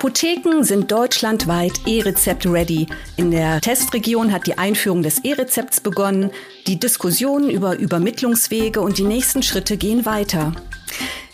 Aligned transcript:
Apotheken 0.00 0.62
sind 0.62 0.90
deutschlandweit 0.90 1.86
E-Rezept 1.86 2.46
ready. 2.46 2.86
In 3.18 3.30
der 3.30 3.60
Testregion 3.60 4.32
hat 4.32 4.46
die 4.46 4.56
Einführung 4.56 5.02
des 5.02 5.18
E-Rezepts 5.18 5.80
begonnen. 5.80 6.30
Die 6.66 6.80
Diskussionen 6.80 7.50
über 7.50 7.76
Übermittlungswege 7.76 8.80
und 8.80 8.96
die 8.96 9.04
nächsten 9.04 9.42
Schritte 9.42 9.76
gehen 9.76 10.06
weiter. 10.06 10.54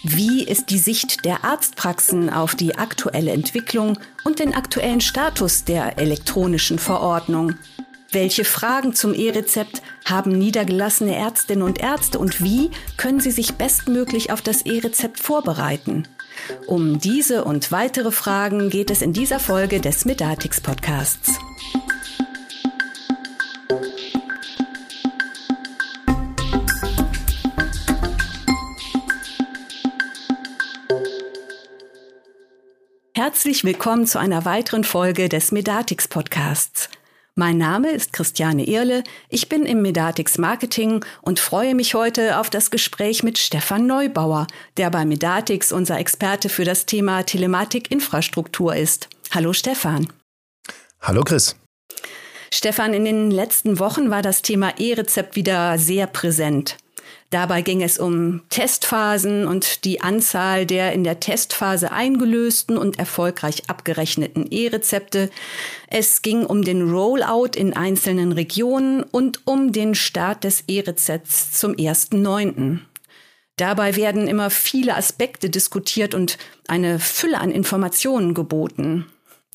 Wie 0.02 0.43
ist 0.43 0.71
die 0.71 0.80
Sicht 0.80 1.25
der 1.25 1.44
Arztpraxen 1.44 2.29
auf 2.29 2.57
die 2.57 2.75
aktuelle 2.75 3.30
Entwicklung 3.30 4.00
und 4.25 4.40
den 4.40 4.52
aktuellen 4.52 5.00
Status 5.00 5.62
der 5.62 6.00
elektronischen 6.00 6.80
Verordnung? 6.80 7.54
Welche 8.11 8.44
Fragen 8.44 8.96
zum 8.96 9.14
E-Rezept 9.14 9.80
haben 10.04 10.36
niedergelassene 10.36 11.14
Ärztinnen 11.14 11.62
und 11.62 11.80
Ärzte 11.80 12.18
und 12.18 12.43
wie 12.43 12.72
können 12.96 13.21
sie 13.21 13.30
sich 13.30 13.54
bestmöglich 13.54 14.32
auf 14.32 14.43
das 14.43 14.62
E-Rezept 14.62 15.21
vorbereiten? 15.21 16.08
Um 16.67 16.99
diese 16.99 17.45
und 17.45 17.72
weitere 17.72 18.11
Fragen 18.11 18.71
geht 18.71 18.90
es 18.90 19.03
in 19.03 19.13
dieser 19.13 19.40
Folge 19.40 19.81
des 19.81 20.04
Medatix 20.04 20.61
Podcasts. 20.61 21.39
Herzlich 33.14 33.64
willkommen 33.64 34.06
zu 34.06 34.19
einer 34.19 34.44
weiteren 34.44 34.84
Folge 34.84 35.28
des 35.28 35.50
Medatix 35.50 36.06
Podcasts. 36.06 36.91
Mein 37.39 37.58
Name 37.58 37.91
ist 37.91 38.14
Christiane 38.14 38.67
Irle, 38.67 39.05
ich 39.28 39.50
bin 39.50 39.67
im 39.67 39.83
Medatix 39.83 40.39
Marketing 40.39 41.05
und 41.20 41.39
freue 41.39 41.75
mich 41.75 41.92
heute 41.92 42.41
auf 42.41 42.48
das 42.48 42.70
Gespräch 42.70 43.22
mit 43.22 43.36
Stefan 43.36 43.86
Neubauer, 43.86 44.47
der 44.78 44.88
bei 44.88 45.05
Medatix 45.05 45.70
unser 45.70 45.98
Experte 45.98 46.48
für 46.48 46.64
das 46.64 46.86
Thema 46.86 47.25
Telematik-Infrastruktur 47.25 48.75
ist. 48.75 49.10
Hallo 49.33 49.52
Stefan. 49.52 50.10
Hallo 51.02 51.25
Chris. 51.25 51.56
Stefan, 52.50 52.94
in 52.94 53.05
den 53.05 53.30
letzten 53.30 53.78
Wochen 53.78 54.08
war 54.08 54.22
das 54.22 54.41
Thema 54.41 54.72
E-Rezept 54.78 55.36
wieder 55.36 55.77
sehr 55.77 56.06
präsent. 56.06 56.78
Dabei 57.30 57.62
ging 57.62 57.82
es 57.82 57.98
um 57.98 58.42
Testphasen 58.50 59.48
und 59.48 59.84
die 59.84 60.00
Anzahl 60.00 60.64
der 60.64 60.92
in 60.92 61.02
der 61.02 61.19
Testphase 61.19 61.91
eingelösten 61.91 62.78
und 62.78 63.00
erfolgreich 63.00 63.64
abgerechneten 63.69 64.46
E-Rezepte. 64.50 65.30
Es 65.88 66.22
ging 66.22 66.47
um 66.47 66.62
den 66.62 66.88
Rollout 66.88 67.56
in 67.56 67.74
einzelnen 67.74 68.30
Regionen 68.30 69.02
und 69.02 69.41
um 69.44 69.72
den 69.72 69.97
Start 69.97 70.44
des 70.44 70.64
E-Rezepts 70.69 71.50
zum 71.52 71.72
1.9. 71.72 72.78
Dabei 73.56 73.97
werden 73.97 74.28
immer 74.28 74.50
viele 74.50 74.94
Aspekte 74.94 75.50
diskutiert 75.50 76.14
und 76.14 76.38
eine 76.69 77.00
Fülle 77.00 77.41
an 77.41 77.50
Informationen 77.50 78.34
geboten. 78.34 79.06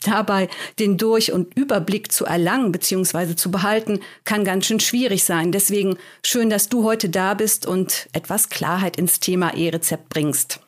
Dabei 0.03 0.49
den 0.79 0.97
Durch- 0.97 1.31
und 1.31 1.55
Überblick 1.55 2.11
zu 2.11 2.25
erlangen 2.25 2.71
bzw. 2.71 3.35
zu 3.35 3.51
behalten, 3.51 3.99
kann 4.25 4.43
ganz 4.43 4.65
schön 4.65 4.79
schwierig 4.79 5.23
sein. 5.23 5.51
Deswegen 5.51 5.97
schön, 6.25 6.49
dass 6.49 6.69
du 6.69 6.83
heute 6.83 7.09
da 7.09 7.35
bist 7.35 7.65
und 7.67 8.09
etwas 8.13 8.49
Klarheit 8.49 8.97
ins 8.97 9.19
Thema 9.19 9.55
E-Rezept 9.55 10.09
bringst. 10.09 10.59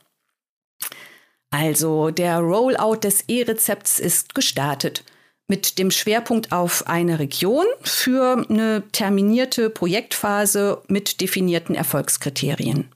Also, 1.50 2.10
der 2.10 2.40
Rollout 2.40 3.02
des 3.04 3.26
E-Rezepts 3.28 4.00
ist 4.00 4.34
gestartet 4.36 5.04
mit 5.48 5.78
dem 5.78 5.92
Schwerpunkt 5.92 6.52
auf 6.52 6.88
eine 6.88 7.20
Region 7.20 7.66
für 7.82 8.46
eine 8.50 8.84
terminierte 8.92 9.70
Projektphase 9.70 10.82
mit 10.88 11.22
definierten 11.22 11.76
Erfolgskriterien. 11.76 12.90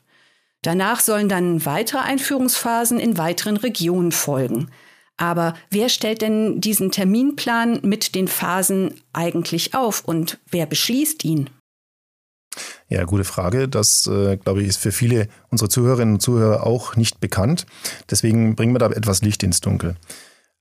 Danach 0.63 1.01
sollen 1.01 1.29
dann 1.29 1.65
weitere 1.65 1.99
Einführungsphasen 1.99 2.99
in 2.99 3.17
weiteren 3.17 3.57
Regionen 3.57 4.11
folgen. 4.11 4.71
Aber 5.17 5.55
wer 5.71 5.89
stellt 5.89 6.21
denn 6.21 6.61
diesen 6.61 6.91
Terminplan 6.91 7.79
mit 7.83 8.13
den 8.13 8.27
Phasen 8.27 8.93
eigentlich 9.13 9.73
auf 9.73 10.03
und 10.05 10.37
wer 10.49 10.67
beschließt 10.67 11.25
ihn? 11.25 11.49
Ja, 12.87 13.03
gute 13.03 13.23
Frage. 13.23 13.67
Das, 13.67 14.07
äh, 14.07 14.37
glaube 14.37 14.61
ich, 14.61 14.67
ist 14.67 14.77
für 14.77 14.91
viele 14.91 15.27
unserer 15.49 15.69
Zuhörerinnen 15.69 16.15
und 16.15 16.21
Zuhörer 16.21 16.65
auch 16.65 16.95
nicht 16.95 17.19
bekannt. 17.19 17.65
Deswegen 18.09 18.55
bringen 18.55 18.73
wir 18.73 18.79
da 18.79 18.89
etwas 18.89 19.21
Licht 19.21 19.43
ins 19.43 19.59
Dunkel. 19.59 19.95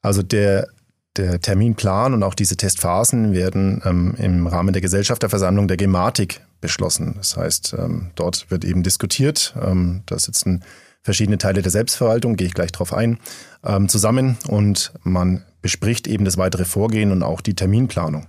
Also 0.03 0.23
der, 0.23 0.69
der 1.17 1.41
Terminplan 1.41 2.15
und 2.15 2.23
auch 2.23 2.35
diese 2.35 2.57
Testphasen 2.57 3.33
werden 3.33 3.83
ähm, 3.85 4.15
im 4.19 4.47
Rahmen 4.47 4.73
der 4.73 4.83
Gesellschafterversammlung 4.83 5.69
der 5.69 5.77
Gematik 5.77 6.41
beschlossen. 6.61 7.15
Das 7.17 7.37
heißt, 7.37 7.75
ähm, 7.79 8.11
dort 8.17 8.51
wird 8.51 8.65
eben 8.65 8.83
diskutiert. 8.83 9.55
Ähm, 9.63 10.03
da 10.07 10.19
sitzen 10.19 10.65
verschiedene 11.07 11.39
Teile 11.39 11.63
der 11.63 11.71
Selbstverwaltung, 11.71 12.37
gehe 12.37 12.49
ich 12.49 12.55
gleich 12.55 12.73
drauf 12.73 12.93
ein, 12.93 13.19
ähm, 13.65 13.89
zusammen 13.89 14.37
und 14.49 14.93
man 15.05 15.45
bespricht 15.63 16.09
eben 16.09 16.25
das 16.25 16.37
weitere 16.37 16.65
Vorgehen 16.65 17.13
und 17.13 17.23
auch 17.23 17.41
die 17.41 17.55
Terminplanung. 17.55 18.27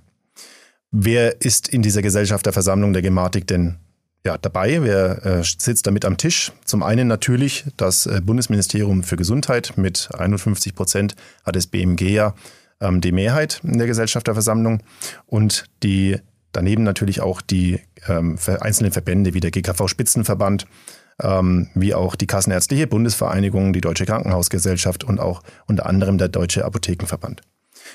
Wer 0.91 1.41
ist 1.41 1.67
in 1.67 1.81
dieser 1.81 2.03
Gesellschafterversammlung 2.03 2.93
der 2.93 3.01
Gematik 3.01 3.47
denn 3.47 3.77
ja, 4.23 4.37
dabei? 4.37 4.83
Wer 4.83 5.25
äh, 5.25 5.43
sitzt 5.43 5.87
damit 5.87 6.05
am 6.05 6.17
Tisch? 6.17 6.51
Zum 6.66 6.83
einen 6.83 7.07
natürlich 7.07 7.66
das 7.77 8.05
äh, 8.05 8.21
Bundesministerium 8.23 9.03
für 9.03 9.16
Gesundheit 9.16 9.73
mit 9.75 10.09
51 10.13 10.75
Prozent 10.75 11.16
hat 11.43 11.55
das 11.55 11.66
BMG 11.66 12.01
ja 12.11 12.35
ähm, 12.79 13.01
die 13.01 13.11
Mehrheit 13.11 13.59
in 13.63 13.79
der 13.79 13.87
Gesellschafterversammlung 13.87 14.83
und 15.25 15.66
die 15.81 16.17
daneben 16.51 16.83
natürlich 16.83 17.21
auch 17.21 17.41
die 17.41 17.79
ähm, 18.07 18.37
einzelnen 18.61 18.91
Verbände 18.91 19.33
wie 19.33 19.39
der 19.39 19.51
GKV 19.51 19.87
Spitzenverband, 19.87 20.67
ähm, 21.22 21.69
wie 21.73 21.94
auch 21.94 22.16
die 22.16 22.28
Kassenärztliche 22.28 22.88
Bundesvereinigung, 22.88 23.73
die 23.73 23.81
Deutsche 23.81 24.05
Krankenhausgesellschaft 24.05 25.03
und 25.03 25.19
auch 25.19 25.44
unter 25.67 25.85
anderem 25.85 26.17
der 26.17 26.29
Deutsche 26.29 26.66
Apothekenverband. 26.66 27.41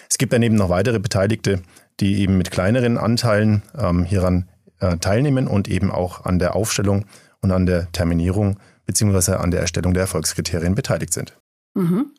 Es 0.08 0.18
gibt 0.18 0.32
daneben 0.32 0.56
noch 0.56 0.68
weitere 0.68 0.98
Beteiligte, 0.98 1.62
die 2.00 2.20
eben 2.20 2.38
mit 2.38 2.50
kleineren 2.50 2.98
Anteilen 2.98 3.62
ähm, 3.78 4.04
hieran 4.04 4.48
äh, 4.80 4.96
teilnehmen 4.96 5.46
und 5.46 5.68
eben 5.68 5.90
auch 5.90 6.24
an 6.24 6.38
der 6.38 6.56
Aufstellung 6.56 7.04
und 7.40 7.50
an 7.50 7.66
der 7.66 7.90
Terminierung 7.92 8.58
beziehungsweise 8.86 9.40
an 9.40 9.50
der 9.50 9.60
Erstellung 9.60 9.94
der 9.94 10.02
Erfolgskriterien 10.02 10.74
beteiligt 10.74 11.12
sind. 11.12 11.36
Mhm. 11.74 12.12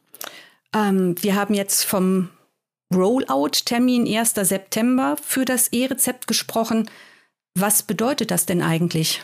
Ähm, 0.73 1.15
wir 1.21 1.35
haben 1.35 1.53
jetzt 1.53 1.83
vom 1.83 2.29
Rollout-Termin 2.93 4.07
1. 4.07 4.33
September 4.35 5.17
für 5.21 5.45
das 5.45 5.69
E-Rezept 5.69 6.27
gesprochen. 6.27 6.89
Was 7.55 7.83
bedeutet 7.83 8.31
das 8.31 8.45
denn 8.45 8.61
eigentlich? 8.61 9.23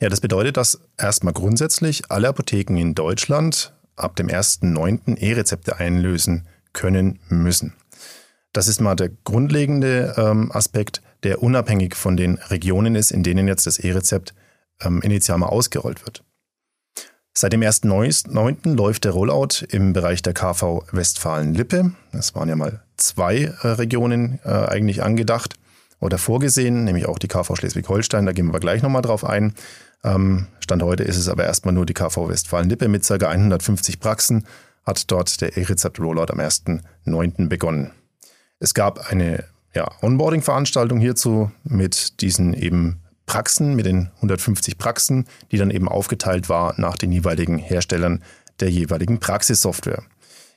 Ja, 0.00 0.08
das 0.08 0.20
bedeutet, 0.20 0.56
dass 0.56 0.80
erstmal 0.96 1.34
grundsätzlich 1.34 2.10
alle 2.10 2.28
Apotheken 2.28 2.76
in 2.76 2.94
Deutschland 2.94 3.74
ab 3.96 4.16
dem 4.16 4.28
1.9. 4.28 5.18
E-Rezepte 5.18 5.76
einlösen 5.76 6.46
können 6.72 7.18
müssen. 7.28 7.74
Das 8.52 8.68
ist 8.68 8.80
mal 8.80 8.94
der 8.94 9.10
grundlegende 9.24 10.14
ähm, 10.16 10.50
Aspekt, 10.52 11.02
der 11.22 11.42
unabhängig 11.42 11.96
von 11.96 12.16
den 12.16 12.36
Regionen 12.36 12.94
ist, 12.94 13.10
in 13.10 13.22
denen 13.22 13.48
jetzt 13.48 13.66
das 13.66 13.78
E-Rezept 13.78 14.34
ähm, 14.80 15.02
initial 15.02 15.38
mal 15.38 15.46
ausgerollt 15.46 16.04
wird. 16.06 16.24
Seit 17.36 17.52
dem 17.52 17.60
1.9. 17.60 18.74
läuft 18.74 19.04
der 19.04 19.12
Rollout 19.12 19.64
im 19.68 19.92
Bereich 19.92 20.22
der 20.22 20.34
KV 20.34 20.84
Westfalen-Lippe. 20.90 21.92
Es 22.12 22.34
waren 22.34 22.48
ja 22.48 22.56
mal 22.56 22.82
zwei 22.96 23.52
äh, 23.62 23.68
Regionen 23.68 24.40
äh, 24.44 24.48
eigentlich 24.48 25.02
angedacht 25.02 25.54
oder 26.00 26.18
vorgesehen, 26.18 26.84
nämlich 26.84 27.06
auch 27.06 27.18
die 27.18 27.28
KV 27.28 27.56
Schleswig-Holstein. 27.56 28.26
Da 28.26 28.32
gehen 28.32 28.52
wir 28.52 28.60
gleich 28.60 28.82
nochmal 28.82 29.02
drauf 29.02 29.24
ein. 29.24 29.54
Ähm, 30.04 30.46
Stand 30.60 30.82
heute 30.82 31.02
ist 31.02 31.16
es 31.16 31.28
aber 31.28 31.44
erstmal 31.44 31.74
nur 31.74 31.86
die 31.86 31.94
KV 31.94 32.28
Westfalen-Lippe 32.28 32.88
mit 32.88 33.06
ca. 33.06 33.14
150 33.14 34.00
Praxen, 34.00 34.46
hat 34.84 35.10
dort 35.10 35.40
der 35.40 35.56
E-Rezept-Rollout 35.56 36.32
am 36.32 36.40
1.9. 36.40 37.48
begonnen. 37.48 37.90
Es 38.58 38.74
gab 38.74 39.10
eine 39.10 39.44
ja, 39.74 39.90
Onboarding-Veranstaltung 40.02 40.98
hierzu 40.98 41.50
mit 41.64 42.20
diesen 42.20 42.54
eben 42.54 43.00
Praxen, 43.26 43.76
mit 43.76 43.86
den 43.86 44.10
150 44.16 44.78
Praxen, 44.78 45.26
die 45.52 45.58
dann 45.58 45.70
eben 45.70 45.88
aufgeteilt 45.88 46.48
war 46.48 46.74
nach 46.80 46.96
den 46.96 47.12
jeweiligen 47.12 47.58
Herstellern 47.58 48.22
der 48.60 48.70
jeweiligen 48.70 49.20
Praxissoftware. 49.20 50.02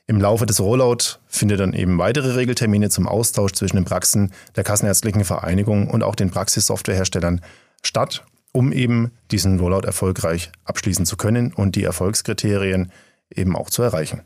Im 0.06 0.20
Laufe 0.20 0.46
des 0.46 0.60
Rollout 0.60 1.18
findet 1.26 1.60
dann 1.60 1.72
eben 1.72 1.98
weitere 1.98 2.34
Regeltermine 2.34 2.90
zum 2.90 3.06
Austausch 3.06 3.52
zwischen 3.52 3.76
den 3.76 3.84
Praxen 3.84 4.32
der 4.56 4.64
Kassenärztlichen 4.64 5.24
Vereinigung 5.24 5.88
und 5.88 6.02
auch 6.02 6.14
den 6.14 6.30
Praxissoftwareherstellern 6.30 7.40
statt 7.82 8.24
um 8.52 8.72
eben 8.72 9.10
diesen 9.30 9.58
Rollout 9.58 9.86
erfolgreich 9.86 10.52
abschließen 10.64 11.06
zu 11.06 11.16
können 11.16 11.52
und 11.52 11.74
die 11.74 11.84
Erfolgskriterien 11.84 12.92
eben 13.34 13.56
auch 13.56 13.70
zu 13.70 13.82
erreichen. 13.82 14.22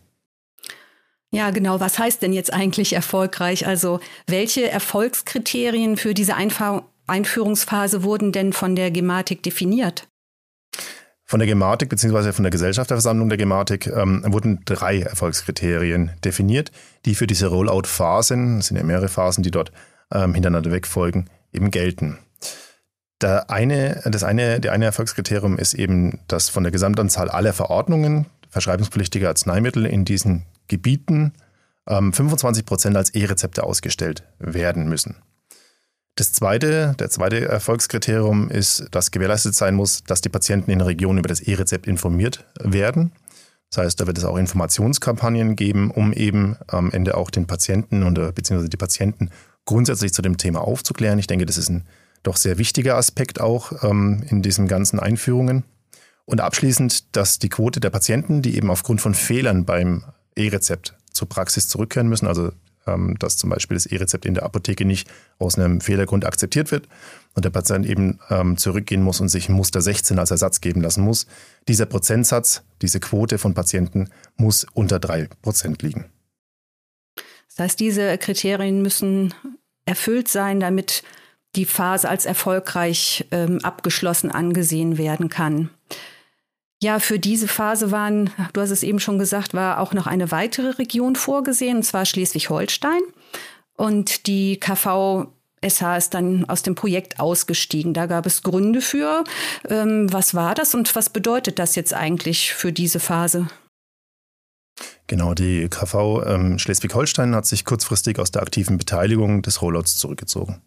Ja, 1.31 1.51
genau. 1.51 1.81
Was 1.81 1.99
heißt 1.99 2.23
denn 2.23 2.33
jetzt 2.33 2.53
eigentlich 2.53 2.93
erfolgreich? 2.93 3.67
Also 3.67 4.01
welche 4.27 4.69
Erfolgskriterien 4.69 5.97
für 5.97 6.15
diese 6.15 6.35
Einfahr 6.35 6.89
Einführungsphase 7.07 8.03
wurden 8.03 8.33
denn 8.33 8.53
von 8.53 8.75
der 8.75 8.91
Gematik 8.91 9.43
definiert? 9.43 10.09
Von 11.29 11.41
der 11.41 11.49
Gematik 11.49 11.89
bzw. 11.89 12.33
von 12.33 12.45
der 12.45 12.53
Gesellschafterversammlung 12.53 13.29
der 13.29 13.37
Gematik 13.37 13.89
ähm, 13.89 14.23
wurden 14.29 14.61
drei 14.65 15.01
Erfolgskriterien 15.01 16.13
definiert, 16.25 16.71
die 17.05 17.17
für 17.17 17.27
diese 17.27 17.49
Rollout-Phasen, 17.49 18.59
es 18.59 18.69
sind 18.69 18.77
ja 18.77 18.85
mehrere 18.85 19.09
Phasen, 19.09 19.43
die 19.43 19.51
dort 19.51 19.73
ähm, 20.13 20.35
hintereinander 20.35 20.71
wegfolgen, 20.71 21.29
eben 21.53 21.73
gelten. 21.73 22.19
Der 23.21 23.51
eine, 23.51 24.03
das 24.05 24.23
eine, 24.23 24.61
der 24.61 24.71
eine 24.71 24.85
Erfolgskriterium 24.85 25.59
ist 25.59 25.75
eben, 25.75 26.21
dass 26.29 26.49
von 26.49 26.63
der 26.63 26.71
Gesamtanzahl 26.71 27.29
aller 27.29 27.53
Verordnungen 27.53 28.27
verschreibungspflichtiger 28.51 29.29
Arzneimittel 29.29 29.85
in 29.85 30.05
diesen 30.05 30.45
Gebieten 30.69 31.33
25 31.89 32.63
ähm, 32.63 32.67
Prozent 32.67 32.97
als 32.97 33.11
E-Rezepte 33.11 33.65
ausgestellt 33.65 34.23
werden 34.39 34.89
müssen. 34.89 35.17
Das 36.17 36.33
zweite, 36.33 36.95
der 36.99 37.11
zweite 37.11 37.47
Erfolgskriterium 37.47 38.51
ist, 38.51 38.87
dass 38.91 39.11
gewährleistet 39.11 39.55
sein 39.55 39.75
muss, 39.75 40.03
dass 40.03 40.23
die 40.23 40.31
Patienten 40.31 40.71
in 40.71 40.79
der 40.79 40.89
Region 40.89 41.19
über 41.19 41.29
das 41.29 41.41
E-Rezept 41.41 41.87
informiert 41.87 42.47
werden. 42.59 43.13
Das 43.71 43.85
heißt, 43.85 44.01
da 44.01 44.07
wird 44.07 44.17
es 44.17 44.25
auch 44.25 44.39
Informationskampagnen 44.39 45.57
geben, 45.57 45.91
um 45.91 46.15
eben 46.15 46.57
am 46.69 46.91
Ende 46.91 47.19
auch 47.19 47.31
den 47.31 47.47
Patienten 47.47 48.03
und 48.03 48.17
äh, 48.19 48.33
beziehungsweise 48.35 48.71
die 48.71 48.79
Patienten 48.79 49.31
grundsätzlich 49.67 50.15
zu 50.15 50.23
dem 50.23 50.39
Thema 50.39 50.63
aufzuklären. 50.63 51.19
Ich 51.19 51.27
denke, 51.27 51.45
das 51.45 51.59
ist 51.59 51.69
ein 51.69 51.85
doch 52.23 52.39
sehr 52.39 52.57
wichtiger 52.57 52.97
Aspekt 52.97 53.39
auch 53.39 53.85
ähm, 53.85 54.25
in 54.31 54.41
diesen 54.41 54.69
ganzen 54.69 54.99
Einführungen. 54.99 55.65
Und 56.25 56.41
abschließend, 56.41 57.15
dass 57.15 57.39
die 57.39 57.51
Quote 57.51 57.79
der 57.79 57.91
Patienten, 57.91 58.41
die 58.41 58.57
eben 58.57 58.71
aufgrund 58.71 59.03
von 59.03 59.15
Fehlern 59.15 59.67
beim 59.67 60.05
E-Rezept 60.35 60.95
zur 61.13 61.29
Praxis 61.29 61.69
zurückkehren 61.69 62.09
müssen, 62.09 62.27
also 62.27 62.53
dass 63.19 63.37
zum 63.37 63.51
Beispiel 63.51 63.77
das 63.77 63.87
E-Rezept 63.87 64.25
in 64.25 64.35
der 64.35 64.45
Apotheke 64.45 64.85
nicht 64.85 65.09
aus 65.39 65.59
einem 65.59 65.81
Fehlergrund 65.81 66.25
akzeptiert 66.25 66.71
wird 66.71 66.89
und 67.35 67.45
der 67.45 67.51
Patient 67.51 67.87
eben 67.87 68.19
ähm, 68.31 68.57
zurückgehen 68.57 69.03
muss 69.03 69.21
und 69.21 69.29
sich 69.29 69.49
Muster 69.49 69.81
16 69.81 70.19
als 70.19 70.31
Ersatz 70.31 70.61
geben 70.61 70.81
lassen 70.81 71.03
muss. 71.05 71.27
Dieser 71.69 71.87
Prozentsatz, 71.87 72.63
diese 72.83 73.01
Quote 73.01 73.39
von 73.39 73.55
Patienten 73.55 74.09
muss 74.37 74.67
unter 74.73 74.99
drei 74.99 75.29
Prozent 75.43 75.83
liegen. 75.83 76.07
Das 77.49 77.59
heißt, 77.59 77.81
diese 77.81 78.19
Kriterien 78.19 78.83
müssen 78.83 79.35
erfüllt 79.87 80.29
sein, 80.29 80.61
damit 80.61 81.03
die 81.55 81.65
Phase 81.65 82.09
als 82.09 82.27
erfolgreich 82.27 83.27
ähm, 83.31 83.61
abgeschlossen 83.63 84.31
angesehen 84.31 84.99
werden 84.99 85.29
kann. 85.29 85.71
Ja, 86.83 86.99
für 86.99 87.19
diese 87.19 87.49
Phase 87.49 87.91
waren, 87.91 88.31
du 88.53 88.61
hast 88.61 88.71
es 88.71 88.83
eben 88.83 89.01
schon 89.01 89.19
gesagt, 89.19 89.55
war 89.55 89.81
auch 89.81 89.95
noch 89.95 90.07
eine 90.07 90.31
weitere 90.31 90.71
Region 90.71 91.17
vorgesehen, 91.17 91.79
und 91.79 91.83
zwar 91.85 92.05
Schleswig-Holstein. 92.05 93.01
Und 93.77 94.27
die 94.27 94.59
KV 94.59 95.29
SH 95.67 95.97
ist 95.97 96.15
dann 96.15 96.45
aus 96.45 96.63
dem 96.63 96.75
Projekt 96.75 97.19
ausgestiegen. 97.19 97.95
Da 97.95 98.07
gab 98.07 98.27
es 98.27 98.43
Gründe 98.43 98.81
für. 98.81 99.25
Ähm, 99.69 100.13
was 100.13 100.35
war 100.35 100.55
das 100.55 100.75
und 100.75 100.95
was 100.95 101.09
bedeutet 101.11 101.59
das 101.59 101.75
jetzt 101.77 101.95
eigentlich 101.95 102.53
für 102.53 102.73
diese 102.73 103.01
Phase? 103.01 103.49
Genau, 105.07 105.35
die 105.35 105.69
KV 105.69 106.25
ähm, 106.27 106.59
Schleswig-Holstein 106.59 107.35
hat 107.35 107.47
sich 107.47 107.65
kurzfristig 107.65 108.19
aus 108.19 108.33
der 108.33 108.43
aktiven 108.43 108.77
Beteiligung 108.77 109.41
des 109.41 109.63
Rollouts 109.63 109.97
zurückgezogen. 109.97 110.61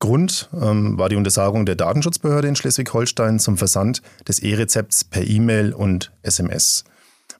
Grund 0.00 0.48
ähm, 0.60 0.98
war 0.98 1.08
die 1.08 1.16
Untersagung 1.16 1.66
der 1.66 1.76
Datenschutzbehörde 1.76 2.48
in 2.48 2.56
Schleswig-Holstein 2.56 3.38
zum 3.38 3.56
Versand 3.56 4.02
des 4.26 4.40
E-Rezepts 4.40 5.04
per 5.04 5.26
E-Mail 5.26 5.72
und 5.72 6.10
SMS. 6.22 6.84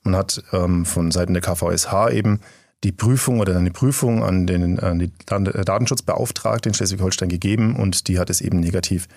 Man 0.02 0.14
hat 0.14 0.42
ähm, 0.52 0.84
von 0.84 1.10
Seiten 1.10 1.32
der 1.32 1.42
KVSH 1.42 2.10
eben 2.10 2.40
die 2.84 2.92
Prüfung 2.92 3.40
oder 3.40 3.56
eine 3.56 3.70
Prüfung 3.70 4.22
an 4.22 4.46
den 4.46 4.78
an 4.78 4.98
die 4.98 5.10
Datenschutzbeauftragte 5.26 6.68
in 6.68 6.74
Schleswig-Holstein 6.74 7.28
gegeben 7.28 7.76
und 7.76 8.08
die 8.08 8.18
hat 8.18 8.30
es 8.30 8.40
eben 8.40 8.60
negativ 8.60 9.08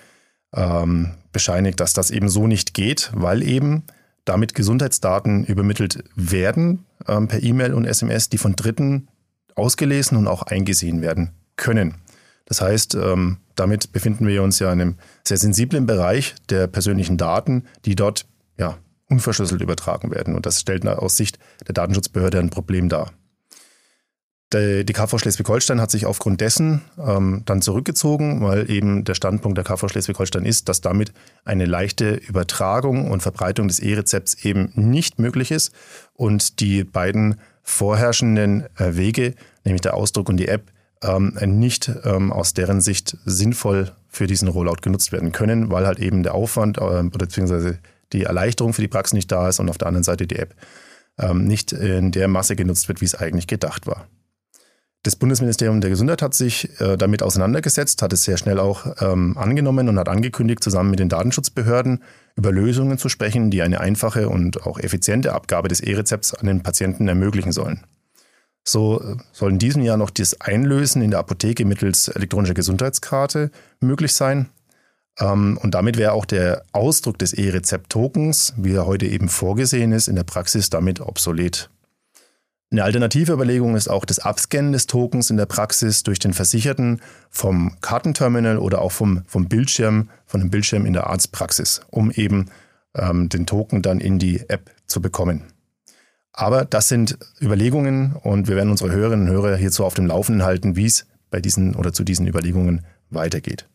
ähm, 0.54 1.12
bescheinigt, 1.32 1.80
dass 1.80 1.92
das 1.92 2.10
eben 2.10 2.28
so 2.28 2.46
nicht 2.46 2.74
geht, 2.74 3.10
weil 3.14 3.42
eben 3.42 3.84
damit 4.24 4.54
Gesundheitsdaten 4.54 5.44
übermittelt 5.44 6.04
werden 6.14 6.86
ähm, 7.08 7.28
per 7.28 7.42
E-Mail 7.42 7.74
und 7.74 7.84
SMS, 7.84 8.28
die 8.28 8.38
von 8.38 8.56
Dritten 8.56 9.08
ausgelesen 9.54 10.16
und 10.16 10.28
auch 10.28 10.42
eingesehen 10.42 11.02
werden 11.02 11.30
können. 11.56 11.96
Das 12.46 12.60
heißt, 12.60 12.94
ähm, 12.94 13.38
damit 13.56 13.92
befinden 13.92 14.26
wir 14.26 14.42
uns 14.42 14.58
ja 14.58 14.72
in 14.72 14.80
einem 14.80 14.96
sehr 15.26 15.38
sensiblen 15.38 15.86
Bereich 15.86 16.34
der 16.50 16.66
persönlichen 16.66 17.16
Daten, 17.16 17.64
die 17.84 17.94
dort 17.94 18.26
ja, 18.58 18.78
unverschlüsselt 19.08 19.62
übertragen 19.62 20.10
werden. 20.10 20.34
Und 20.34 20.46
das 20.46 20.60
stellt 20.60 20.86
aus 20.86 21.16
Sicht 21.16 21.38
der 21.66 21.74
Datenschutzbehörde 21.74 22.38
ein 22.38 22.50
Problem 22.50 22.88
dar. 22.88 23.12
Die 24.52 24.92
KV 24.92 25.18
Schleswig-Holstein 25.18 25.80
hat 25.80 25.90
sich 25.90 26.06
aufgrund 26.06 26.40
dessen 26.40 26.82
ähm, 26.96 27.42
dann 27.44 27.60
zurückgezogen, 27.60 28.40
weil 28.40 28.70
eben 28.70 29.02
der 29.02 29.14
Standpunkt 29.14 29.58
der 29.58 29.64
KV 29.64 29.88
Schleswig-Holstein 29.88 30.44
ist, 30.44 30.68
dass 30.68 30.80
damit 30.80 31.12
eine 31.44 31.64
leichte 31.64 32.14
Übertragung 32.14 33.10
und 33.10 33.20
Verbreitung 33.20 33.66
des 33.66 33.80
E-Rezepts 33.80 34.44
eben 34.44 34.70
nicht 34.76 35.18
möglich 35.18 35.50
ist 35.50 35.72
und 36.12 36.60
die 36.60 36.84
beiden 36.84 37.40
vorherrschenden 37.64 38.66
äh, 38.76 38.94
Wege, 38.94 39.34
nämlich 39.64 39.80
der 39.80 39.94
Ausdruck 39.94 40.28
und 40.28 40.36
die 40.36 40.46
App, 40.46 40.70
ähm, 41.04 41.36
nicht 41.58 41.90
ähm, 42.04 42.32
aus 42.32 42.54
deren 42.54 42.80
Sicht 42.80 43.16
sinnvoll 43.24 43.92
für 44.08 44.26
diesen 44.26 44.48
Rollout 44.48 44.80
genutzt 44.82 45.12
werden 45.12 45.32
können, 45.32 45.70
weil 45.70 45.86
halt 45.86 45.98
eben 45.98 46.22
der 46.22 46.34
Aufwand 46.34 46.78
äh, 46.78 47.02
beziehungsweise 47.02 47.78
die 48.12 48.24
Erleichterung 48.24 48.72
für 48.72 48.82
die 48.82 48.88
Praxis 48.88 49.14
nicht 49.14 49.30
da 49.30 49.48
ist 49.48 49.60
und 49.60 49.68
auf 49.68 49.78
der 49.78 49.88
anderen 49.88 50.04
Seite 50.04 50.26
die 50.26 50.36
App 50.36 50.54
ähm, 51.18 51.44
nicht 51.44 51.72
in 51.72 52.12
der 52.12 52.28
Masse 52.28 52.56
genutzt 52.56 52.88
wird, 52.88 53.00
wie 53.00 53.06
es 53.06 53.14
eigentlich 53.14 53.46
gedacht 53.46 53.86
war. 53.86 54.06
Das 55.04 55.16
Bundesministerium 55.16 55.82
der 55.82 55.90
Gesundheit 55.90 56.22
hat 56.22 56.32
sich 56.32 56.80
äh, 56.80 56.96
damit 56.96 57.22
auseinandergesetzt, 57.22 58.00
hat 58.00 58.14
es 58.14 58.24
sehr 58.24 58.38
schnell 58.38 58.58
auch 58.58 58.86
ähm, 59.02 59.36
angenommen 59.36 59.90
und 59.90 59.98
hat 59.98 60.08
angekündigt, 60.08 60.64
zusammen 60.64 60.90
mit 60.90 60.98
den 60.98 61.10
Datenschutzbehörden 61.10 62.02
über 62.36 62.50
Lösungen 62.50 62.96
zu 62.96 63.10
sprechen, 63.10 63.50
die 63.50 63.60
eine 63.60 63.80
einfache 63.80 64.30
und 64.30 64.66
auch 64.66 64.78
effiziente 64.78 65.34
Abgabe 65.34 65.68
des 65.68 65.80
E-Rezepts 65.80 66.32
an 66.32 66.46
den 66.46 66.62
Patienten 66.62 67.06
ermöglichen 67.06 67.52
sollen. 67.52 67.84
So 68.64 69.00
äh, 69.00 69.16
soll 69.32 69.52
in 69.52 69.58
diesem 69.58 69.82
Jahr 69.82 69.96
noch 69.96 70.10
das 70.10 70.40
Einlösen 70.40 71.02
in 71.02 71.10
der 71.10 71.20
Apotheke 71.20 71.64
mittels 71.64 72.08
elektronischer 72.08 72.54
Gesundheitskarte 72.54 73.50
möglich 73.80 74.14
sein. 74.14 74.48
Ähm, 75.18 75.58
und 75.62 75.74
damit 75.74 75.98
wäre 75.98 76.12
auch 76.12 76.24
der 76.24 76.64
Ausdruck 76.72 77.18
des 77.18 77.34
E-Rezept-Tokens, 77.34 78.54
wie 78.56 78.74
er 78.74 78.86
heute 78.86 79.06
eben 79.06 79.28
vorgesehen 79.28 79.92
ist, 79.92 80.08
in 80.08 80.16
der 80.16 80.24
Praxis 80.24 80.70
damit 80.70 81.00
obsolet. 81.00 81.70
Eine 82.70 82.82
alternative 82.82 83.32
Überlegung 83.32 83.76
ist 83.76 83.86
auch 83.86 84.04
das 84.04 84.18
Abscannen 84.18 84.72
des 84.72 84.88
Tokens 84.88 85.30
in 85.30 85.36
der 85.36 85.46
Praxis 85.46 86.02
durch 86.02 86.18
den 86.18 86.32
Versicherten 86.32 87.00
vom 87.30 87.76
Kartenterminal 87.80 88.58
oder 88.58 88.80
auch 88.80 88.90
vom, 88.90 89.22
vom 89.26 89.48
Bildschirm, 89.48 90.10
von 90.26 90.40
dem 90.40 90.50
Bildschirm 90.50 90.84
in 90.84 90.92
der 90.92 91.06
Arztpraxis, 91.06 91.82
um 91.90 92.10
eben 92.10 92.50
ähm, 92.96 93.28
den 93.28 93.46
Token 93.46 93.82
dann 93.82 94.00
in 94.00 94.18
die 94.18 94.40
App 94.48 94.70
zu 94.86 95.00
bekommen. 95.00 95.53
Aber 96.36 96.64
das 96.64 96.88
sind 96.88 97.16
Überlegungen 97.40 98.16
und 98.16 98.48
wir 98.48 98.56
werden 98.56 98.70
unsere 98.70 98.90
Hörerinnen 98.90 99.28
und 99.28 99.32
Hörer 99.32 99.56
hierzu 99.56 99.84
auf 99.84 99.94
dem 99.94 100.06
Laufenden 100.06 100.44
halten, 100.44 100.74
wie 100.74 100.86
es 100.86 101.06
bei 101.30 101.40
diesen 101.40 101.76
oder 101.76 101.92
zu 101.92 102.02
diesen 102.02 102.26
Überlegungen 102.26 102.84
weitergeht. 103.10 103.68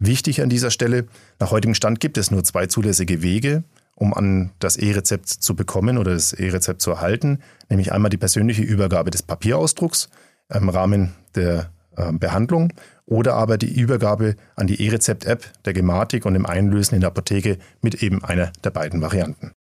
Wichtig 0.00 0.42
an 0.42 0.48
dieser 0.48 0.72
Stelle, 0.72 1.06
nach 1.38 1.52
heutigem 1.52 1.76
Stand 1.76 2.00
gibt 2.00 2.18
es 2.18 2.32
nur 2.32 2.42
zwei 2.42 2.66
zulässige 2.66 3.22
Wege, 3.22 3.62
um 3.94 4.12
an 4.14 4.50
das 4.58 4.76
E-Rezept 4.76 5.28
zu 5.28 5.54
bekommen 5.54 5.96
oder 5.96 6.12
das 6.12 6.32
E-Rezept 6.32 6.82
zu 6.82 6.90
erhalten, 6.90 7.38
nämlich 7.68 7.92
einmal 7.92 8.10
die 8.10 8.16
persönliche 8.16 8.62
Übergabe 8.62 9.12
des 9.12 9.22
Papierausdrucks 9.22 10.08
im 10.52 10.68
Rahmen 10.68 11.12
der 11.36 11.70
äh, 11.96 12.12
Behandlung 12.12 12.72
oder 13.06 13.34
aber 13.34 13.58
die 13.58 13.72
Übergabe 13.72 14.34
an 14.56 14.66
die 14.66 14.84
E-Rezept-App 14.84 15.44
der 15.64 15.72
Gematik 15.72 16.26
und 16.26 16.34
dem 16.34 16.46
Einlösen 16.46 16.96
in 16.96 17.02
der 17.02 17.10
Apotheke 17.10 17.58
mit 17.80 18.02
eben 18.02 18.24
einer 18.24 18.50
der 18.64 18.70
beiden 18.70 19.00
Varianten. 19.02 19.52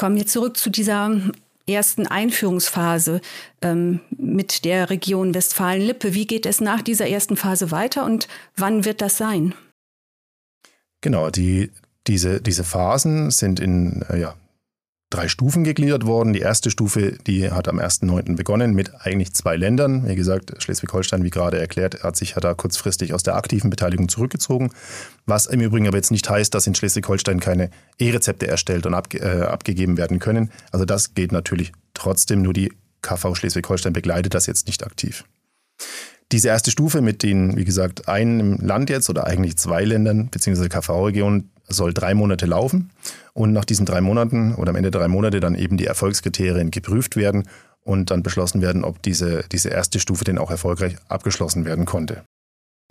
Kommen 0.00 0.16
wir 0.16 0.26
zurück 0.26 0.56
zu 0.56 0.70
dieser 0.70 1.10
ersten 1.68 2.06
Einführungsphase 2.06 3.20
ähm, 3.60 4.00
mit 4.16 4.64
der 4.64 4.88
Region 4.88 5.34
Westfalen-Lippe. 5.34 6.14
Wie 6.14 6.26
geht 6.26 6.46
es 6.46 6.62
nach 6.62 6.80
dieser 6.80 7.06
ersten 7.06 7.36
Phase 7.36 7.70
weiter 7.70 8.06
und 8.06 8.26
wann 8.56 8.86
wird 8.86 9.02
das 9.02 9.18
sein? 9.18 9.52
Genau, 11.02 11.28
die, 11.28 11.70
diese, 12.06 12.40
diese 12.40 12.64
Phasen 12.64 13.30
sind 13.30 13.60
in 13.60 14.00
äh, 14.08 14.18
ja, 14.18 14.36
drei 15.10 15.26
Stufen 15.28 15.64
gegliedert 15.64 16.06
worden. 16.06 16.32
Die 16.32 16.40
erste 16.40 16.70
Stufe, 16.70 17.18
die 17.26 17.50
hat 17.50 17.68
am 17.68 17.78
1.9. 17.78 18.36
begonnen 18.36 18.72
mit 18.74 18.92
eigentlich 19.00 19.32
zwei 19.32 19.56
Ländern. 19.56 20.08
Wie 20.08 20.14
gesagt, 20.14 20.54
Schleswig-Holstein, 20.62 21.24
wie 21.24 21.30
gerade 21.30 21.58
erklärt, 21.58 22.02
hat 22.04 22.16
sich 22.16 22.36
hat 22.36 22.44
da 22.44 22.54
kurzfristig 22.54 23.12
aus 23.12 23.24
der 23.24 23.34
aktiven 23.34 23.70
Beteiligung 23.70 24.08
zurückgezogen. 24.08 24.70
Was 25.26 25.46
im 25.46 25.60
Übrigen 25.60 25.88
aber 25.88 25.96
jetzt 25.96 26.12
nicht 26.12 26.30
heißt, 26.30 26.54
dass 26.54 26.66
in 26.66 26.74
Schleswig-Holstein 26.74 27.40
keine 27.40 27.70
E-Rezepte 27.98 28.46
erstellt 28.46 28.86
und 28.86 28.94
abge 28.94 29.18
äh, 29.18 29.42
abgegeben 29.42 29.96
werden 29.96 30.20
können. 30.20 30.50
Also 30.70 30.84
das 30.84 31.14
geht 31.14 31.32
natürlich 31.32 31.72
trotzdem, 31.92 32.42
nur 32.42 32.52
die 32.52 32.72
KV 33.02 33.34
Schleswig-Holstein 33.34 33.92
begleitet 33.92 34.34
das 34.34 34.46
jetzt 34.46 34.66
nicht 34.68 34.84
aktiv. 34.84 35.24
Diese 36.32 36.48
erste 36.48 36.70
Stufe 36.70 37.00
mit 37.00 37.22
den, 37.22 37.56
wie 37.56 37.64
gesagt, 37.64 38.08
einem 38.08 38.56
Land 38.58 38.88
jetzt 38.88 39.10
oder 39.10 39.26
eigentlich 39.26 39.56
zwei 39.56 39.84
Ländern 39.84 40.28
beziehungsweise 40.30 40.68
KV-Regionen 40.68 41.50
soll 41.68 41.92
drei 41.92 42.14
Monate 42.14 42.46
laufen 42.46 42.90
und 43.32 43.52
nach 43.52 43.64
diesen 43.64 43.86
drei 43.86 44.00
Monaten 44.00 44.54
oder 44.54 44.70
am 44.70 44.76
Ende 44.76 44.90
drei 44.90 45.08
Monate 45.08 45.40
dann 45.40 45.54
eben 45.54 45.76
die 45.76 45.86
Erfolgskriterien 45.86 46.70
geprüft 46.70 47.16
werden 47.16 47.48
und 47.82 48.10
dann 48.10 48.22
beschlossen 48.22 48.62
werden, 48.62 48.84
ob 48.84 49.02
diese, 49.02 49.44
diese 49.50 49.70
erste 49.70 49.98
Stufe 49.98 50.24
denn 50.24 50.38
auch 50.38 50.50
erfolgreich 50.50 50.96
abgeschlossen 51.08 51.64
werden 51.64 51.84
konnte. 51.84 52.22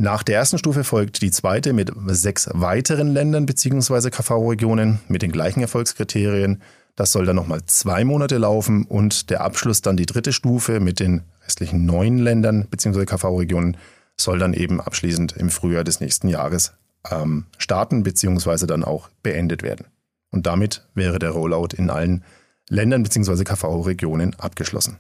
Nach 0.02 0.24
der 0.24 0.38
ersten 0.38 0.58
Stufe 0.58 0.86
folgt 0.86 1.22
die 1.22 1.32
zweite 1.32 1.74
mit 1.74 1.92
sechs 2.08 2.50
weiteren 2.54 3.10
Ländern 3.10 3.46
bzw. 3.46 4.10
KV-Regionen 4.10 5.00
mit 5.10 5.22
den 5.22 5.32
gleichen 5.32 5.62
Erfolgskriterien. 5.62 6.62
Das 6.96 7.12
soll 7.12 7.26
dann 7.26 7.36
nochmal 7.36 7.62
zwei 7.66 8.06
Monate 8.06 8.38
laufen 8.38 8.86
und 8.86 9.30
der 9.30 9.42
Abschluss 9.42 9.82
dann 9.82 9.98
die 9.98 10.06
dritte 10.06 10.32
Stufe 10.32 10.80
mit 10.80 11.02
den 11.02 11.24
restlichen 11.50 11.86
neun 11.86 12.20
Ländern 12.20 12.68
bzw. 12.70 13.06
KV-Regionen 13.06 13.76
soll 14.18 14.38
dann 14.38 14.54
eben 14.54 14.80
abschließend 14.80 15.36
im 15.38 15.50
Frühjahr 15.50 15.84
des 15.84 16.00
nächsten 16.00 16.28
Jahres 16.28 16.74
ähm, 17.10 17.46
starten 17.58 18.04
bzw. 18.04 18.68
dann 18.68 18.84
auch 18.84 19.10
beendet 19.24 19.64
werden. 19.64 19.88
Und 20.32 20.46
damit 20.46 20.88
wäre 20.94 21.18
der 21.18 21.32
Rollout 21.32 21.70
in 21.76 21.90
allen 21.90 22.24
Ländern 22.70 23.02
bzw. 23.02 23.44
KV-Regionen 23.44 24.36
abgeschlossen. 24.36 25.00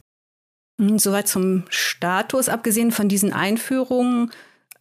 Hm, 0.82 0.98
soweit 0.98 1.28
zum 1.28 1.66
Status. 1.70 2.50
Abgesehen 2.50 2.92
von 2.92 3.10
diesen 3.10 3.32
Einführungen, 3.32 4.32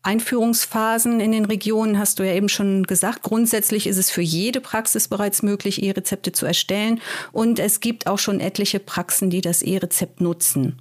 Einführungsphasen 0.03 1.21
in 1.21 1.33
den 1.33 1.45
Regionen 1.45 1.99
hast 1.99 2.19
du 2.19 2.23
ja 2.23 2.33
eben 2.33 2.49
schon 2.49 2.85
gesagt. 2.85 3.23
Grundsätzlich 3.23 3.87
ist 3.87 3.99
es 3.99 4.11
für 4.11 4.23
jede 4.23 4.63
Praxis 4.63 5.09
bereits 5.09 5.43
möglich, 5.43 5.83
E-Rezepte 5.83 6.33
zu 6.33 6.47
erstellen. 6.47 7.03
Und 7.33 7.59
es 7.59 7.81
gibt 7.81 8.07
auch 8.07 8.19
schon 8.19 8.41
etliche 8.41 8.81
Praxen, 8.81 9.29
die 9.29 9.43
das 9.43 9.61
E-Rezept 9.61 10.23
nutzen. 10.23 10.81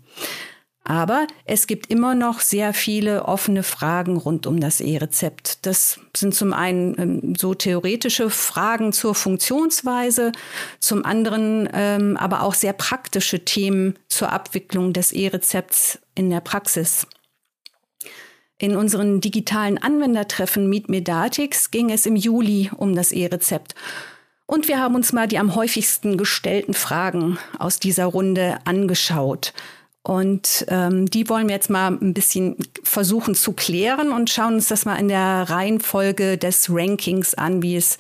Aber 0.89 1.27
es 1.43 1.67
gibt 1.67 1.87
immer 1.87 2.15
noch 2.15 2.39
sehr 2.39 2.73
viele 2.73 3.25
offene 3.25 3.63
Fragen 3.63 4.15
rund 4.15 4.47
um 4.47 4.61
das 4.61 4.79
E-Rezept. 4.79 5.65
Das 5.65 5.99
sind 6.15 6.33
zum 6.33 6.53
einen 6.53 6.95
ähm, 6.97 7.35
so 7.35 7.53
theoretische 7.53 8.29
Fragen 8.29 8.93
zur 8.93 9.13
Funktionsweise, 9.13 10.31
zum 10.79 11.03
anderen 11.03 11.67
ähm, 11.73 12.15
aber 12.15 12.41
auch 12.41 12.53
sehr 12.53 12.71
praktische 12.71 13.43
Themen 13.43 13.99
zur 14.07 14.31
Abwicklung 14.31 14.93
des 14.93 15.11
E-Rezepts 15.11 15.99
in 16.15 16.29
der 16.29 16.39
Praxis. 16.39 17.05
In 18.57 18.77
unseren 18.77 19.19
digitalen 19.19 19.77
Anwendertreffen 19.77 20.69
Meet 20.69 20.87
Medatix 20.87 21.69
ging 21.69 21.91
es 21.91 22.05
im 22.05 22.15
Juli 22.15 22.71
um 22.77 22.95
das 22.95 23.11
E-Rezept. 23.11 23.75
Und 24.45 24.69
wir 24.69 24.79
haben 24.79 24.95
uns 24.95 25.11
mal 25.11 25.27
die 25.27 25.37
am 25.37 25.53
häufigsten 25.53 26.17
gestellten 26.17 26.73
Fragen 26.73 27.37
aus 27.59 27.81
dieser 27.81 28.05
Runde 28.05 28.59
angeschaut. 28.63 29.51
Und 30.07 30.65
ähm, 30.69 31.07
die 31.07 31.27
wollen 31.27 31.49
wir 31.49 31.55
jetzt 31.55 31.69
mal 31.69 31.91
ein 31.91 32.13
bisschen 32.13 32.55
versuchen 32.81 33.35
zu 33.35 33.51
klären 33.51 34.13
und 34.13 34.29
schauen 34.29 34.53
uns 34.53 34.69
das 34.69 34.85
mal 34.85 34.95
in 34.95 35.09
der 35.09 35.49
Reihenfolge 35.49 36.37
des 36.37 36.69
Rankings 36.69 37.33
an, 37.33 37.61
wie 37.61 37.75
es 37.75 37.97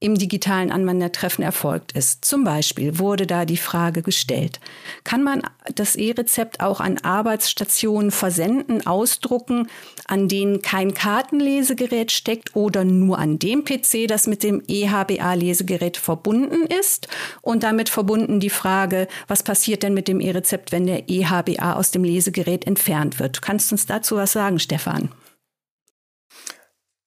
im 0.00 0.16
digitalen 0.16 0.72
Anwendertreffen 0.72 1.44
erfolgt 1.44 1.92
ist. 1.92 2.24
Zum 2.24 2.42
Beispiel 2.42 2.98
wurde 2.98 3.26
da 3.26 3.44
die 3.44 3.58
Frage 3.58 4.00
gestellt, 4.00 4.58
kann 5.04 5.22
man 5.22 5.42
das 5.74 5.94
E-Rezept 5.94 6.60
auch 6.60 6.80
an 6.80 6.96
Arbeitsstationen 6.98 8.10
versenden, 8.10 8.86
ausdrucken, 8.86 9.68
an 10.06 10.26
denen 10.26 10.62
kein 10.62 10.94
Kartenlesegerät 10.94 12.10
steckt 12.12 12.56
oder 12.56 12.84
nur 12.84 13.18
an 13.18 13.38
dem 13.38 13.64
PC, 13.64 14.08
das 14.08 14.26
mit 14.26 14.42
dem 14.42 14.62
EHBA-Lesegerät 14.66 15.98
verbunden 15.98 16.64
ist? 16.66 17.08
Und 17.42 17.62
damit 17.62 17.90
verbunden 17.90 18.40
die 18.40 18.50
Frage, 18.50 19.06
was 19.28 19.42
passiert 19.42 19.82
denn 19.82 19.92
mit 19.92 20.08
dem 20.08 20.20
E-Rezept, 20.20 20.72
wenn 20.72 20.86
der 20.86 21.10
EHBA 21.10 21.74
aus 21.74 21.90
dem 21.90 22.04
Lesegerät 22.04 22.66
entfernt 22.66 23.18
wird? 23.18 23.42
Kannst 23.42 23.70
du 23.70 23.74
uns 23.74 23.84
dazu 23.84 24.16
was 24.16 24.32
sagen, 24.32 24.58
Stefan? 24.58 25.10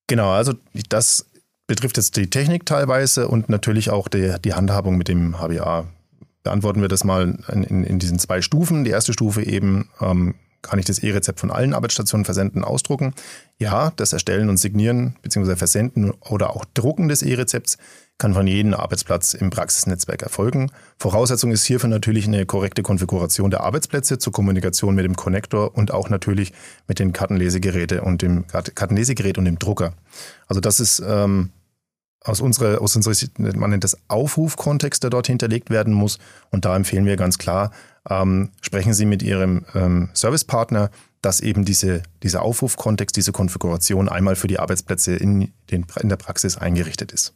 Genau, 0.08 0.30
also 0.30 0.54
das 0.90 1.26
betrifft 1.74 1.98
jetzt 1.98 2.18
die 2.18 2.30
Technik 2.30 2.68
teilweise 2.68 3.28
und 3.28 3.50
natürlich 3.50 3.90
auch 3.90 4.08
die, 4.08 4.36
die 4.46 4.54
Handhabung 4.54 4.96
mit 4.96 5.08
dem 5.08 5.40
HBA. 5.42 5.88
Beantworten 6.44 6.82
wir 6.82 6.88
das 6.88 7.04
mal 7.04 7.40
in, 7.52 7.84
in, 7.84 7.98
diesen 7.98 8.20
zwei 8.20 8.44
Stufen. 8.44 8.84
Die 8.84 8.92
erste 8.92 9.12
Stufe 9.12 9.42
eben, 9.42 9.90
ähm, 10.00 10.36
kann 10.62 10.78
ich 10.78 10.86
das 10.86 11.00
E-Rezept 11.00 11.40
von 11.40 11.50
allen 11.50 11.74
Arbeitsstationen 11.74 12.26
versenden, 12.26 12.64
ausdrucken? 12.64 13.16
Ja, 13.58 13.92
das 13.96 14.14
Erstellen 14.14 14.50
und 14.50 14.58
Signieren 14.58 15.16
bzw. 15.24 15.56
Versenden 15.56 16.12
oder 16.12 16.52
auch 16.52 16.64
Drucken 16.76 17.08
des 17.08 17.24
E-Rezepts 17.24 17.80
kann 18.20 18.36
von 18.36 18.46
jedem 18.46 18.76
Arbeitsplatz 18.76 19.34
im 19.34 19.50
Praxisnetzwerk 19.50 20.22
erfolgen. 20.22 20.72
Voraussetzung 21.00 21.52
ist 21.52 21.66
hierfür 21.66 21.90
natürlich 21.90 22.28
eine 22.28 22.46
korrekte 22.46 22.84
Konfiguration 22.84 23.50
der 23.50 23.62
Arbeitsplätze 23.62 24.20
zur 24.20 24.32
Kommunikation 24.32 24.94
mit 24.94 25.06
dem 25.06 25.16
Connector 25.16 25.76
und 25.76 25.92
auch 25.92 26.10
natürlich 26.10 26.54
mit 26.88 27.00
den 27.00 27.14
Kartenlesegeräten 27.14 28.00
und 28.00 28.22
dem 28.22 28.46
Kartenlesegerät 28.48 29.38
und 29.38 29.46
dem 29.46 29.58
Drucker. 29.58 29.94
Also 30.48 30.62
das 30.62 30.80
ist 30.80 31.02
ähm, 31.06 31.50
aus 32.24 32.42
unserer, 32.42 32.82
aus 32.82 32.96
unserer 32.96 33.16
man 33.38 33.70
nennt 33.70 33.84
das 33.84 33.98
Aufrufkontext, 34.08 35.04
der 35.04 35.10
dort 35.10 35.28
hinterlegt 35.28 35.70
werden 35.70 35.94
muss. 35.94 36.20
Und 36.52 36.66
da 36.66 36.76
empfehlen 36.76 37.06
wir 37.06 37.18
ganz 37.18 37.38
klar, 37.38 37.72
ähm, 38.10 38.52
sprechen 38.62 38.94
Sie 38.94 39.06
mit 39.06 39.22
Ihrem 39.22 39.66
ähm, 39.74 40.10
Servicepartner, 40.14 40.90
dass 41.22 41.40
eben 41.40 41.66
diese, 41.66 42.04
dieser 42.22 42.42
Aufrufkontext, 42.42 43.16
diese 43.16 43.32
Konfiguration 43.32 44.10
einmal 44.10 44.36
für 44.36 44.48
die 44.48 44.60
Arbeitsplätze 44.60 45.16
in, 45.16 45.54
den, 45.72 45.86
in 46.02 46.10
der 46.10 46.18
Praxis 46.18 46.58
eingerichtet 46.58 47.12
ist. 47.12 47.34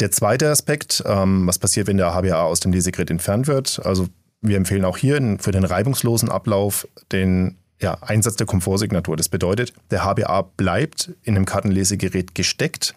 Der 0.00 0.10
zweite 0.10 0.50
Aspekt, 0.50 1.02
ähm, 1.06 1.46
was 1.46 1.58
passiert, 1.58 1.86
wenn 1.86 1.96
der 1.96 2.14
HBA 2.14 2.42
aus 2.42 2.60
dem 2.60 2.72
Lesegerät 2.72 3.10
entfernt 3.10 3.46
wird? 3.46 3.80
Also 3.84 4.08
wir 4.42 4.58
empfehlen 4.58 4.84
auch 4.84 4.98
hier 4.98 5.38
für 5.40 5.52
den 5.52 5.64
reibungslosen 5.64 6.28
Ablauf 6.28 6.86
den 7.12 7.56
ja, 7.80 7.94
Einsatz 8.02 8.36
der 8.36 8.46
Komfortsignatur. 8.46 9.16
Das 9.16 9.28
bedeutet, 9.28 9.72
der 9.90 10.04
HBA 10.04 10.42
bleibt 10.42 11.12
in 11.22 11.34
dem 11.34 11.46
Kartenlesegerät 11.46 12.34
gesteckt. 12.34 12.94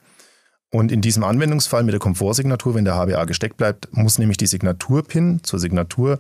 Und 0.72 0.92
in 0.92 1.02
diesem 1.02 1.24
Anwendungsfall 1.24 1.84
mit 1.84 1.94
der 1.94 2.00
Komfortsignatur, 2.00 2.76
wenn 2.76 2.86
der 2.86 2.96
HBA 2.96 3.26
gesteckt 3.26 3.58
bleibt, 3.58 3.90
muss 3.92 4.20
nämlich 4.20 4.38
die 4.38 4.48
Signaturpin 4.48 5.44
zur 5.44 5.60
Signatur 5.60 6.20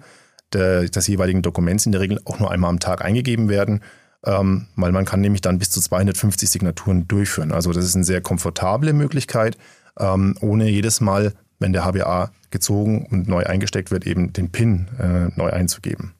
des 0.53 1.05
jeweiligen 1.05 1.43
Dokuments 1.43 1.85
in 1.85 1.91
der 1.91 2.01
Regel 2.01 2.19
auch 2.25 2.39
nur 2.39 2.49
einmal 2.49 2.71
am 2.71 2.79
Tag 2.79 3.05
eingegeben 3.05 3.49
werden, 3.49 3.83
ähm, 4.25 4.65
weil 4.75 4.91
man 4.91 5.05
kann 5.05 5.21
nämlich 5.21 5.41
dann 5.41 5.59
bis 5.59 5.69
zu 5.69 5.79
250 5.79 6.49
Signaturen 6.49 7.07
durchführen. 7.07 7.51
Also 7.51 7.71
das 7.71 7.85
ist 7.85 7.95
eine 7.95 8.03
sehr 8.03 8.21
komfortable 8.21 8.93
Möglichkeit, 8.93 9.57
ähm, 9.99 10.35
ohne 10.41 10.67
jedes 10.67 11.01
Mal, 11.01 11.33
wenn 11.59 11.71
der 11.71 11.85
HBA 11.85 12.31
gezogen 12.49 13.05
und 13.11 13.27
neu 13.27 13.43
eingesteckt 13.43 13.91
wird, 13.91 14.07
eben 14.07 14.33
den 14.33 14.51
PIN 14.51 14.87
äh, 14.97 15.37
neu 15.37 15.51
einzugeben. 15.51 16.13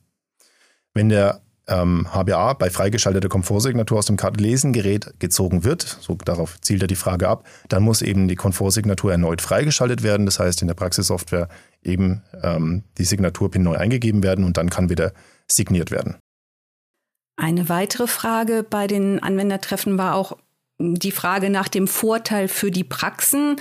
Wenn 0.94 1.10
der 1.10 1.42
ähm, 1.70 2.08
HBA 2.12 2.54
bei 2.54 2.70
freigeschalteter 2.70 3.30
Komfortsignatur 3.30 4.00
aus 4.00 4.06
dem 4.08 4.18
Kartenlesengerät 4.18 5.20
gezogen 5.20 5.64
wird, 5.64 5.82
so 6.02 6.16
darauf 6.16 6.60
zielt 6.62 6.82
er 6.82 6.88
die 6.88 6.96
Frage 6.96 7.30
ab, 7.30 7.46
dann 7.70 7.84
muss 7.84 8.02
eben 8.02 8.28
die 8.28 8.36
Komfortsignatur 8.36 9.12
erneut 9.12 9.42
freigeschaltet 9.42 10.04
werden. 10.04 10.26
Das 10.26 10.40
heißt, 10.40 10.62
in 10.62 10.68
der 10.68 10.76
Praxissoftware 10.76 11.48
eben 11.84 12.24
ähm, 12.44 12.84
die 12.98 13.06
Signaturpin 13.06 13.64
neu 13.64 13.76
eingegeben 13.76 14.24
werden 14.24 14.44
und 14.44 14.58
dann 14.58 14.70
kann 14.70 14.90
wieder 14.90 15.14
signiert 15.48 15.92
werden. 15.92 16.18
Eine 17.38 17.70
weitere 17.70 18.08
Frage 18.08 18.66
bei 18.70 18.88
den 18.88 19.24
Anwendertreffen 19.24 19.98
war 19.98 20.16
auch, 20.16 20.38
die 20.80 21.12
Frage 21.12 21.50
nach 21.50 21.68
dem 21.68 21.88
Vorteil 21.88 22.48
für 22.48 22.72
die 22.72 22.86
Praxen 22.86 23.58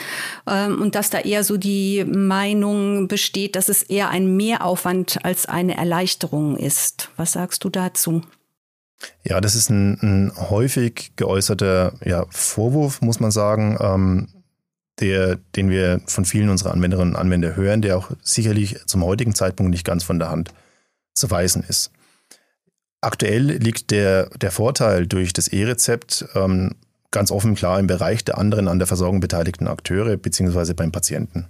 ähm, 0.47 0.81
und 0.81 0.95
dass 0.95 1.11
da 1.11 1.19
eher 1.19 1.43
so 1.43 1.57
die 1.57 2.05
Meinung 2.05 3.09
besteht, 3.09 3.57
dass 3.57 3.69
es 3.69 3.83
eher 3.83 4.09
ein 4.11 4.37
Mehraufwand 4.37 5.25
als 5.25 5.47
eine 5.47 5.77
Erleichterung 5.77 6.57
ist. 6.57 7.11
Was 7.17 7.33
sagst 7.33 7.65
du 7.65 7.71
dazu? 7.71 8.23
Ja, 9.25 9.41
das 9.41 9.55
ist 9.55 9.69
ein, 9.69 9.99
ein 10.01 10.33
häufig 10.51 11.13
geäußerter 11.17 11.95
ja, 12.05 12.27
Vorwurf, 12.31 13.01
muss 13.01 13.21
man 13.21 13.31
sagen, 13.31 13.77
ähm, 13.81 14.29
der, 15.01 15.37
den 15.57 15.71
wir 15.71 16.01
von 16.07 16.25
vielen 16.25 16.49
unserer 16.49 16.73
Anwenderinnen 16.73 17.15
und 17.15 17.21
Anwender 17.21 17.57
hören, 17.57 17.83
der 17.83 17.97
auch 17.99 18.11
sicherlich 18.23 18.85
zum 18.87 19.05
heutigen 19.05 19.35
Zeitpunkt 19.35 19.71
nicht 19.71 19.85
ganz 19.85 20.05
von 20.05 20.19
der 20.19 20.31
Hand 20.31 20.53
zu 21.15 21.31
weisen 21.31 21.65
ist. 21.69 21.91
Aktuell 23.01 23.53
liegt 23.53 23.91
der, 23.91 24.29
der 24.39 24.51
Vorteil 24.51 25.07
durch 25.07 25.33
das 25.33 25.49
E-Rezept 25.49 26.27
ähm, 26.35 26.75
ganz 27.11 27.31
offen 27.31 27.55
klar 27.55 27.79
im 27.79 27.87
Bereich 27.87 28.25
der 28.25 28.39
anderen 28.39 28.69
an 28.69 28.79
der 28.79 28.87
Versorgung 28.87 29.21
beteiligten 29.21 29.67
Akteure 29.67 30.17
bzw. 30.17 30.75
beim 30.75 30.93
Patienten. 30.93 31.49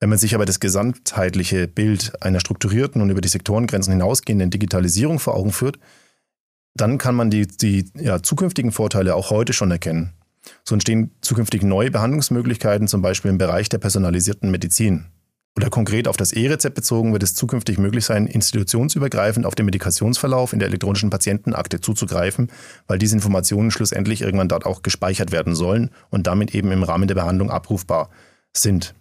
Wenn 0.00 0.10
man 0.10 0.18
sich 0.18 0.34
aber 0.34 0.44
das 0.44 0.60
gesamtheitliche 0.60 1.68
Bild 1.68 2.12
einer 2.22 2.40
strukturierten 2.40 3.00
und 3.00 3.10
über 3.10 3.20
die 3.20 3.28
Sektorengrenzen 3.28 3.92
hinausgehenden 3.92 4.50
Digitalisierung 4.50 5.18
vor 5.18 5.34
Augen 5.34 5.52
führt, 5.52 5.78
dann 6.74 6.98
kann 6.98 7.14
man 7.14 7.30
die, 7.30 7.46
die 7.46 7.90
ja, 7.98 8.22
zukünftigen 8.22 8.72
Vorteile 8.72 9.14
auch 9.14 9.30
heute 9.30 9.52
schon 9.52 9.70
erkennen. 9.70 10.12
So 10.64 10.74
entstehen 10.74 11.12
zukünftig 11.20 11.62
neue 11.62 11.90
Behandlungsmöglichkeiten, 11.90 12.88
zum 12.88 13.00
Beispiel 13.00 13.30
im 13.30 13.38
Bereich 13.38 13.68
der 13.68 13.78
personalisierten 13.78 14.50
Medizin. 14.50 15.06
Oder 15.56 15.70
konkret 15.70 16.08
auf 16.08 16.16
das 16.16 16.32
E-Rezept 16.32 16.74
bezogen 16.74 17.12
wird 17.12 17.22
es 17.22 17.34
zukünftig 17.34 17.78
möglich 17.78 18.04
sein, 18.04 18.26
institutionsübergreifend 18.26 19.46
auf 19.46 19.54
den 19.54 19.66
Medikationsverlauf 19.66 20.52
in 20.52 20.58
der 20.58 20.66
elektronischen 20.66 21.10
Patientenakte 21.10 21.80
zuzugreifen, 21.80 22.50
weil 22.88 22.98
diese 22.98 23.14
Informationen 23.14 23.70
schlussendlich 23.70 24.22
irgendwann 24.22 24.48
dort 24.48 24.66
auch 24.66 24.82
gespeichert 24.82 25.30
werden 25.30 25.54
sollen 25.54 25.90
und 26.10 26.26
damit 26.26 26.54
eben 26.56 26.72
im 26.72 26.82
Rahmen 26.82 27.06
der 27.06 27.14
Behandlung 27.14 27.50
abrufbar 27.50 28.10
sind. 28.52 28.94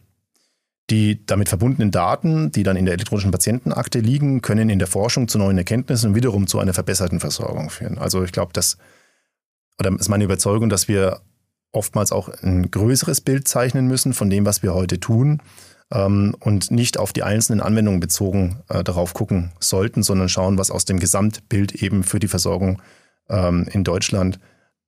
Die 0.92 1.26
damit 1.26 1.50
verbundenen 1.50 1.90
Daten, 1.90 2.52
die 2.52 2.62
dann 2.62 2.76
in 2.76 2.86
der 2.86 2.94
elektronischen 2.94 3.32
Patientenakte 3.32 4.00
liegen, 4.00 4.42
können 4.42 4.70
in 4.70 4.78
der 4.78 4.88
Forschung 4.88 5.28
zu 5.28 5.40
neuen 5.40 5.58
Erkenntnissen 5.58 6.10
und 6.10 6.16
wiederum 6.16 6.46
zu 6.46 6.60
einer 6.60 6.74
verbesserten 6.74 7.20
Versorgung 7.20 7.72
führen. 7.72 7.98
Also 7.98 8.24
ich 8.24 8.32
glaube, 8.32 8.54
das 8.54 8.78
oder 9.80 9.92
ist 9.98 10.10
meine 10.10 10.26
Überzeugung, 10.26 10.70
dass 10.70 10.88
wir 10.88 11.22
oftmals 11.72 12.12
auch 12.12 12.30
ein 12.30 12.70
größeres 12.70 13.22
Bild 13.22 13.48
zeichnen 13.48 13.88
müssen 13.88 14.14
von 14.14 14.30
dem, 14.30 14.46
was 14.46 14.62
wir 14.62 14.76
heute 14.76 15.00
tun 15.00 15.42
ähm, 15.94 16.36
und 16.40 16.72
nicht 16.72 16.98
auf 16.98 17.14
die 17.14 17.24
einzelnen 17.24 17.62
Anwendungen 17.62 18.00
bezogen 18.00 18.62
äh, 18.70 18.84
darauf 18.84 19.14
gucken 19.14 19.52
sollten, 19.60 20.04
sondern 20.04 20.28
schauen, 20.28 20.58
was 20.58 20.72
aus 20.72 20.86
dem 20.86 21.00
Gesamtbild 21.00 21.76
eben 21.76 22.04
für 22.04 22.20
die 22.20 22.28
Versorgung 22.28 22.82
ähm, 23.30 23.68
in 23.72 23.84
Deutschland 23.84 24.40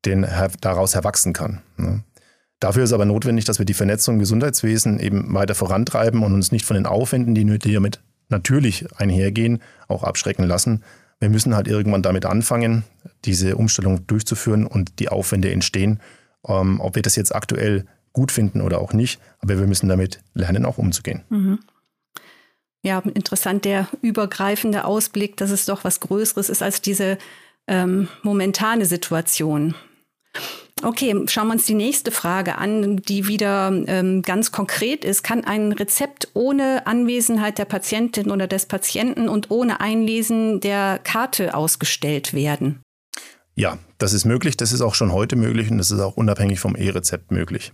den, 0.05 0.24
her, 0.24 0.50
daraus 0.62 0.95
herwachsen 0.95 1.33
kann. 1.33 1.62
Ne? 1.77 2.03
Dafür 2.59 2.83
ist 2.83 2.93
aber 2.93 3.05
notwendig, 3.05 3.45
dass 3.45 3.59
wir 3.59 3.65
die 3.65 3.74
Vernetzung 3.74 4.15
im 4.15 4.19
Gesundheitswesen 4.19 5.00
eben 5.00 5.33
weiter 5.33 5.55
vorantreiben 5.55 6.24
und 6.24 6.33
uns 6.33 6.51
nicht 6.51 6.65
von 6.65 6.75
den 6.75 6.85
Aufwänden, 6.85 7.35
die 7.35 7.74
damit 7.74 8.01
natürlich 8.29 8.85
einhergehen, 8.97 9.62
auch 9.88 10.03
abschrecken 10.03 10.45
lassen. 10.45 10.83
Wir 11.19 11.29
müssen 11.29 11.55
halt 11.55 11.67
irgendwann 11.67 12.01
damit 12.01 12.25
anfangen, 12.25 12.83
diese 13.25 13.55
Umstellung 13.55 14.07
durchzuführen 14.07 14.65
und 14.65 15.00
die 15.00 15.09
Aufwände 15.09 15.51
entstehen. 15.51 16.00
Ähm, 16.47 16.79
ob 16.79 16.95
wir 16.95 17.01
das 17.01 17.15
jetzt 17.15 17.35
aktuell 17.35 17.85
gut 18.15 18.31
finden 18.31 18.62
oder 18.62 18.79
auch 18.79 18.93
nicht. 18.93 19.19
Aber 19.39 19.60
wir 19.60 19.67
müssen 19.67 19.88
damit 19.88 20.24
lernen, 20.34 20.65
auch 20.65 20.79
umzugehen. 20.79 21.24
Mhm. 21.29 21.60
ja, 22.81 23.00
interessant 23.00 23.65
der 23.65 23.88
übergreifende 24.01 24.86
Ausblick, 24.86 25.38
dass 25.38 25.51
es 25.51 25.65
doch 25.65 25.84
was 25.84 26.00
Größeres 26.00 26.50
ist 26.50 26.63
als 26.63 26.81
diese 26.81 27.17
ähm, 27.67 28.07
momentane 28.24 28.86
Situation. 28.86 29.75
Okay, 30.84 31.15
schauen 31.27 31.48
wir 31.48 31.53
uns 31.53 31.65
die 31.65 31.74
nächste 31.74 32.12
Frage 32.12 32.57
an, 32.57 32.98
die 32.98 33.27
wieder 33.27 33.72
ähm, 33.88 34.22
ganz 34.22 34.51
konkret 34.51 35.03
ist. 35.05 35.24
Kann 35.24 35.43
ein 35.43 35.72
Rezept 35.72 36.29
ohne 36.34 36.86
Anwesenheit 36.86 37.57
der 37.57 37.65
Patientin 37.65 38.29
oder 38.29 38.45
des 38.45 38.65
Patienten 38.65 39.29
und 39.29 39.51
ohne 39.51 39.79
Einlesen 39.79 40.60
der 40.60 41.00
Karte 41.03 41.55
ausgestellt 41.55 42.34
werden? 42.34 42.81
Ja, 43.55 43.79
das 43.98 44.13
ist 44.13 44.25
möglich. 44.25 44.57
Das 44.57 44.74
ist 44.74 44.81
auch 44.81 44.95
schon 44.95 45.13
heute 45.13 45.38
möglich 45.38 45.72
und 45.72 45.77
das 45.77 45.91
ist 45.91 46.01
auch 46.01 46.17
unabhängig 46.17 46.60
vom 46.60 46.75
E-Rezept 46.75 47.31
möglich. 47.31 47.72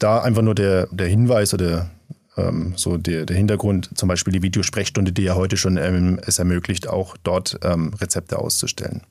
Da 0.00 0.20
einfach 0.22 0.42
nur 0.42 0.56
der, 0.56 0.88
der 0.90 1.06
Hinweis 1.06 1.54
oder 1.54 1.90
ähm, 2.36 2.72
so 2.76 2.96
der, 2.96 3.26
der 3.26 3.36
Hintergrund, 3.36 3.90
zum 3.94 4.08
Beispiel 4.08 4.32
die 4.32 4.42
Videosprechstunde, 4.42 5.12
die 5.12 5.22
ja 5.22 5.34
heute 5.34 5.56
schon 5.56 5.76
ähm, 5.76 6.18
es 6.26 6.38
ermöglicht, 6.38 6.88
auch 6.88 7.16
dort 7.22 7.60
ähm, 7.62 7.92
Rezepte 7.94 8.38
auszustellen. 8.38 9.02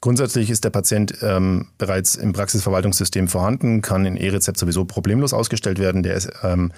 Grundsätzlich 0.00 0.50
ist 0.50 0.64
der 0.64 0.70
Patient 0.70 1.14
ähm, 1.22 1.68
bereits 1.78 2.16
im 2.16 2.32
Praxisverwaltungssystem 2.32 3.28
vorhanden, 3.28 3.82
kann 3.82 4.06
in 4.06 4.16
E-Rezept 4.16 4.58
sowieso 4.58 4.84
problemlos 4.84 5.32
ausgestellt 5.32 5.78
werden. 5.78 6.02
Der, 6.02 6.14
ist, 6.14 6.30
ähm, 6.42 6.72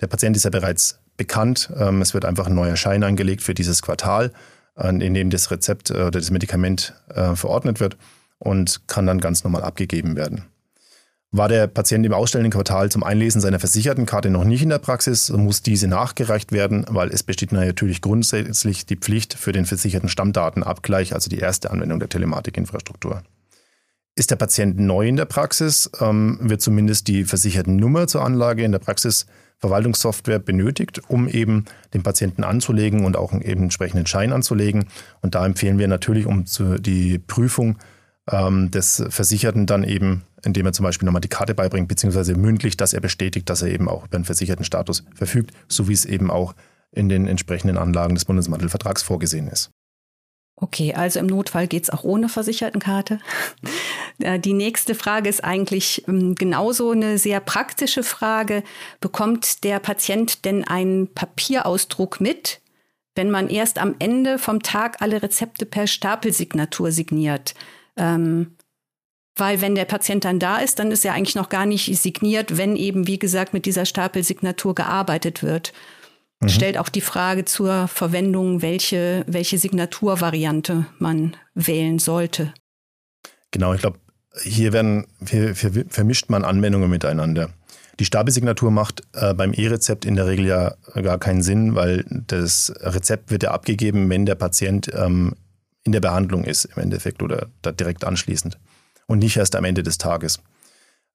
der 0.00 0.06
Patient 0.06 0.36
ist 0.36 0.44
ja 0.44 0.50
bereits 0.50 1.00
bekannt. 1.16 1.70
Ähm, 1.76 2.02
es 2.02 2.14
wird 2.14 2.24
einfach 2.24 2.46
ein 2.46 2.54
neuer 2.54 2.76
Schein 2.76 3.02
angelegt 3.02 3.42
für 3.42 3.54
dieses 3.54 3.82
Quartal, 3.82 4.32
äh, 4.76 4.88
in 4.88 5.14
dem 5.14 5.30
das 5.30 5.50
Rezept 5.50 5.90
äh, 5.90 5.94
oder 5.94 6.10
das 6.12 6.30
Medikament 6.30 6.94
äh, 7.08 7.34
verordnet 7.34 7.80
wird 7.80 7.96
und 8.38 8.86
kann 8.86 9.06
dann 9.06 9.20
ganz 9.20 9.42
normal 9.42 9.62
abgegeben 9.62 10.16
werden. 10.16 10.44
War 11.32 11.48
der 11.48 11.66
Patient 11.66 12.06
im 12.06 12.12
ausstellenden 12.12 12.52
Quartal 12.52 12.90
zum 12.90 13.02
Einlesen 13.02 13.40
seiner 13.40 13.58
Versichertenkarte 13.58 14.30
noch 14.30 14.44
nicht 14.44 14.62
in 14.62 14.68
der 14.68 14.78
Praxis, 14.78 15.30
muss 15.30 15.60
diese 15.60 15.88
nachgereicht 15.88 16.52
werden, 16.52 16.86
weil 16.88 17.10
es 17.10 17.22
besteht 17.22 17.52
natürlich 17.52 18.00
grundsätzlich 18.00 18.86
die 18.86 18.96
Pflicht 18.96 19.34
für 19.34 19.52
den 19.52 19.66
versicherten 19.66 20.08
Stammdatenabgleich, 20.08 21.14
also 21.14 21.28
die 21.28 21.38
erste 21.38 21.70
Anwendung 21.72 21.98
der 21.98 22.08
Telematikinfrastruktur. 22.08 23.22
Ist 24.14 24.30
der 24.30 24.36
Patient 24.36 24.78
neu 24.78 25.08
in 25.08 25.16
der 25.16 25.26
Praxis, 25.26 25.90
ähm, 26.00 26.38
wird 26.40 26.62
zumindest 26.62 27.08
die 27.08 27.24
versicherten 27.24 27.76
Nummer 27.76 28.06
zur 28.06 28.24
Anlage 28.24 28.64
in 28.64 28.72
der 28.72 28.78
Praxisverwaltungssoftware 28.78 30.38
benötigt, 30.38 31.02
um 31.08 31.28
eben 31.28 31.66
den 31.92 32.02
Patienten 32.02 32.44
anzulegen 32.44 33.04
und 33.04 33.16
auch 33.16 33.32
einen 33.32 33.42
entsprechenden 33.42 34.06
Schein 34.06 34.32
anzulegen. 34.32 34.86
Und 35.20 35.34
da 35.34 35.44
empfehlen 35.44 35.78
wir 35.78 35.88
natürlich, 35.88 36.24
um 36.24 36.46
zu, 36.46 36.80
die 36.80 37.18
Prüfung 37.18 37.76
ähm, 38.30 38.70
des 38.70 39.04
Versicherten 39.08 39.66
dann 39.66 39.84
eben, 39.84 40.24
indem 40.42 40.66
er 40.66 40.72
zum 40.72 40.84
Beispiel 40.84 41.06
nochmal 41.06 41.20
die 41.20 41.28
Karte 41.28 41.54
beibringt, 41.54 41.88
beziehungsweise 41.88 42.34
mündlich, 42.34 42.76
dass 42.76 42.92
er 42.92 43.00
bestätigt, 43.00 43.48
dass 43.48 43.62
er 43.62 43.68
eben 43.68 43.88
auch 43.88 44.04
über 44.06 44.16
einen 44.16 44.24
versicherten 44.24 44.64
Status 44.64 45.04
verfügt, 45.14 45.52
so 45.68 45.88
wie 45.88 45.92
es 45.92 46.04
eben 46.04 46.30
auch 46.30 46.54
in 46.92 47.08
den 47.08 47.26
entsprechenden 47.26 47.78
Anlagen 47.78 48.14
des 48.14 48.24
Bundesmantelvertrags 48.24 49.02
vorgesehen 49.02 49.48
ist. 49.48 49.70
Okay, 50.58 50.94
also 50.94 51.20
im 51.20 51.26
Notfall 51.26 51.66
geht 51.66 51.82
es 51.82 51.90
auch 51.90 52.02
ohne 52.02 52.28
Versichertenkarte. 52.28 53.18
Äh, 54.18 54.40
die 54.40 54.54
nächste 54.54 54.94
Frage 54.94 55.28
ist 55.28 55.44
eigentlich 55.44 56.08
ähm, 56.08 56.36
genauso 56.36 56.92
eine 56.92 57.18
sehr 57.18 57.40
praktische 57.40 58.02
Frage. 58.02 58.62
Bekommt 58.98 59.62
der 59.62 59.78
Patient 59.78 60.46
denn 60.46 60.64
einen 60.64 61.12
Papierausdruck 61.12 62.18
mit, 62.18 62.62
wenn 63.14 63.30
man 63.30 63.50
erst 63.50 63.78
am 63.78 63.94
Ende 63.98 64.38
vom 64.38 64.62
Tag 64.62 65.02
alle 65.02 65.22
Rezepte 65.22 65.66
per 65.66 65.86
Stapelsignatur 65.86 66.92
signiert? 66.92 67.54
Ähm, 67.96 68.56
weil 69.36 69.60
wenn 69.60 69.74
der 69.74 69.84
Patient 69.84 70.24
dann 70.24 70.38
da 70.38 70.58
ist, 70.58 70.78
dann 70.78 70.90
ist 70.90 71.04
er 71.04 71.12
eigentlich 71.12 71.34
noch 71.34 71.50
gar 71.50 71.66
nicht 71.66 71.94
signiert, 72.00 72.56
wenn 72.56 72.74
eben, 72.74 73.06
wie 73.06 73.18
gesagt, 73.18 73.52
mit 73.52 73.66
dieser 73.66 73.84
Stapelsignatur 73.84 74.74
gearbeitet 74.74 75.42
wird. 75.42 75.72
Mhm. 76.40 76.48
Stellt 76.48 76.78
auch 76.78 76.88
die 76.88 77.02
Frage 77.02 77.44
zur 77.44 77.86
Verwendung, 77.88 78.62
welche, 78.62 79.24
welche 79.26 79.58
Signaturvariante 79.58 80.86
man 80.98 81.36
wählen 81.54 81.98
sollte. 81.98 82.54
Genau, 83.50 83.74
ich 83.74 83.80
glaube, 83.80 83.98
hier 84.42 84.72
werden 84.72 85.06
hier, 85.28 85.54
hier 85.54 85.84
vermischt 85.88 86.30
man 86.30 86.44
Anwendungen 86.44 86.90
miteinander. 86.90 87.50
Die 87.98 88.04
Stapelsignatur 88.04 88.70
macht 88.70 89.02
äh, 89.14 89.32
beim 89.32 89.54
E-Rezept 89.54 90.04
in 90.04 90.16
der 90.16 90.26
Regel 90.26 90.46
ja 90.46 90.74
gar 90.94 91.18
keinen 91.18 91.42
Sinn, 91.42 91.74
weil 91.74 92.04
das 92.08 92.72
Rezept 92.80 93.30
wird 93.30 93.44
ja 93.44 93.52
abgegeben, 93.52 94.10
wenn 94.10 94.26
der 94.26 94.34
Patient 94.34 94.90
ähm, 94.94 95.34
in 95.86 95.92
der 95.92 96.00
Behandlung 96.00 96.44
ist 96.44 96.66
im 96.66 96.82
Endeffekt 96.82 97.22
oder 97.22 97.46
direkt 97.64 98.04
anschließend 98.04 98.58
und 99.06 99.20
nicht 99.20 99.36
erst 99.36 99.54
am 99.54 99.64
Ende 99.64 99.84
des 99.84 99.98
Tages. 99.98 100.40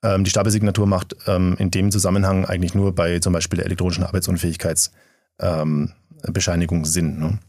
Ähm, 0.04 0.24
die 0.24 0.30
Stapelsignatur 0.30 0.88
macht 0.88 1.18
ähm, 1.28 1.58
in 1.60 1.72
dem 1.72 1.92
Zusammenhang 1.92 2.46
eigentlich 2.46 2.74
nur 2.74 2.96
bei 2.96 3.20
zum 3.20 3.34
Beispiel 3.34 3.58
der 3.58 3.66
elektronischen 3.66 4.06
Arbeitsunfähigkeitsbescheinigung 4.06 6.78
ähm, 6.80 6.86
Sinn. 6.86 7.20
Ne? 7.20 7.40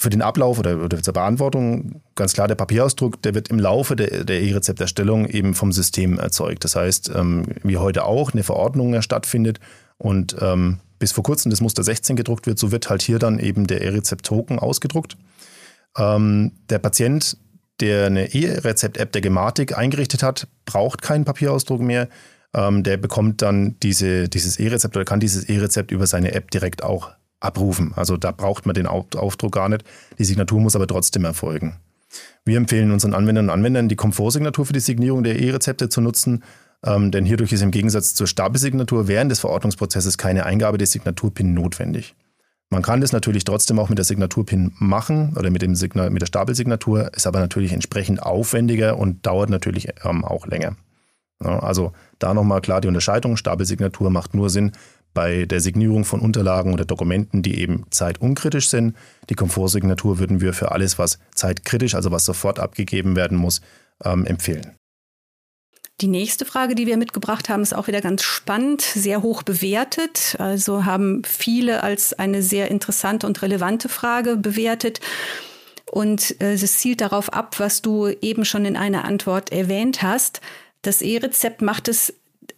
Für 0.00 0.10
den 0.10 0.22
Ablauf 0.22 0.60
oder, 0.60 0.84
oder, 0.84 1.02
zur 1.02 1.14
Beantwortung 1.14 2.02
ganz 2.14 2.34
klar 2.34 2.46
der 2.46 2.54
Papierausdruck, 2.54 3.20
der 3.22 3.34
wird 3.34 3.48
im 3.48 3.58
Laufe 3.58 3.96
der, 3.96 4.22
der 4.24 4.40
E-Rezepterstellung 4.42 5.26
eben 5.26 5.54
vom 5.54 5.72
System 5.72 6.20
erzeugt. 6.20 6.62
Das 6.62 6.76
heißt, 6.76 7.10
ähm, 7.16 7.46
wie 7.64 7.78
heute 7.78 8.04
auch 8.04 8.32
eine 8.32 8.44
Verordnung 8.44 9.02
stattfindet 9.02 9.58
und 9.96 10.36
ähm, 10.40 10.78
bis 11.00 11.10
vor 11.12 11.24
kurzem 11.24 11.50
das 11.50 11.60
Muster 11.60 11.82
16 11.82 12.14
gedruckt 12.14 12.46
wird, 12.46 12.58
so 12.58 12.70
wird 12.70 12.90
halt 12.90 13.02
hier 13.02 13.18
dann 13.18 13.38
eben 13.38 13.66
der 13.66 13.80
E-Rezept-Token 13.80 14.58
ausgedruckt. 14.58 15.16
Ähm, 15.96 16.52
der 16.68 16.78
Patient, 16.78 17.36
der 17.80 18.06
eine 18.06 18.34
E-Rezept-App 18.34 19.12
der 19.12 19.20
Gematik 19.20 19.76
eingerichtet 19.76 20.22
hat, 20.22 20.48
braucht 20.64 21.02
keinen 21.02 21.24
Papierausdruck 21.24 21.80
mehr. 21.80 22.08
Ähm, 22.54 22.82
der 22.82 22.96
bekommt 22.96 23.42
dann 23.42 23.76
diese, 23.82 24.28
dieses 24.28 24.58
E-Rezept 24.58 24.96
oder 24.96 25.04
kann 25.04 25.20
dieses 25.20 25.44
E-Rezept 25.44 25.90
über 25.90 26.06
seine 26.06 26.32
App 26.32 26.50
direkt 26.50 26.82
auch 26.82 27.12
abrufen. 27.40 27.92
Also 27.94 28.16
da 28.16 28.32
braucht 28.32 28.66
man 28.66 28.74
den 28.74 28.86
Aufdruck 28.86 29.52
gar 29.52 29.68
nicht. 29.68 29.84
Die 30.18 30.24
Signatur 30.24 30.60
muss 30.60 30.74
aber 30.74 30.86
trotzdem 30.86 31.24
erfolgen. 31.24 31.76
Wir 32.44 32.56
empfehlen 32.56 32.90
unseren 32.90 33.14
Anwenderinnen 33.14 33.50
und 33.50 33.54
Anwendern, 33.54 33.88
die 33.88 33.96
Komfortsignatur 33.96 34.66
für 34.66 34.72
die 34.72 34.80
Signierung 34.80 35.22
der 35.22 35.38
E-Rezepte 35.38 35.88
zu 35.88 36.00
nutzen, 36.00 36.42
ähm, 36.84 37.10
denn 37.10 37.24
hierdurch 37.24 37.52
ist 37.52 37.62
im 37.62 37.70
Gegensatz 37.70 38.14
zur 38.14 38.26
Stapelsignatur 38.26 39.08
während 39.08 39.30
des 39.30 39.40
Verordnungsprozesses 39.40 40.16
keine 40.16 40.46
Eingabe 40.46 40.78
des 40.78 40.92
Signaturpin 40.92 41.52
notwendig. 41.52 42.14
Man 42.70 42.82
kann 42.82 43.00
das 43.00 43.12
natürlich 43.12 43.44
trotzdem 43.44 43.78
auch 43.78 43.88
mit 43.88 43.96
der 43.96 44.04
Signaturpin 44.04 44.72
machen 44.78 45.34
oder 45.36 45.50
mit, 45.50 45.62
dem 45.62 45.74
Signal, 45.74 46.10
mit 46.10 46.20
der 46.20 46.26
Stapelsignatur, 46.26 47.14
ist 47.14 47.26
aber 47.26 47.40
natürlich 47.40 47.72
entsprechend 47.72 48.22
aufwendiger 48.22 48.98
und 48.98 49.24
dauert 49.26 49.48
natürlich 49.48 49.88
ähm, 50.04 50.24
auch 50.24 50.46
länger. 50.46 50.76
Ja, 51.42 51.60
also 51.60 51.92
da 52.18 52.34
nochmal 52.34 52.60
klar 52.60 52.80
die 52.80 52.88
Unterscheidung. 52.88 53.36
Stapelsignatur 53.36 54.10
macht 54.10 54.34
nur 54.34 54.50
Sinn 54.50 54.72
bei 55.14 55.46
der 55.46 55.60
Signierung 55.60 56.04
von 56.04 56.20
Unterlagen 56.20 56.74
oder 56.74 56.84
Dokumenten, 56.84 57.42
die 57.42 57.58
eben 57.58 57.86
zeitunkritisch 57.90 58.68
sind. 58.68 58.94
Die 59.30 59.34
Komfortsignatur 59.34 60.18
würden 60.18 60.40
wir 60.40 60.52
für 60.52 60.72
alles, 60.72 60.98
was 60.98 61.18
zeitkritisch, 61.34 61.94
also 61.94 62.10
was 62.10 62.24
sofort 62.24 62.58
abgegeben 62.58 63.16
werden 63.16 63.38
muss, 63.38 63.62
ähm, 64.04 64.26
empfehlen. 64.26 64.77
Die 66.00 66.06
nächste 66.06 66.44
Frage, 66.44 66.76
die 66.76 66.86
wir 66.86 66.96
mitgebracht 66.96 67.48
haben, 67.48 67.62
ist 67.62 67.74
auch 67.74 67.88
wieder 67.88 68.00
ganz 68.00 68.22
spannend, 68.22 68.82
sehr 68.82 69.20
hoch 69.22 69.42
bewertet. 69.42 70.36
Also 70.38 70.84
haben 70.84 71.22
viele 71.24 71.82
als 71.82 72.12
eine 72.12 72.40
sehr 72.40 72.70
interessante 72.70 73.26
und 73.26 73.42
relevante 73.42 73.88
Frage 73.88 74.36
bewertet. 74.36 75.00
Und 75.90 76.40
äh, 76.40 76.52
es 76.52 76.78
zielt 76.78 77.00
darauf 77.00 77.32
ab, 77.32 77.58
was 77.58 77.82
du 77.82 78.08
eben 78.20 78.44
schon 78.44 78.64
in 78.64 78.76
einer 78.76 79.04
Antwort 79.04 79.50
erwähnt 79.50 80.02
hast. 80.02 80.40
Das 80.82 81.02
E-Rezept 81.02 81.62
macht 81.62 81.88
es 81.88 82.14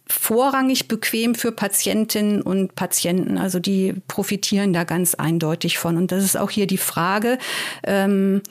vorrangig 0.07 0.87
bequem 0.87 1.33
für 1.33 1.51
Patientinnen 1.51 2.43
und 2.43 2.75
Patienten. 2.75 3.39
Also 3.39 3.59
die 3.59 3.95
profitieren 4.07 4.71
da 4.71 4.83
ganz 4.83 5.15
eindeutig 5.15 5.79
von. 5.79 5.97
Und 5.97 6.11
das 6.11 6.23
ist 6.23 6.37
auch 6.37 6.51
hier 6.51 6.67
die 6.67 6.77
Frage. 6.77 7.39
Ähm, 7.83 8.43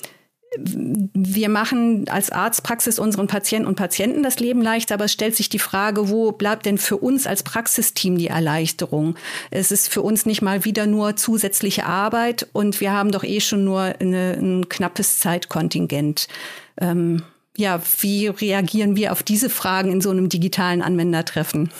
wir 0.58 1.48
machen 1.48 2.08
als 2.08 2.30
Arztpraxis 2.30 2.98
unseren 2.98 3.28
Patienten 3.28 3.68
und 3.68 3.76
Patienten 3.76 4.22
das 4.22 4.40
Leben 4.40 4.60
leichter, 4.62 4.94
aber 4.94 5.04
es 5.04 5.12
stellt 5.12 5.36
sich 5.36 5.48
die 5.48 5.60
Frage, 5.60 6.08
wo 6.10 6.32
bleibt 6.32 6.66
denn 6.66 6.76
für 6.76 6.96
uns 6.96 7.26
als 7.26 7.44
Praxisteam 7.44 8.18
die 8.18 8.26
Erleichterung? 8.26 9.14
Es 9.50 9.70
ist 9.70 9.88
für 9.88 10.02
uns 10.02 10.26
nicht 10.26 10.42
mal 10.42 10.64
wieder 10.64 10.86
nur 10.86 11.14
zusätzliche 11.14 11.86
Arbeit 11.86 12.48
und 12.52 12.80
wir 12.80 12.92
haben 12.92 13.12
doch 13.12 13.22
eh 13.22 13.40
schon 13.40 13.64
nur 13.64 13.94
eine, 14.00 14.36
ein 14.40 14.68
knappes 14.68 15.20
Zeitkontingent. 15.20 16.26
Ähm, 16.80 17.22
ja, 17.56 17.80
wie 18.00 18.26
reagieren 18.26 18.96
wir 18.96 19.12
auf 19.12 19.22
diese 19.22 19.50
Fragen 19.50 19.92
in 19.92 20.00
so 20.00 20.10
einem 20.10 20.28
digitalen 20.28 20.82
Anwendertreffen? 20.82 21.70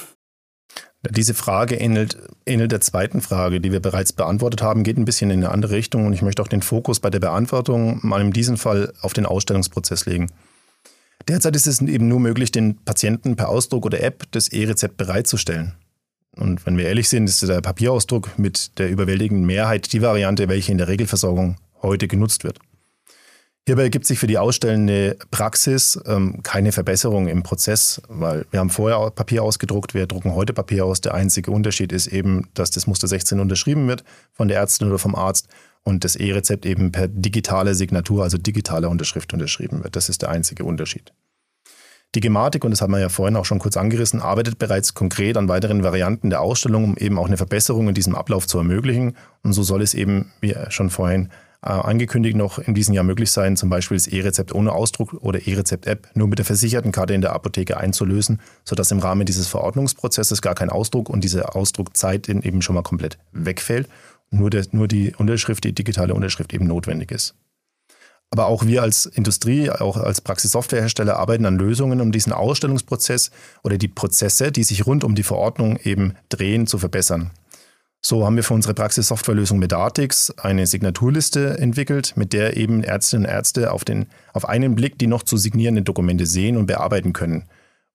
Diese 1.08 1.32
Frage 1.32 1.76
ähnelt, 1.76 2.18
ähnelt 2.44 2.72
der 2.72 2.82
zweiten 2.82 3.22
Frage, 3.22 3.60
die 3.60 3.72
wir 3.72 3.80
bereits 3.80 4.12
beantwortet 4.12 4.60
haben, 4.60 4.82
geht 4.82 4.98
ein 4.98 5.06
bisschen 5.06 5.30
in 5.30 5.38
eine 5.38 5.52
andere 5.52 5.72
Richtung 5.72 6.06
und 6.06 6.12
ich 6.12 6.20
möchte 6.20 6.42
auch 6.42 6.48
den 6.48 6.60
Fokus 6.60 7.00
bei 7.00 7.08
der 7.08 7.20
Beantwortung 7.20 8.00
mal 8.02 8.20
in 8.20 8.32
diesem 8.32 8.58
Fall 8.58 8.92
auf 9.00 9.14
den 9.14 9.24
Ausstellungsprozess 9.24 10.04
legen. 10.04 10.30
Derzeit 11.26 11.56
ist 11.56 11.66
es 11.66 11.80
eben 11.80 12.08
nur 12.08 12.20
möglich, 12.20 12.52
den 12.52 12.76
Patienten 12.84 13.34
per 13.36 13.48
Ausdruck 13.48 13.86
oder 13.86 14.02
App 14.02 14.24
das 14.32 14.48
E-Rezept 14.48 14.98
bereitzustellen. 14.98 15.74
Und 16.36 16.66
wenn 16.66 16.76
wir 16.76 16.86
ehrlich 16.86 17.08
sind, 17.08 17.28
ist 17.28 17.42
der 17.42 17.60
Papierausdruck 17.62 18.38
mit 18.38 18.78
der 18.78 18.90
überwältigenden 18.90 19.46
Mehrheit 19.46 19.92
die 19.92 20.02
Variante, 20.02 20.48
welche 20.48 20.72
in 20.72 20.78
der 20.78 20.88
Regelversorgung 20.88 21.56
heute 21.82 22.08
genutzt 22.08 22.44
wird. 22.44 22.58
Hierbei 23.66 23.83
ergibt 23.83 24.07
sich 24.07 24.18
für 24.18 24.27
die 24.27 24.38
ausstellende 24.38 25.16
Praxis 25.31 26.01
ähm, 26.07 26.42
keine 26.42 26.73
Verbesserung 26.73 27.29
im 27.29 27.42
Prozess, 27.42 28.01
weil 28.09 28.46
wir 28.51 28.59
haben 28.59 28.70
vorher 28.70 29.11
Papier 29.11 29.42
ausgedruckt, 29.42 29.94
wir 29.94 30.07
drucken 30.07 30.35
heute 30.35 30.53
Papier 30.53 30.87
aus. 30.87 31.01
Der 31.03 31.14
einzige 31.14 31.51
Unterschied 31.51 31.92
ist 31.92 32.07
eben, 32.07 32.49
dass 32.55 32.70
das 32.70 32.87
Muster 32.87 33.07
16 33.07 33.38
unterschrieben 33.38 33.87
wird 33.87 34.03
von 34.33 34.49
der 34.49 34.59
Ärztin 34.59 34.88
oder 34.88 34.99
vom 34.99 35.14
Arzt 35.14 35.49
und 35.83 36.05
das 36.05 36.16
E-Rezept 36.16 36.66
eben 36.66 36.90
per 36.90 37.09
digitale 37.09 37.75
Signatur, 37.75 38.23
also 38.23 38.38
digitale 38.38 38.88
Unterschrift 38.88 39.33
unterschrieben 39.33 39.85
wird. 39.85 39.94
Das 39.94 40.09
ist 40.09 40.23
der 40.23 40.31
einzige 40.31 40.64
Unterschied. 40.64 41.12
Die 42.16 42.20
Gematik, 42.20 42.64
und 42.64 42.73
das 42.73 42.81
haben 42.81 42.90
wir 42.90 42.99
ja 42.99 43.09
vorhin 43.09 43.37
auch 43.37 43.44
schon 43.44 43.61
kurz 43.61 43.77
angerissen, 43.77 44.20
arbeitet 44.20 44.59
bereits 44.59 44.94
konkret 44.94 45.37
an 45.37 45.49
weiteren 45.49 45.85
Varianten 45.85 46.29
der 46.29 46.40
Ausstellung, 46.40 46.85
um 46.85 46.96
eben 46.96 47.18
auch 47.18 47.27
eine 47.27 47.37
Verbesserung 47.37 47.88
in 47.88 47.94
diesem 47.94 48.16
Ablauf 48.16 48.49
zu 48.49 48.59
ermöglichen. 48.59 49.16
Und 49.44 49.53
so 49.53 49.62
soll 49.62 49.81
es 49.81 49.94
eben, 49.94 50.33
wie 50.40 50.57
schon 50.70 50.90
vorhin 50.90 51.31
angekündigt, 51.68 52.37
noch 52.37 52.59
in 52.59 52.75
diesem 52.75 52.94
Jahr 52.94 53.05
möglich 53.05 53.31
sein, 53.31 53.57
zum 53.57 53.68
Beispiel 53.68 53.96
das 53.96 54.07
E-Rezept 54.07 54.55
ohne 54.55 54.73
Ausdruck 54.73 55.14
oder 55.20 55.46
E-Rezept-App 55.46 56.09
nur 56.14 56.29
mit 56.29 56.38
der 56.38 56.46
versicherten 56.46 56.92
Karte 56.92 57.12
in 57.12 57.20
der 57.20 57.35
Apotheke 57.35 57.77
einzulösen, 57.77 58.40
sodass 58.64 58.90
im 58.90 58.99
Rahmen 58.99 59.27
dieses 59.27 59.46
Verordnungsprozesses 59.46 60.40
gar 60.40 60.55
kein 60.55 60.70
Ausdruck 60.70 61.11
und 61.11 61.23
diese 61.23 61.55
Ausdruckzeit 61.55 62.29
eben 62.29 62.62
schon 62.62 62.75
mal 62.75 62.83
komplett 62.83 63.18
wegfällt. 63.33 63.88
Nur, 64.31 64.49
der, 64.49 64.64
nur 64.70 64.88
die 64.88 65.14
Unterschrift, 65.16 65.64
die 65.64 65.73
digitale 65.73 66.14
Unterschrift 66.14 66.55
eben 66.55 66.66
notwendig 66.66 67.11
ist. 67.11 67.35
Aber 68.31 68.46
auch 68.46 68.64
wir 68.64 68.83
als 68.83 69.07
Industrie, 69.07 69.70
auch 69.70 69.96
als 69.96 70.20
Praxissoftwarehersteller 70.20 71.16
arbeiten 71.16 71.46
an 71.46 71.59
Lösungen, 71.59 72.01
um 72.01 72.12
diesen 72.12 72.33
Ausstellungsprozess 72.33 73.33
oder 73.64 73.77
die 73.77 73.88
Prozesse, 73.88 74.53
die 74.53 74.62
sich 74.62 74.87
rund 74.87 75.03
um 75.03 75.16
die 75.16 75.25
Verordnung 75.25 75.79
eben 75.83 76.14
drehen, 76.29 76.68
zu 76.68 76.79
verbessern. 76.79 77.33
So 78.02 78.24
haben 78.24 78.36
wir 78.36 78.44
für 78.44 78.54
unsere 78.54 78.72
Praxissoftwarelösung 78.72 79.58
Medatix 79.58 80.30
eine 80.38 80.66
Signaturliste 80.66 81.58
entwickelt, 81.58 82.14
mit 82.16 82.32
der 82.32 82.56
eben 82.56 82.82
Ärztinnen 82.82 83.26
und 83.26 83.30
Ärzte 83.30 83.72
auf, 83.72 83.84
den, 83.84 84.06
auf 84.32 84.48
einen 84.48 84.74
Blick 84.74 84.98
die 84.98 85.06
noch 85.06 85.22
zu 85.22 85.36
signierenden 85.36 85.84
Dokumente 85.84 86.24
sehen 86.24 86.56
und 86.56 86.66
bearbeiten 86.66 87.12
können. 87.12 87.44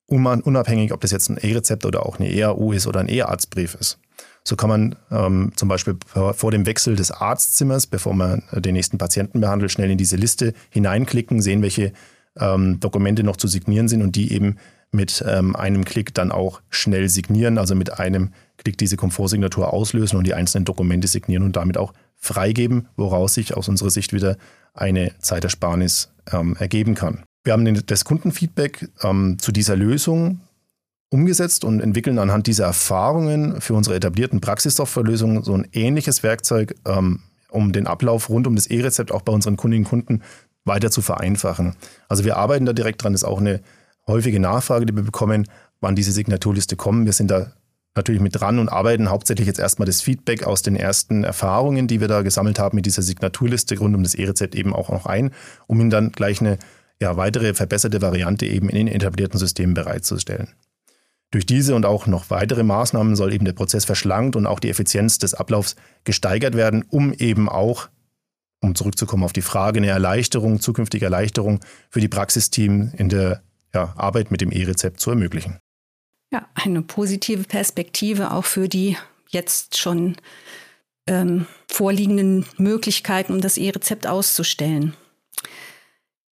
Unabhängig, 0.07 0.93
ob 0.93 1.01
das 1.01 1.09
jetzt 1.09 1.29
ein 1.29 1.37
E-Rezept 1.37 1.85
oder 1.85 2.05
auch 2.05 2.19
eine 2.19 2.31
EAU 2.31 2.73
ist 2.73 2.85
oder 2.85 2.99
ein 2.99 3.09
E-Arztbrief 3.09 3.73
ist. 3.73 3.97
So 4.43 4.55
kann 4.55 4.69
man 4.69 4.95
ähm, 5.09 5.51
zum 5.55 5.67
Beispiel 5.67 5.97
vor 6.05 6.51
dem 6.51 6.67
Wechsel 6.67 6.95
des 6.95 7.09
Arztzimmers, 7.09 7.87
bevor 7.87 8.13
man 8.13 8.43
den 8.51 8.75
nächsten 8.75 8.99
Patienten 8.99 9.41
behandelt, 9.41 9.71
schnell 9.71 9.89
in 9.89 9.97
diese 9.97 10.17
Liste 10.17 10.53
hineinklicken, 10.69 11.41
sehen, 11.41 11.63
welche 11.63 11.93
ähm, 12.37 12.79
Dokumente 12.79 13.23
noch 13.23 13.37
zu 13.37 13.47
signieren 13.47 13.87
sind 13.87 14.03
und 14.03 14.15
die 14.15 14.31
eben 14.31 14.57
mit 14.91 15.25
ähm, 15.27 15.55
einem 15.55 15.83
Klick 15.83 16.13
dann 16.13 16.31
auch 16.31 16.61
schnell 16.69 17.09
signieren, 17.09 17.57
also 17.57 17.73
mit 17.73 17.99
einem 17.99 18.31
Klick 18.57 18.77
diese 18.77 18.97
Komfortsignatur 18.97 19.73
auslösen 19.73 20.17
und 20.17 20.25
die 20.25 20.33
einzelnen 20.33 20.65
Dokumente 20.65 21.07
signieren 21.07 21.43
und 21.43 21.55
damit 21.55 21.77
auch 21.77 21.93
freigeben, 22.15 22.87
woraus 22.95 23.33
sich 23.33 23.55
aus 23.55 23.67
unserer 23.67 23.89
Sicht 23.89 24.13
wieder 24.13 24.37
eine 24.73 25.11
Zeitersparnis 25.19 26.11
ähm, 26.31 26.55
ergeben 26.57 26.95
kann. 26.95 27.23
Wir 27.43 27.53
haben 27.53 27.85
das 27.85 28.05
Kundenfeedback 28.05 28.89
ähm, 29.03 29.37
zu 29.39 29.51
dieser 29.51 29.75
Lösung 29.75 30.41
umgesetzt 31.09 31.63
und 31.63 31.79
entwickeln 31.79 32.17
anhand 32.17 32.47
dieser 32.47 32.65
Erfahrungen 32.65 33.61
für 33.61 33.73
unsere 33.73 33.95
etablierten 33.95 34.41
Praxissoftwarelösungen 34.41 35.43
so 35.43 35.53
ein 35.53 35.67
ähnliches 35.71 36.23
Werkzeug, 36.23 36.75
ähm, 36.85 37.21
um 37.49 37.71
den 37.71 37.87
Ablauf 37.87 38.29
rund 38.29 38.47
um 38.47 38.55
das 38.55 38.67
E-Rezept 38.67 39.11
auch 39.11 39.21
bei 39.21 39.31
unseren 39.31 39.55
Kundinnen 39.55 39.85
und 39.85 39.89
Kunden 39.89 40.23
weiter 40.65 40.89
zu 40.89 41.01
vereinfachen. 41.01 41.75
Also 42.09 42.25
wir 42.25 42.37
arbeiten 42.37 42.65
da 42.65 42.73
direkt 42.73 43.03
dran, 43.03 43.13
das 43.13 43.21
ist 43.21 43.27
auch 43.27 43.39
eine 43.39 43.61
häufige 44.07 44.39
Nachfrage, 44.39 44.85
die 44.85 44.95
wir 44.95 45.03
bekommen, 45.03 45.47
wann 45.79 45.95
diese 45.95 46.11
Signaturliste 46.11 46.75
kommen. 46.75 47.05
Wir 47.05 47.13
sind 47.13 47.29
da 47.29 47.53
natürlich 47.95 48.21
mit 48.21 48.39
dran 48.39 48.60
und 48.60 48.69
arbeiten 48.69 49.10
hauptsächlich 49.10 49.47
jetzt 49.47 49.60
erstmal 49.60 49.86
das 49.86 50.01
Feedback 50.01 50.43
aus 50.43 50.62
den 50.62 50.75
ersten 50.75 51.23
Erfahrungen, 51.23 51.88
die 51.88 52.01
wir 52.01 52.08
da 52.08 52.21
gesammelt 52.21 52.60
haben 52.60 52.75
mit 52.75 52.86
dieser 52.86 53.01
Signaturliste 53.01 53.77
rund 53.79 53.95
um 53.95 54.03
das 54.03 54.15
E-Rezept 54.15 54.55
eben 54.55 54.73
auch 54.73 54.89
noch 54.89 55.05
ein, 55.05 55.31
um 55.67 55.79
Ihnen 55.79 55.89
dann 55.89 56.12
gleich 56.12 56.41
eine 56.41 56.58
ja, 57.01 57.17
weitere 57.17 57.53
verbesserte 57.53 58.01
Variante 58.01 58.45
eben 58.45 58.69
in 58.69 58.75
den 58.75 58.88
etablierten 58.88 59.39
Systemen 59.39 59.73
bereitzustellen. 59.73 60.49
Durch 61.31 61.45
diese 61.45 61.75
und 61.75 61.86
auch 61.86 62.08
noch 62.08 62.29
weitere 62.29 62.63
Maßnahmen 62.63 63.15
soll 63.15 63.34
eben 63.34 63.45
der 63.45 63.53
Prozess 63.53 63.84
verschlankt 63.86 64.36
und 64.36 64.45
auch 64.45 64.60
die 64.60 64.69
Effizienz 64.69 65.17
des 65.17 65.34
Ablaufs 65.34 65.75
gesteigert 66.03 66.55
werden, 66.55 66.86
um 66.89 67.12
eben 67.13 67.49
auch, 67.49 67.89
um 68.62 68.75
zurückzukommen 68.75 69.23
auf 69.23 69.34
die 69.34 69.41
Frage, 69.41 69.79
eine 69.79 69.88
Erleichterung, 69.88 70.60
zukünftige 70.60 71.05
Erleichterung 71.05 71.60
für 71.89 71.99
die 71.99 72.08
Praxisteam 72.08 72.91
in 72.95 73.10
der 73.10 73.41
ja, 73.73 73.93
Arbeit 73.97 74.31
mit 74.31 74.39
dem 74.39 74.51
E-Rezept 74.51 74.99
zu 74.99 75.10
ermöglichen. 75.10 75.58
Ja, 76.36 76.50
eine 76.54 76.82
positive 76.82 77.43
Perspektive 77.43 78.32
auch 78.32 78.43
für 78.43 78.67
die 78.67 78.98
jetzt 79.30 79.78
schon 79.78 80.17
ähm, 81.08 81.45
vorliegenden 81.71 82.45
Möglichkeiten, 82.58 83.32
um 83.32 83.39
das 83.39 83.58
E-Rezept 83.58 84.06
auszustellen. 84.06 84.98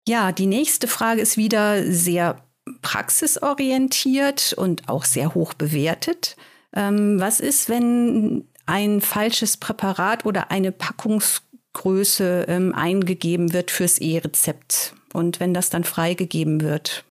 Ja, 0.09 0.33
die 0.33 0.47
nächste 0.47 0.89
Frage 0.89 1.21
ist 1.21 1.37
wieder 1.37 1.85
sehr 1.85 2.43
praxisorientiert 2.81 4.55
und 4.55 4.89
auch 4.89 5.05
sehr 5.05 5.37
hoch 5.37 5.55
bewertet. 5.55 6.37
Ähm, 6.75 7.21
was 7.21 7.39
ist, 7.39 7.69
wenn 7.69 8.49
ein 8.67 9.01
falsches 9.01 9.57
Präparat 9.57 10.27
oder 10.27 10.51
eine 10.51 10.73
Packungsgröße 10.73 12.47
ähm, 12.49 12.75
eingegeben 12.75 13.53
wird 13.53 13.71
fürs 13.71 13.99
E-Rezept 13.99 14.95
und 15.13 15.39
wenn 15.39 15.55
das 15.55 15.71
dann 15.71 15.85
freigegeben 15.85 16.61
wird? 16.61 17.05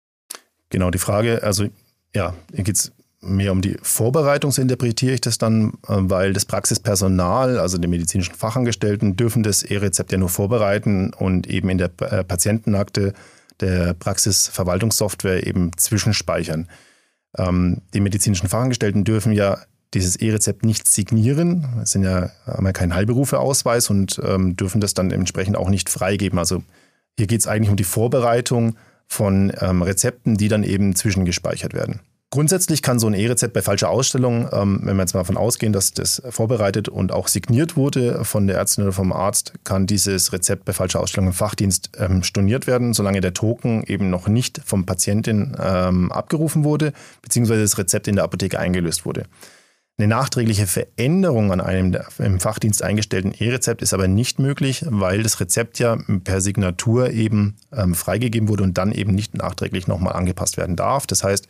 Genau, 0.70 0.90
die 0.90 0.98
Frage, 0.98 1.42
also 1.42 1.68
ja, 2.14 2.34
hier 2.54 2.64
geht 2.64 2.76
es 2.76 2.92
mehr 3.20 3.52
um 3.52 3.60
die 3.60 3.76
Vorbereitung, 3.82 4.52
so 4.52 4.62
interpretiere 4.62 5.14
ich 5.14 5.20
das 5.20 5.38
dann, 5.38 5.72
äh, 5.88 5.96
weil 5.96 6.32
das 6.32 6.44
Praxispersonal, 6.44 7.58
also 7.58 7.78
die 7.78 7.88
medizinischen 7.88 8.34
Fachangestellten, 8.34 9.16
dürfen 9.16 9.42
das 9.42 9.62
E-Rezept 9.62 10.12
ja 10.12 10.18
nur 10.18 10.28
vorbereiten 10.28 11.12
und 11.12 11.46
eben 11.46 11.68
in 11.68 11.78
der 11.78 11.90
äh, 12.00 12.24
Patientenakte 12.24 13.14
der 13.60 13.94
Praxisverwaltungssoftware 13.94 15.46
eben 15.46 15.76
zwischenspeichern. 15.76 16.68
Ähm, 17.36 17.82
die 17.92 18.00
medizinischen 18.00 18.48
Fachangestellten 18.48 19.04
dürfen 19.04 19.32
ja 19.32 19.58
dieses 19.94 20.16
E-Rezept 20.16 20.64
nicht 20.64 20.86
signieren, 20.86 21.66
es 21.82 21.92
sind 21.92 22.04
ja, 22.04 22.30
haben 22.46 22.66
ja 22.66 22.72
keinen 22.72 22.94
Heilberufeausweis 22.94 23.90
und 23.90 24.20
ähm, 24.22 24.54
dürfen 24.54 24.80
das 24.80 24.94
dann 24.94 25.10
entsprechend 25.10 25.56
auch 25.56 25.70
nicht 25.70 25.88
freigeben. 25.88 26.38
Also 26.38 26.62
hier 27.16 27.26
geht 27.26 27.40
es 27.40 27.46
eigentlich 27.46 27.70
um 27.70 27.76
die 27.76 27.84
Vorbereitung 27.84 28.76
von 29.08 29.52
ähm, 29.60 29.82
Rezepten, 29.82 30.36
die 30.36 30.48
dann 30.48 30.62
eben 30.62 30.94
zwischengespeichert 30.94 31.74
werden. 31.74 32.00
Grundsätzlich 32.30 32.82
kann 32.82 32.98
so 32.98 33.06
ein 33.06 33.14
E-Rezept 33.14 33.54
bei 33.54 33.62
falscher 33.62 33.88
Ausstellung, 33.88 34.50
ähm, 34.52 34.80
wenn 34.82 34.96
wir 34.96 35.02
jetzt 35.02 35.14
mal 35.14 35.20
davon 35.20 35.38
ausgehen, 35.38 35.72
dass 35.72 35.92
das 35.92 36.20
vorbereitet 36.28 36.90
und 36.90 37.10
auch 37.10 37.26
signiert 37.26 37.74
wurde 37.74 38.22
von 38.22 38.46
der 38.46 38.58
Ärztin 38.58 38.84
oder 38.84 38.92
vom 38.92 39.14
Arzt, 39.14 39.54
kann 39.64 39.86
dieses 39.86 40.30
Rezept 40.34 40.66
bei 40.66 40.74
falscher 40.74 41.00
Ausstellung 41.00 41.28
im 41.28 41.32
Fachdienst 41.32 41.92
ähm, 41.96 42.22
storniert 42.22 42.66
werden, 42.66 42.92
solange 42.92 43.22
der 43.22 43.32
Token 43.32 43.82
eben 43.84 44.10
noch 44.10 44.28
nicht 44.28 44.60
vom 44.62 44.84
Patientin 44.84 45.56
ähm, 45.58 46.12
abgerufen 46.12 46.64
wurde, 46.64 46.92
beziehungsweise 47.22 47.62
das 47.62 47.78
Rezept 47.78 48.08
in 48.08 48.16
der 48.16 48.24
Apotheke 48.24 48.58
eingelöst 48.58 49.06
wurde. 49.06 49.24
Eine 50.00 50.08
nachträgliche 50.08 50.68
Veränderung 50.68 51.50
an 51.50 51.60
einem 51.60 51.96
im 52.18 52.38
Fachdienst 52.38 52.84
eingestellten 52.84 53.34
E-Rezept 53.36 53.82
ist 53.82 53.92
aber 53.92 54.06
nicht 54.06 54.38
möglich, 54.38 54.84
weil 54.88 55.24
das 55.24 55.40
Rezept 55.40 55.80
ja 55.80 55.98
per 56.22 56.40
Signatur 56.40 57.10
eben 57.10 57.56
ähm, 57.72 57.96
freigegeben 57.96 58.48
wurde 58.48 58.62
und 58.62 58.78
dann 58.78 58.92
eben 58.92 59.12
nicht 59.12 59.34
nachträglich 59.34 59.88
nochmal 59.88 60.12
angepasst 60.12 60.56
werden 60.56 60.76
darf. 60.76 61.08
Das 61.08 61.24
heißt, 61.24 61.48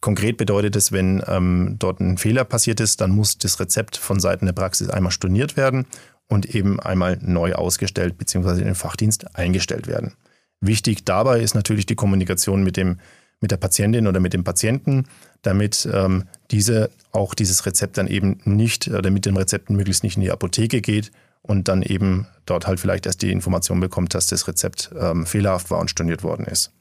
Konkret 0.00 0.36
bedeutet 0.36 0.74
es, 0.74 0.90
wenn 0.90 1.22
ähm, 1.28 1.76
dort 1.78 2.00
ein 2.00 2.18
Fehler 2.18 2.44
passiert 2.44 2.80
ist, 2.80 3.00
dann 3.00 3.12
muss 3.12 3.38
das 3.38 3.60
Rezept 3.60 3.96
von 3.96 4.18
Seiten 4.18 4.46
der 4.46 4.52
Praxis 4.52 4.90
einmal 4.90 5.12
storniert 5.12 5.56
werden 5.56 5.86
und 6.28 6.54
eben 6.56 6.80
einmal 6.80 7.18
neu 7.22 7.54
ausgestellt 7.54 8.18
bzw. 8.18 8.58
in 8.58 8.64
den 8.64 8.74
Fachdienst 8.74 9.36
eingestellt 9.36 9.86
werden. 9.86 10.14
Wichtig 10.60 11.04
dabei 11.04 11.40
ist 11.40 11.54
natürlich 11.54 11.86
die 11.86 11.94
Kommunikation 11.94 12.64
mit, 12.64 12.76
dem, 12.76 12.98
mit 13.40 13.52
der 13.52 13.58
Patientin 13.58 14.08
oder 14.08 14.18
mit 14.18 14.32
dem 14.32 14.42
Patienten, 14.42 15.06
damit 15.46 15.88
ähm, 15.92 16.24
diese 16.50 16.90
auch 17.12 17.34
dieses 17.34 17.64
Rezept 17.66 17.96
dann 17.98 18.08
eben 18.08 18.40
nicht 18.44 18.88
oder 18.88 19.10
mit 19.10 19.26
dem 19.26 19.36
Rezept 19.36 19.70
möglichst 19.70 20.02
nicht 20.02 20.16
in 20.16 20.22
die 20.22 20.30
Apotheke 20.30 20.80
geht 20.80 21.10
und 21.42 21.68
dann 21.68 21.82
eben 21.82 22.26
dort 22.44 22.66
halt 22.66 22.80
vielleicht 22.80 23.06
erst 23.06 23.22
die 23.22 23.30
Information 23.30 23.80
bekommt, 23.80 24.14
dass 24.14 24.26
das 24.26 24.46
Rezept 24.48 24.90
ähm, 24.98 25.26
fehlerhaft 25.26 25.70
war 25.70 25.78
und 25.78 25.90
storniert 25.90 26.22
worden 26.22 26.44
ist. 26.44 26.72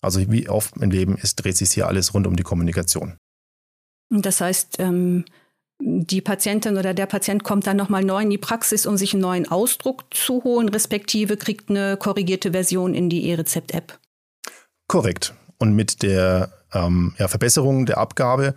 Also 0.00 0.20
wie 0.30 0.48
oft 0.48 0.76
im 0.76 0.90
Leben 0.90 1.16
ist, 1.16 1.36
dreht 1.36 1.56
sich 1.56 1.70
hier 1.70 1.86
alles 1.86 2.14
rund 2.14 2.26
um 2.26 2.36
die 2.36 2.42
Kommunikation. 2.42 3.16
Das 4.10 4.40
heißt, 4.40 4.78
ähm, 4.78 5.24
die 5.78 6.20
Patientin 6.20 6.78
oder 6.78 6.94
der 6.94 7.06
Patient 7.06 7.44
kommt 7.44 7.66
dann 7.66 7.76
nochmal 7.76 8.04
neu 8.04 8.22
in 8.22 8.30
die 8.30 8.38
Praxis, 8.38 8.86
um 8.86 8.96
sich 8.96 9.12
einen 9.12 9.22
neuen 9.22 9.48
Ausdruck 9.48 10.04
zu 10.14 10.42
holen, 10.44 10.68
respektive 10.68 11.36
kriegt 11.36 11.70
eine 11.70 11.96
korrigierte 11.96 12.52
Version 12.52 12.94
in 12.94 13.10
die 13.10 13.28
E-Rezept-App. 13.28 13.98
Korrekt. 14.88 15.34
Und 15.58 15.74
mit 15.74 16.02
der 16.02 16.50
ähm, 16.72 17.14
ja, 17.18 17.28
Verbesserung 17.28 17.86
der 17.86 17.98
Abgabe 17.98 18.54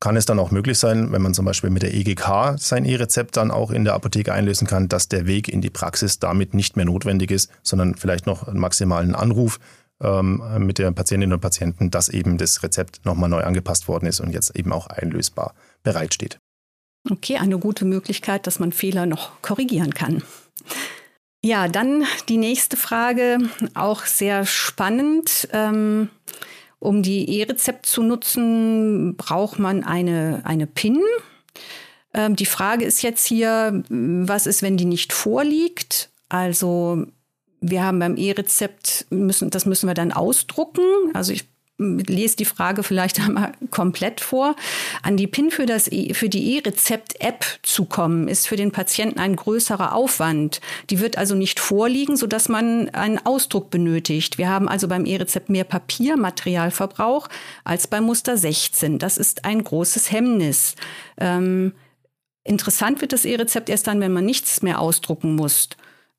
kann 0.00 0.16
es 0.16 0.24
dann 0.24 0.38
auch 0.38 0.50
möglich 0.50 0.78
sein, 0.78 1.12
wenn 1.12 1.20
man 1.20 1.34
zum 1.34 1.44
Beispiel 1.44 1.68
mit 1.68 1.82
der 1.82 1.94
EGK 1.94 2.58
sein 2.58 2.86
E-Rezept 2.86 3.36
dann 3.36 3.50
auch 3.50 3.70
in 3.70 3.84
der 3.84 3.94
Apotheke 3.94 4.32
einlösen 4.32 4.66
kann, 4.66 4.88
dass 4.88 5.08
der 5.08 5.26
Weg 5.26 5.48
in 5.48 5.60
die 5.60 5.68
Praxis 5.68 6.18
damit 6.18 6.54
nicht 6.54 6.76
mehr 6.76 6.86
notwendig 6.86 7.30
ist, 7.30 7.50
sondern 7.62 7.94
vielleicht 7.94 8.26
noch 8.26 8.48
einen 8.48 8.58
maximalen 8.58 9.14
Anruf 9.14 9.60
ähm, 10.00 10.42
mit 10.58 10.78
der 10.78 10.90
Patientinnen 10.92 11.34
und 11.34 11.40
Patienten, 11.40 11.90
dass 11.90 12.08
eben 12.08 12.38
das 12.38 12.62
Rezept 12.62 13.04
nochmal 13.04 13.28
neu 13.28 13.42
angepasst 13.42 13.88
worden 13.88 14.06
ist 14.06 14.20
und 14.20 14.32
jetzt 14.32 14.56
eben 14.56 14.72
auch 14.72 14.86
einlösbar 14.86 15.54
bereitsteht. 15.82 16.38
Okay, 17.10 17.36
eine 17.36 17.58
gute 17.58 17.84
Möglichkeit, 17.84 18.46
dass 18.46 18.58
man 18.58 18.72
Fehler 18.72 19.06
noch 19.06 19.42
korrigieren 19.42 19.92
kann. 19.92 20.22
Ja, 21.42 21.68
dann 21.68 22.04
die 22.28 22.36
nächste 22.36 22.76
Frage, 22.76 23.38
auch 23.74 24.04
sehr 24.04 24.44
spannend. 24.44 25.48
Ähm, 25.52 26.10
um 26.78 27.02
die 27.02 27.38
E-Rezept 27.38 27.86
zu 27.86 28.02
nutzen, 28.02 29.16
braucht 29.16 29.58
man 29.58 29.84
eine, 29.84 30.40
eine 30.44 30.66
PIN. 30.66 31.00
Ähm, 32.14 32.36
die 32.36 32.46
Frage 32.46 32.84
ist 32.84 33.02
jetzt 33.02 33.26
hier, 33.26 33.82
was 33.88 34.46
ist, 34.46 34.62
wenn 34.62 34.76
die 34.76 34.86
nicht 34.86 35.12
vorliegt? 35.12 36.10
Also 36.28 37.06
wir 37.60 37.84
haben 37.84 37.98
beim 37.98 38.16
E-Rezept, 38.16 39.06
müssen, 39.10 39.50
das 39.50 39.66
müssen 39.66 39.86
wir 39.86 39.94
dann 39.94 40.12
ausdrucken. 40.12 40.82
Also 41.12 41.32
ich 41.32 41.44
lese 41.80 42.36
die 42.36 42.44
Frage 42.44 42.82
vielleicht 42.82 43.18
einmal 43.26 43.52
komplett 43.70 44.20
vor. 44.20 44.54
An 45.02 45.16
die 45.16 45.26
PIN 45.26 45.50
für, 45.50 45.66
das, 45.66 45.90
e, 45.90 46.14
für 46.14 46.28
die 46.28 46.56
E-Rezept-App 46.56 47.44
zu 47.62 47.86
kommen, 47.86 48.28
ist 48.28 48.46
für 48.46 48.56
den 48.56 48.70
Patienten 48.70 49.18
ein 49.18 49.36
größerer 49.36 49.94
Aufwand. 49.94 50.60
Die 50.90 51.00
wird 51.00 51.16
also 51.18 51.34
nicht 51.34 51.60
vorliegen, 51.60 52.16
sodass 52.16 52.48
man 52.48 52.90
einen 52.90 53.18
Ausdruck 53.24 53.70
benötigt. 53.70 54.38
Wir 54.38 54.48
haben 54.48 54.68
also 54.68 54.88
beim 54.88 55.06
E-Rezept 55.06 55.48
mehr 55.48 55.64
Papiermaterialverbrauch 55.64 57.28
als 57.64 57.86
beim 57.86 58.04
Muster 58.04 58.36
16. 58.36 58.98
Das 58.98 59.16
ist 59.16 59.44
ein 59.44 59.64
großes 59.64 60.12
Hemmnis. 60.12 60.74
Ähm, 61.18 61.72
interessant 62.44 63.00
wird 63.00 63.12
das 63.12 63.24
E-Rezept 63.24 63.68
erst 63.68 63.86
dann, 63.86 64.00
wenn 64.00 64.12
man 64.12 64.24
nichts 64.24 64.62
mehr 64.62 64.80
ausdrucken 64.80 65.34
muss. 65.34 65.70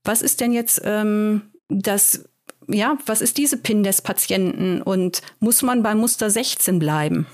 Was 0.03 0.21
ist 0.21 0.41
denn 0.41 0.51
jetzt 0.51 0.81
ähm, 0.83 1.51
das 1.69 2.25
ja, 2.67 2.97
was 3.05 3.21
ist 3.21 3.37
diese 3.37 3.57
PIN 3.57 3.83
des 3.83 4.01
Patienten 4.01 4.81
und 4.81 5.21
muss 5.39 5.61
man 5.61 5.83
bei 5.83 5.95
Muster 5.95 6.29
16 6.29 6.79
bleiben? 6.79 7.27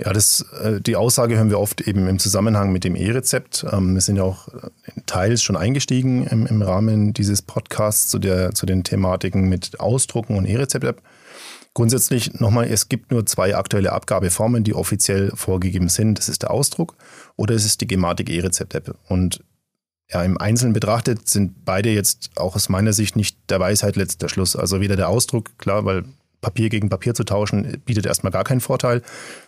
Ja, 0.00 0.12
das, 0.12 0.46
äh, 0.62 0.80
die 0.80 0.94
Aussage 0.94 1.36
hören 1.36 1.50
wir 1.50 1.58
oft 1.58 1.80
eben 1.80 2.06
im 2.06 2.20
Zusammenhang 2.20 2.70
mit 2.70 2.84
dem 2.84 2.94
E-Rezept. 2.94 3.66
Ähm, 3.70 3.94
wir 3.94 4.00
sind 4.00 4.16
ja 4.16 4.22
auch 4.22 4.46
teils 5.06 5.42
schon 5.42 5.56
eingestiegen 5.56 6.24
im, 6.24 6.46
im 6.46 6.62
Rahmen 6.62 7.12
dieses 7.14 7.42
Podcasts 7.42 8.08
zu, 8.08 8.20
der, 8.20 8.54
zu 8.54 8.64
den 8.64 8.84
Thematiken 8.84 9.48
mit 9.48 9.80
Ausdrucken 9.80 10.36
und 10.36 10.44
E-Rezept-App. 10.44 11.02
Grundsätzlich 11.74 12.34
nochmal, 12.34 12.68
es 12.68 12.88
gibt 12.88 13.10
nur 13.10 13.26
zwei 13.26 13.56
aktuelle 13.56 13.92
Abgabeformen, 13.92 14.62
die 14.62 14.74
offiziell 14.74 15.32
vorgegeben 15.34 15.88
sind. 15.88 16.18
Das 16.18 16.28
ist 16.28 16.42
der 16.42 16.52
Ausdruck 16.52 16.94
oder 17.36 17.54
es 17.54 17.64
ist 17.64 17.80
die 17.80 17.88
Gematik 17.88 18.30
E-Rezept-App. 18.30 18.96
Und 19.08 19.42
ja, 20.10 20.22
im 20.22 20.38
Einzelnen 20.38 20.72
betrachtet 20.72 21.28
sind 21.28 21.64
beide 21.64 21.90
jetzt 21.90 22.30
auch 22.36 22.56
aus 22.56 22.68
meiner 22.68 22.92
Sicht 22.92 23.14
nicht 23.14 23.36
der 23.50 23.60
Weisheit 23.60 23.96
letzter 23.96 24.28
Schluss. 24.28 24.56
Also 24.56 24.80
weder 24.80 24.96
der 24.96 25.08
Ausdruck, 25.08 25.58
klar, 25.58 25.84
weil 25.84 26.04
Papier 26.40 26.70
gegen 26.70 26.88
Papier 26.88 27.14
zu 27.14 27.24
tauschen, 27.24 27.82
bietet 27.84 28.06
erstmal 28.06 28.32
gar 28.32 28.44
keinen 28.44 28.60
Vorteil 28.60 29.02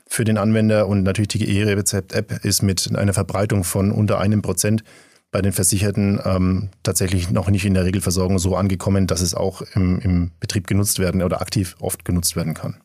für 0.07 0.25
den 0.25 0.37
Anwender. 0.37 0.87
Und 0.87 1.03
natürlich 1.03 1.29
die 1.29 1.59
E-Rezept-App 1.59 2.45
ist 2.45 2.63
mit 2.63 2.95
einer 2.95 3.15
Verbreitung 3.15 3.65
von 3.65 3.91
unter 3.91 4.19
einem 4.19 4.43
Prozent 4.43 4.85
bei 5.31 5.41
den 5.41 5.53
Versicherten 5.53 6.21
ähm, 6.25 6.71
tatsächlich 6.83 7.31
noch 7.31 7.49
nicht 7.49 7.65
in 7.65 7.75
der 7.75 7.85
Regelversorgung 7.85 8.39
so 8.39 8.57
angekommen, 8.57 9.07
dass 9.07 9.21
es 9.21 9.35
auch 9.35 9.63
im, 9.75 10.01
im 10.01 10.31
Betrieb 10.41 10.67
genutzt 10.67 10.99
werden 10.99 11.23
oder 11.23 11.41
aktiv 11.41 11.77
oft 11.81 12.05
genutzt 12.05 12.35
werden 12.37 12.55
kann. 12.55 12.81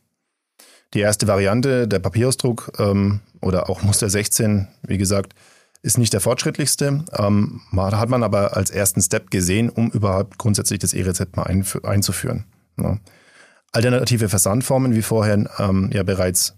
Die 0.93 0.99
erste 0.99 1.27
Variante, 1.27 1.87
der 1.87 1.99
Papierausdruck 1.99 2.71
ähm, 2.77 3.21
oder 3.41 3.69
auch 3.69 3.81
Muster 3.81 4.09
16, 4.09 4.67
wie 4.83 4.99
gesagt, 4.99 5.33
ist 5.81 5.97
nicht 5.97 6.13
der 6.13 6.21
fortschrittlichste, 6.21 7.05
ähm, 7.17 7.61
hat 7.75 8.09
man 8.09 8.23
aber 8.23 8.57
als 8.57 8.71
ersten 8.71 9.01
Step 9.01 9.29
gesehen, 9.29 9.69
um 9.69 9.91
überhaupt 9.91 10.37
grundsätzlich 10.37 10.79
das 10.79 10.93
E-Rezept 10.93 11.37
mal 11.37 11.47
einzuführen. 11.83 12.45
Ja. 12.77 12.97
Alternative 13.71 14.29
Versandformen, 14.29 14.95
wie 14.95 15.01
vorher 15.01 15.49
ähm, 15.59 15.89
ja 15.93 16.03
bereits 16.03 16.55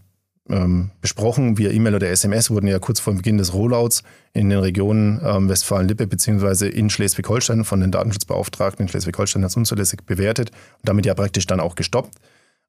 ähm, 0.49 0.91
besprochen, 1.01 1.57
via 1.57 1.71
E-Mail 1.71 1.95
oder 1.95 2.09
SMS, 2.09 2.49
wurden 2.49 2.67
ja 2.67 2.79
kurz 2.79 2.99
vor 2.99 3.13
Beginn 3.13 3.37
des 3.37 3.53
Rollouts 3.53 4.03
in 4.33 4.49
den 4.49 4.59
Regionen 4.59 5.19
ähm, 5.23 5.49
Westfalen-Lippe 5.49 6.07
bzw. 6.07 6.67
in 6.67 6.89
Schleswig-Holstein 6.89 7.65
von 7.65 7.81
den 7.81 7.91
Datenschutzbeauftragten 7.91 8.85
in 8.85 8.89
Schleswig-Holstein 8.89 9.43
als 9.43 9.57
unzulässig 9.57 10.05
bewertet 10.05 10.51
und 10.51 10.89
damit 10.89 11.05
ja 11.05 11.13
praktisch 11.13 11.47
dann 11.47 11.59
auch 11.59 11.75
gestoppt. 11.75 12.15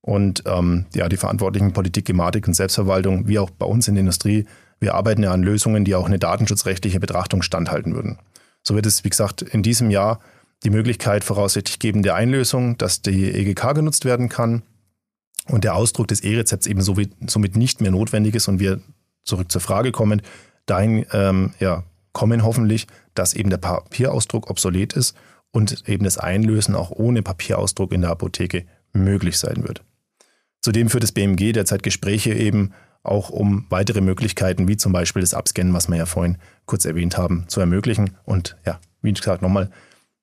Und 0.00 0.44
ähm, 0.46 0.86
ja, 0.94 1.08
die 1.08 1.16
verantwortlichen 1.16 1.72
Politik, 1.72 2.06
Gematik 2.06 2.46
und 2.46 2.54
Selbstverwaltung, 2.54 3.28
wie 3.28 3.38
auch 3.38 3.50
bei 3.50 3.66
uns 3.66 3.88
in 3.88 3.94
der 3.94 4.00
Industrie, 4.00 4.46
wir 4.80 4.94
arbeiten 4.94 5.22
ja 5.22 5.32
an 5.32 5.42
Lösungen, 5.42 5.84
die 5.84 5.94
auch 5.94 6.06
eine 6.06 6.18
datenschutzrechtliche 6.18 7.00
Betrachtung 7.00 7.42
standhalten 7.42 7.94
würden. 7.94 8.18
So 8.62 8.74
wird 8.74 8.86
es, 8.86 9.04
wie 9.04 9.10
gesagt, 9.10 9.42
in 9.42 9.62
diesem 9.62 9.90
Jahr 9.90 10.20
die 10.64 10.70
Möglichkeit 10.70 11.24
voraussichtlich 11.24 11.78
geben 11.78 12.02
der 12.02 12.14
Einlösung, 12.14 12.76
dass 12.78 13.02
die 13.02 13.32
EGK 13.32 13.74
genutzt 13.74 14.04
werden 14.04 14.28
kann 14.28 14.62
und 15.46 15.64
der 15.64 15.74
Ausdruck 15.74 16.08
des 16.08 16.20
E-Rezepts 16.20 16.66
eben 16.66 16.82
somit 16.82 17.56
nicht 17.56 17.80
mehr 17.80 17.90
notwendig 17.90 18.34
ist 18.34 18.48
und 18.48 18.58
wir 18.58 18.80
zurück 19.24 19.50
zur 19.50 19.60
Frage 19.60 19.92
kommen, 19.92 20.22
dahin 20.66 21.06
ähm, 21.12 21.52
ja, 21.60 21.84
kommen 22.12 22.44
hoffentlich, 22.44 22.86
dass 23.14 23.34
eben 23.34 23.50
der 23.50 23.58
Papierausdruck 23.58 24.50
obsolet 24.50 24.92
ist 24.92 25.16
und 25.50 25.88
eben 25.88 26.04
das 26.04 26.18
Einlösen 26.18 26.74
auch 26.74 26.90
ohne 26.90 27.22
Papierausdruck 27.22 27.92
in 27.92 28.02
der 28.02 28.10
Apotheke 28.10 28.64
möglich 28.92 29.38
sein 29.38 29.64
wird. 29.66 29.82
Zudem 30.60 30.90
führt 30.90 31.04
das 31.04 31.12
BMG 31.12 31.52
derzeit 31.52 31.82
Gespräche 31.82 32.34
eben 32.34 32.72
auch 33.02 33.30
um 33.30 33.66
weitere 33.70 34.00
Möglichkeiten, 34.00 34.68
wie 34.68 34.76
zum 34.76 34.92
Beispiel 34.92 35.20
das 35.20 35.34
Abscannen, 35.34 35.72
was 35.72 35.88
wir 35.88 35.96
ja 35.96 36.06
vorhin 36.06 36.38
kurz 36.66 36.84
erwähnt 36.84 37.16
haben, 37.16 37.44
zu 37.48 37.60
ermöglichen. 37.60 38.16
Und 38.24 38.56
ja, 38.66 38.80
wie 39.02 39.12
gesagt, 39.12 39.42
nochmal, 39.42 39.70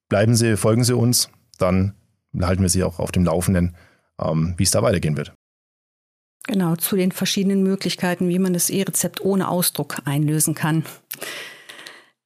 bleiben 0.10 0.36
Sie, 0.36 0.58
folgen 0.58 0.84
Sie 0.84 0.96
uns, 0.96 1.30
dann 1.58 1.96
halten 2.40 2.62
wir 2.62 2.70
Sie 2.70 2.84
auch 2.84 3.00
auf 3.00 3.12
dem 3.12 3.26
Laufenden, 3.26 3.76
ähm, 4.20 4.54
wie 4.58 4.64
es 4.64 4.72
da 4.72 4.82
weitergehen 4.84 5.18
wird. 5.18 5.34
Genau, 6.48 6.76
zu 6.76 6.96
den 6.96 7.12
verschiedenen 7.12 7.64
Möglichkeiten, 7.64 8.30
wie 8.30 8.38
man 8.38 8.54
das 8.54 8.70
E-Rezept 8.70 9.22
ohne 9.22 9.48
Ausdruck 9.48 9.98
einlösen 10.06 10.54
kann. 10.54 10.86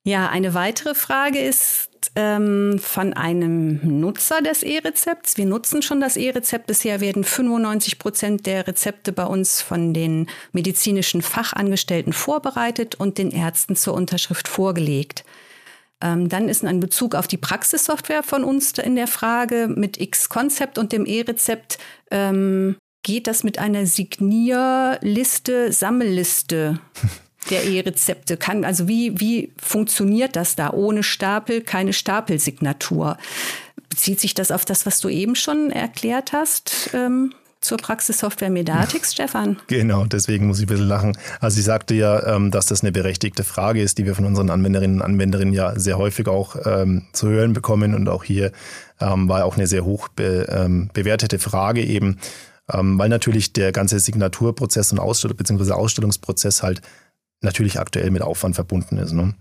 Ja, 0.04 0.30
eine 0.30 0.54
weitere 0.54 0.94
Frage 0.94 1.40
ist 1.40 1.89
ähm, 2.16 2.80
von 2.80 3.14
einem 3.14 3.80
Nutzer 4.00 4.42
des 4.42 4.64
E-Rezepts. 4.64 5.38
Wir 5.38 5.46
nutzen 5.46 5.82
schon 5.82 6.02
das 6.02 6.18
E-Rezept. 6.18 6.68
Bisher 6.68 7.02
werden 7.02 7.24
95 7.24 8.00
Prozent 8.00 8.46
der 8.46 8.68
Rezepte 8.68 9.12
bei 9.12 9.26
uns 9.26 9.62
von 9.62 9.94
den 9.94 10.28
medizinischen 10.52 11.22
Fachangestellten 11.22 12.14
vorbereitet 12.14 12.96
und 12.96 13.18
den 13.18 13.32
Ärzten 13.32 13.76
zur 13.76 13.94
Unterschrift 13.94 14.48
vorgelegt. 14.48 15.24
Ähm, 16.02 16.30
dann 16.30 16.48
ist 16.48 16.64
ein 16.64 16.80
Bezug 16.80 17.16
auf 17.16 17.28
die 17.28 17.38
Praxissoftware 17.38 18.24
von 18.24 18.44
uns 18.44 18.72
in 18.78 18.96
der 18.96 19.08
Frage 19.08 19.68
mit 19.68 20.00
X-Konzept 20.00 20.78
und 20.78 20.92
dem 20.92 21.06
E-Rezept. 21.06 21.78
Ähm, 22.10 22.78
geht 23.04 23.28
das 23.28 23.44
mit 23.44 23.60
einer 23.60 23.86
Signierliste, 23.86 25.72
Sammelliste? 25.72 26.80
der 27.50 27.64
E-Rezepte 27.66 28.38
kann. 28.38 28.66
Also 28.66 28.88
wie, 28.88 29.20
wie 29.20 29.52
funktioniert 29.58 30.36
das 30.36 30.56
da 30.56 30.72
ohne 30.72 31.04
Stapel, 31.04 31.62
keine 31.62 31.94
Stapelsignatur? 31.94 33.18
Bezieht 33.90 34.20
sich 34.20 34.34
das 34.34 34.52
auf 34.52 34.66
das, 34.66 34.86
was 34.86 35.00
du 35.00 35.10
eben 35.10 35.36
schon 35.36 35.72
erklärt 35.72 36.32
hast? 36.34 36.92
Ähm, 36.94 37.34
zur 37.62 37.78
Praxissoftware 37.78 38.50
Medatix, 38.50 39.14
Stefan? 39.14 39.58
Genau, 39.68 40.06
deswegen 40.06 40.48
muss 40.48 40.60
ich 40.60 40.66
ein 40.66 40.70
bisschen 40.70 40.88
lachen. 40.88 41.18
Also 41.42 41.60
ich 41.60 41.66
sagte 41.66 41.94
ja, 41.94 42.36
ähm, 42.36 42.52
dass 42.52 42.68
das 42.68 42.82
eine 42.82 42.92
berechtigte 42.92 43.44
Frage 43.44 43.82
ist, 43.82 43.98
die 43.98 44.06
wir 44.06 44.16
von 44.16 44.26
unseren 44.26 44.50
Anwenderinnen 44.50 44.98
und 44.98 45.02
Anwenderinnen 45.02 45.54
ja 45.54 45.78
sehr 45.78 45.98
häufig 45.98 46.28
auch 46.28 46.56
ähm, 46.66 47.08
zu 47.12 47.28
hören 47.28 47.54
bekommen. 47.54 47.96
Und 47.96 48.08
auch 48.08 48.24
hier 48.24 48.52
ähm, 49.02 49.28
war 49.28 49.44
auch 49.46 49.56
eine 49.56 49.68
sehr 49.68 49.84
hoch 49.84 50.08
be, 50.10 50.90
bewertete 50.94 51.40
Frage 51.40 51.84
eben, 51.84 52.18
weil 52.68 53.10
natürlich 53.10 53.54
der 53.54 53.72
ganze 53.72 54.00
Signaturprozess 54.00 54.92
und 54.92 55.00
Ausstellung 55.00 55.38
bzw. 55.38 55.72
Ausstellungsprozess 55.72 56.62
halt 56.62 56.82
natürlich 57.42 57.80
aktuell 57.80 58.12
mit 58.12 58.22
Aufwand 58.22 58.56
verbunden 58.56 58.98
ist. 58.98 59.14
Ne? 59.14 59.34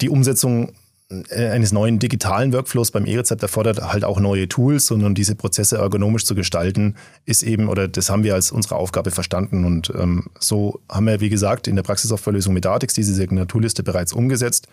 Die 0.00 0.10
Umsetzung 0.10 0.72
äh, 1.10 1.48
eines 1.48 1.72
neuen 1.72 1.98
digitalen 1.98 2.52
Workflows 2.52 2.90
beim 2.90 3.06
E-Rezept 3.06 3.42
erfordert 3.42 3.80
halt 3.80 4.04
auch 4.04 4.20
neue 4.20 4.48
Tools 4.48 4.90
und 4.90 5.04
um 5.04 5.14
diese 5.14 5.34
Prozesse 5.34 5.78
ergonomisch 5.78 6.24
zu 6.24 6.34
gestalten, 6.34 6.96
ist 7.24 7.42
eben, 7.42 7.68
oder 7.68 7.88
das 7.88 8.10
haben 8.10 8.24
wir 8.24 8.34
als 8.34 8.52
unsere 8.52 8.76
Aufgabe 8.76 9.10
verstanden. 9.10 9.64
Und 9.64 9.90
ähm, 9.96 10.26
so 10.38 10.80
haben 10.90 11.06
wir, 11.06 11.20
wie 11.20 11.30
gesagt, 11.30 11.66
in 11.66 11.76
der 11.76 11.82
Praxissoftwarelösung 11.82 12.52
mit 12.52 12.64
Datix 12.64 12.94
diese 12.94 13.14
Signaturliste 13.14 13.82
bereits 13.82 14.12
umgesetzt. 14.12 14.68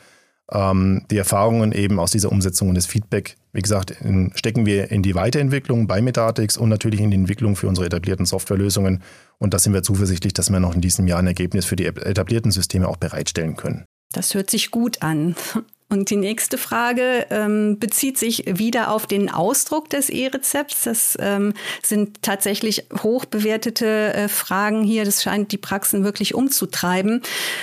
Ähm, 0.51 1.05
die 1.09 1.17
Erfahrungen 1.17 1.71
eben 1.71 1.99
aus 1.99 2.11
dieser 2.11 2.31
Umsetzung 2.31 2.69
und 2.69 2.75
das 2.75 2.85
Feedback, 2.85 3.37
wie 3.53 3.61
gesagt, 3.61 3.91
in, 4.01 4.31
stecken 4.35 4.65
wir 4.65 4.91
in 4.91 5.01
die 5.01 5.15
Weiterentwicklung 5.15 5.87
bei 5.87 6.01
Medatix 6.01 6.57
und 6.57 6.69
natürlich 6.69 7.01
in 7.01 7.09
die 7.09 7.17
Entwicklung 7.17 7.55
für 7.55 7.67
unsere 7.67 7.87
etablierten 7.87 8.25
Softwarelösungen. 8.25 9.01
Und 9.39 9.53
da 9.53 9.59
sind 9.59 9.73
wir 9.73 9.83
zuversichtlich, 9.83 10.33
dass 10.33 10.51
wir 10.51 10.59
noch 10.59 10.75
in 10.75 10.81
diesem 10.81 11.07
Jahr 11.07 11.19
ein 11.19 11.27
Ergebnis 11.27 11.65
für 11.65 11.75
die 11.75 11.85
etablierten 11.85 12.51
Systeme 12.51 12.87
auch 12.87 12.97
bereitstellen 12.97 13.55
können. 13.55 13.85
Das 14.13 14.33
hört 14.33 14.49
sich 14.49 14.71
gut 14.71 15.01
an. 15.01 15.35
Und 15.87 16.09
die 16.09 16.15
nächste 16.15 16.57
Frage 16.57 17.27
ähm, 17.29 17.77
bezieht 17.77 18.17
sich 18.17 18.45
wieder 18.47 18.89
auf 18.89 19.05
den 19.05 19.29
Ausdruck 19.29 19.87
des 19.87 20.09
E-Rezepts. 20.09 20.83
Das 20.83 21.15
ähm, 21.21 21.53
sind 21.83 22.23
tatsächlich 22.23 22.87
hochbewertete 23.03 24.13
äh, 24.15 24.27
Fragen 24.27 24.83
hier. 24.83 25.05
Das 25.05 25.21
scheint 25.21 25.51
die 25.51 25.59
Praxen 25.59 26.03
wirklich 26.03 26.33
umzutreiben. 26.33 27.21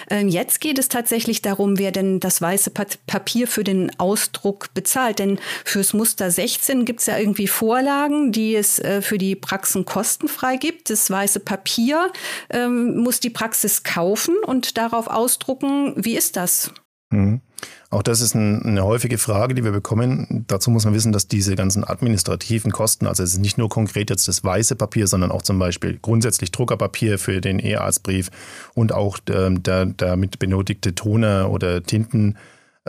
Ähm, 0.08 0.28
jetzt 0.28 0.60
geht 0.60 0.78
es 0.78 0.88
tatsächlich 0.88 1.42
darum, 1.42 1.80
wer 1.80 1.90
denn 1.90 2.20
das 2.20 2.40
weiße 2.40 2.70
Papier 2.70 3.48
für 3.48 3.64
den 3.64 3.90
Ausdruck 3.98 4.72
bezahlt. 4.72 5.18
Denn 5.18 5.40
fürs 5.64 5.92
Muster 5.92 6.30
16 6.30 6.84
gibt 6.84 7.00
es 7.00 7.06
ja 7.06 7.18
irgendwie 7.18 7.48
Vorlagen, 7.48 8.30
die 8.30 8.54
es 8.54 8.78
äh, 8.78 9.02
für 9.02 9.18
die 9.18 9.34
Praxen 9.34 9.84
kostenfrei 9.84 10.58
gibt. 10.58 10.90
Das 10.90 11.10
weiße 11.10 11.40
Papier 11.40 12.12
ähm, 12.50 12.98
muss 12.98 13.18
die 13.18 13.30
Praxis 13.30 13.82
kaufen 13.82 14.36
und 14.46 14.78
darauf 14.78 15.08
ausdrucken. 15.08 15.94
Wie 15.96 16.16
ist 16.16 16.36
das? 16.36 16.70
Mhm. 17.10 17.40
Auch 17.90 18.02
das 18.02 18.20
ist 18.20 18.34
ein, 18.34 18.62
eine 18.62 18.84
häufige 18.84 19.18
Frage, 19.18 19.54
die 19.54 19.64
wir 19.64 19.72
bekommen. 19.72 20.44
Dazu 20.48 20.70
muss 20.70 20.84
man 20.84 20.94
wissen, 20.94 21.12
dass 21.12 21.28
diese 21.28 21.56
ganzen 21.56 21.84
administrativen 21.84 22.72
Kosten, 22.72 23.06
also 23.06 23.22
es 23.22 23.34
ist 23.34 23.40
nicht 23.40 23.58
nur 23.58 23.68
konkret 23.68 24.10
jetzt 24.10 24.28
das 24.28 24.42
weiße 24.42 24.76
Papier, 24.76 25.06
sondern 25.06 25.30
auch 25.30 25.42
zum 25.42 25.58
Beispiel 25.58 25.98
grundsätzlich 26.00 26.50
Druckerpapier 26.52 27.18
für 27.18 27.40
den 27.40 27.58
E-Arztbrief 27.58 28.30
und 28.74 28.92
auch 28.92 29.18
der, 29.18 29.50
der 29.50 29.86
damit 29.86 30.38
benötigte 30.38 30.94
Toner 30.94 31.50
oder 31.50 31.82
Tinten. 31.82 32.36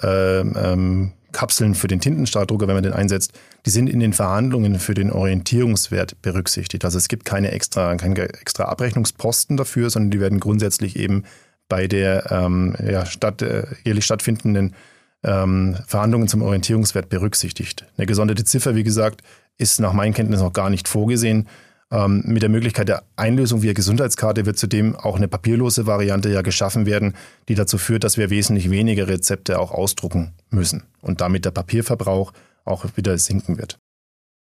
Äh, 0.01 0.39
ähm, 0.39 1.13
Kapseln 1.33 1.75
für 1.75 1.87
den 1.87 1.99
Tintenstrahldrucker, 1.99 2.67
wenn 2.67 2.75
man 2.75 2.83
den 2.83 2.93
einsetzt, 2.93 3.33
die 3.65 3.69
sind 3.69 3.89
in 3.89 3.99
den 3.99 4.13
Verhandlungen 4.13 4.79
für 4.79 4.93
den 4.93 5.11
Orientierungswert 5.11 6.21
berücksichtigt. 6.21 6.85
Also 6.85 6.97
es 6.97 7.09
gibt 7.09 7.25
keine 7.25 7.51
extra, 7.51 7.93
keine 7.97 8.29
extra 8.29 8.65
Abrechnungsposten 8.65 9.57
dafür, 9.57 9.89
sondern 9.89 10.11
die 10.11 10.21
werden 10.21 10.39
grundsätzlich 10.39 10.95
eben 10.95 11.23
bei 11.69 11.87
der 11.87 12.31
ähm, 12.31 12.75
ja, 12.83 13.05
statt, 13.05 13.41
äh, 13.41 13.65
jährlich 13.83 14.05
stattfindenden 14.05 14.75
ähm, 15.23 15.77
Verhandlungen 15.87 16.27
zum 16.27 16.41
Orientierungswert 16.41 17.09
berücksichtigt. 17.09 17.85
Eine 17.97 18.05
gesonderte 18.05 18.43
Ziffer, 18.43 18.75
wie 18.75 18.83
gesagt, 18.83 19.21
ist 19.57 19.79
nach 19.79 19.93
meinen 19.93 20.13
Kenntnissen 20.13 20.43
noch 20.43 20.53
gar 20.53 20.69
nicht 20.69 20.87
vorgesehen. 20.87 21.47
Ähm, 21.91 22.23
mit 22.25 22.41
der 22.41 22.49
Möglichkeit 22.49 22.89
der 22.89 23.03
Einlösung 23.15 23.61
via 23.61 23.73
Gesundheitskarte 23.73 24.45
wird 24.45 24.57
zudem 24.57 24.95
auch 24.95 25.15
eine 25.15 25.27
papierlose 25.27 25.85
Variante 25.85 26.29
ja 26.29 26.41
geschaffen 26.41 26.85
werden, 26.85 27.15
die 27.47 27.55
dazu 27.55 27.77
führt, 27.77 28.03
dass 28.03 28.17
wir 28.17 28.29
wesentlich 28.29 28.69
weniger 28.69 29.07
Rezepte 29.07 29.59
auch 29.59 29.71
ausdrucken 29.71 30.33
müssen 30.49 30.83
und 31.01 31.21
damit 31.21 31.45
der 31.45 31.51
Papierverbrauch 31.51 32.33
auch 32.65 32.85
wieder 32.95 33.17
sinken 33.17 33.57
wird. 33.57 33.77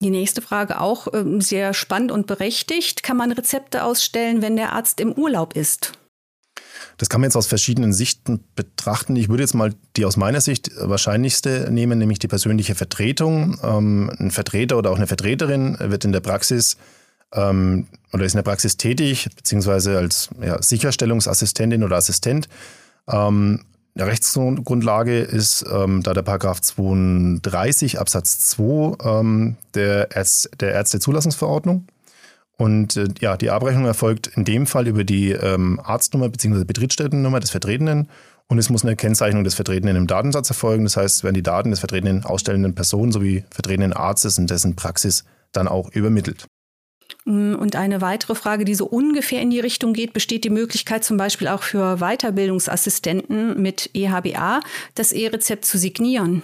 Die 0.01 0.09
nächste 0.09 0.41
Frage 0.41 0.81
auch 0.81 1.13
äh, 1.13 1.23
sehr 1.39 1.73
spannend 1.73 2.11
und 2.11 2.27
berechtigt. 2.27 3.03
Kann 3.03 3.17
man 3.17 3.31
Rezepte 3.31 3.83
ausstellen, 3.83 4.41
wenn 4.41 4.55
der 4.55 4.73
Arzt 4.73 4.99
im 4.99 5.13
Urlaub 5.13 5.55
ist? 5.55 5.93
Das 6.97 7.09
kann 7.09 7.21
man 7.21 7.29
jetzt 7.29 7.35
aus 7.35 7.47
verschiedenen 7.47 7.93
Sichten 7.93 8.43
betrachten. 8.55 9.15
Ich 9.15 9.29
würde 9.29 9.43
jetzt 9.43 9.53
mal 9.53 9.73
die 9.95 10.05
aus 10.05 10.17
meiner 10.17 10.41
Sicht 10.41 10.71
wahrscheinlichste 10.79 11.69
nehmen, 11.71 11.99
nämlich 11.99 12.19
die 12.19 12.27
persönliche 12.27 12.75
Vertretung. 12.75 13.59
Ähm, 13.63 14.11
ein 14.19 14.31
Vertreter 14.31 14.77
oder 14.77 14.91
auch 14.91 14.97
eine 14.97 15.07
Vertreterin 15.07 15.77
wird 15.79 16.05
in 16.05 16.11
der 16.11 16.21
Praxis 16.21 16.77
ähm, 17.33 17.87
oder 18.13 18.25
ist 18.25 18.33
in 18.33 18.37
der 18.37 18.43
Praxis 18.43 18.77
tätig, 18.77 19.29
beziehungsweise 19.35 19.97
als 19.97 20.29
ja, 20.41 20.61
Sicherstellungsassistentin 20.61 21.83
oder 21.83 21.97
Assistent. 21.97 22.47
Ähm, 23.07 23.61
eine 23.97 24.07
Rechtsgrundlage 24.07 25.19
ist 25.19 25.65
ähm, 25.71 26.03
da 26.03 26.13
der 26.13 26.21
Paragraph 26.21 26.59
32 26.59 27.97
Absatz 27.99 28.39
2 28.49 28.97
ähm, 29.03 29.55
der, 29.73 30.11
Ärz 30.11 30.49
der 30.59 30.73
Ärztezulassungsverordnung. 30.73 31.87
Und 32.57 32.95
äh, 32.95 33.07
ja, 33.19 33.37
die 33.37 33.49
Abrechnung 33.49 33.85
erfolgt 33.85 34.27
in 34.27 34.45
dem 34.45 34.65
Fall 34.65 34.87
über 34.87 35.03
die 35.03 35.31
ähm, 35.31 35.79
Arztnummer 35.83 36.29
bzw. 36.29 36.63
Betriebsstättennummer 36.63 37.39
des 37.39 37.51
Vertretenen 37.51 38.07
und 38.47 38.59
es 38.59 38.69
muss 38.69 38.83
eine 38.83 38.95
Kennzeichnung 38.95 39.43
des 39.43 39.55
Vertretenen 39.55 39.95
im 39.95 40.07
Datensatz 40.07 40.49
erfolgen. 40.49 40.83
Das 40.83 40.97
heißt, 40.97 41.23
werden 41.23 41.35
die 41.35 41.43
Daten 41.43 41.71
des 41.71 41.79
vertretenen 41.79 42.23
ausstellenden 42.25 42.75
Personen 42.75 43.11
sowie 43.11 43.43
vertretenen 43.49 43.93
Arztes 43.93 44.37
in 44.37 44.47
dessen 44.47 44.75
Praxis 44.75 45.25
dann 45.51 45.67
auch 45.67 45.91
übermittelt. 45.91 46.45
Mm, 47.25 47.55
und 47.55 47.75
eine 47.75 48.01
weitere 48.01 48.35
Frage, 48.35 48.65
die 48.65 48.75
so 48.75 48.85
ungefähr 48.85 49.41
in 49.41 49.49
die 49.49 49.59
Richtung 49.59 49.93
geht, 49.93 50.13
besteht 50.13 50.43
die 50.43 50.49
Möglichkeit 50.49 51.03
zum 51.03 51.17
Beispiel 51.17 51.47
auch 51.47 51.63
für 51.63 51.97
Weiterbildungsassistenten 51.97 53.59
mit 53.61 53.89
EHBA 53.93 54.59
das 54.93 55.11
E-Rezept 55.11 55.65
zu 55.65 55.77
signieren? 55.77 56.43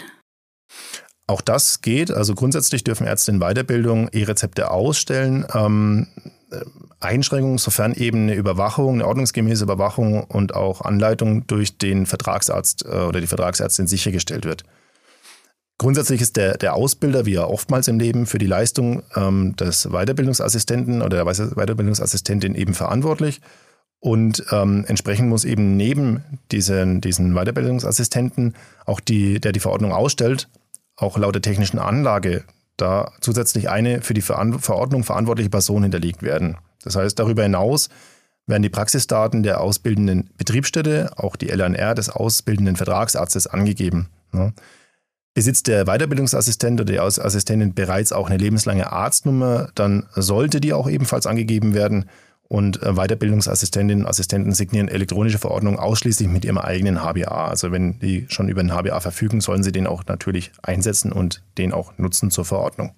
Auch 1.32 1.40
das 1.40 1.80
geht. 1.80 2.12
Also 2.12 2.36
grundsätzlich 2.36 2.84
dürfen 2.84 3.08
Ärzte 3.08 3.32
in 3.32 3.40
Weiterbildung 3.40 4.10
E-Rezepte 4.10 4.70
ausstellen. 4.70 5.46
Ähm, 5.54 6.08
äh, 6.52 6.60
Einschränkungen, 7.00 7.58
sofern 7.58 7.94
eben 7.94 8.24
eine 8.24 8.36
Überwachung, 8.36 8.96
eine 8.96 9.08
ordnungsgemäße 9.08 9.64
Überwachung 9.64 10.26
und 10.26 10.54
auch 10.54 10.82
Anleitung 10.82 11.48
durch 11.48 11.78
den 11.78 12.06
Vertragsarzt 12.06 12.84
äh, 12.84 12.90
oder 12.90 13.22
die 13.22 13.28
Vertragsärztin 13.28 13.88
sichergestellt 13.88 14.44
wird. 14.44 14.66
Grundsätzlich 15.78 16.20
ist 16.20 16.36
der, 16.36 16.58
der 16.58 16.74
Ausbilder, 16.74 17.26
wie 17.26 17.36
ja 17.36 17.46
oftmals 17.46 17.88
im 17.88 17.98
Leben, 17.98 18.26
für 18.26 18.38
die 18.38 18.46
Leistung 18.46 19.04
ähm, 19.16 19.56
des 19.56 19.88
Weiterbildungsassistenten 19.90 21.02
oder 21.02 21.24
der 21.24 21.26
Weiterbildungsassistentin 21.26 22.56
eben 22.56 22.74
verantwortlich. 22.74 23.40
Und 24.02 24.44
ähm, 24.52 24.84
entsprechend 24.86 25.30
muss 25.30 25.46
eben 25.46 25.78
neben 25.78 26.26
diesen, 26.52 27.00
diesen 27.00 27.36
Weiterbildungsassistenten 27.36 28.56
auch 28.86 29.00
die, 29.00 29.40
der 29.40 29.54
die 29.54 29.62
Verordnung 29.62 29.94
ausstellt, 29.94 30.50
auch 31.02 31.18
laut 31.18 31.36
der 31.36 31.42
technischen 31.42 31.80
Anlage 31.80 32.44
da 32.78 33.12
zusätzlich 33.22 33.70
eine 33.70 34.02
für 34.02 34.14
die 34.14 34.22
Verordnung 34.22 35.04
verantwortliche 35.04 35.50
Person 35.50 35.84
hinterlegt 35.84 36.24
werden. 36.24 36.58
Das 36.84 36.96
heißt, 36.96 37.20
darüber 37.20 37.44
hinaus 37.44 37.90
werden 38.48 38.64
die 38.64 38.70
Praxisdaten 38.70 39.44
der 39.44 39.62
ausbildenden 39.62 40.32
Betriebsstätte, 40.38 41.12
auch 41.16 41.36
die 41.36 41.50
LNR 41.50 41.94
des 41.94 42.10
ausbildenden 42.10 42.76
Vertragsarztes 42.76 43.46
angegeben. 43.48 44.10
Besitzt 45.34 45.68
der 45.68 45.86
Weiterbildungsassistent 45.86 46.82
oder 46.82 46.92
die 46.92 47.00
Assistentin 47.00 47.74
bereits 47.74 48.12
auch 48.12 48.28
eine 48.28 48.38
lebenslange 48.38 48.92
Arztnummer, 48.92 49.70
dann 49.76 50.08
sollte 50.16 50.60
die 50.60 50.74
auch 50.74 50.90
ebenfalls 50.90 51.28
angegeben 51.28 51.74
werden 51.74 52.10
und 52.52 52.84
äh, 52.84 52.96
Weiterbildungsassistentinnen 52.96 54.04
und 54.04 54.10
Assistenten 54.10 54.54
signieren 54.54 54.90
elektronische 54.90 55.38
Verordnungen 55.38 55.80
ausschließlich 55.80 56.28
mit 56.28 56.44
ihrem 56.44 56.58
eigenen 56.58 57.02
HBA. 57.02 57.48
Also 57.48 57.72
wenn 57.72 57.98
die 58.00 58.26
schon 58.28 58.50
über 58.50 58.60
einen 58.60 58.74
HBA 58.74 59.00
verfügen, 59.00 59.40
sollen 59.40 59.64
sie 59.64 59.72
den 59.72 59.88
auch 59.88 60.04
natürlich 60.06 60.52
einsetzen 60.62 61.14
und 61.14 61.44
den 61.58 61.72
auch 61.72 61.98
nutzen 61.98 62.30
zur 62.30 62.44
Verordnung. 62.44 62.94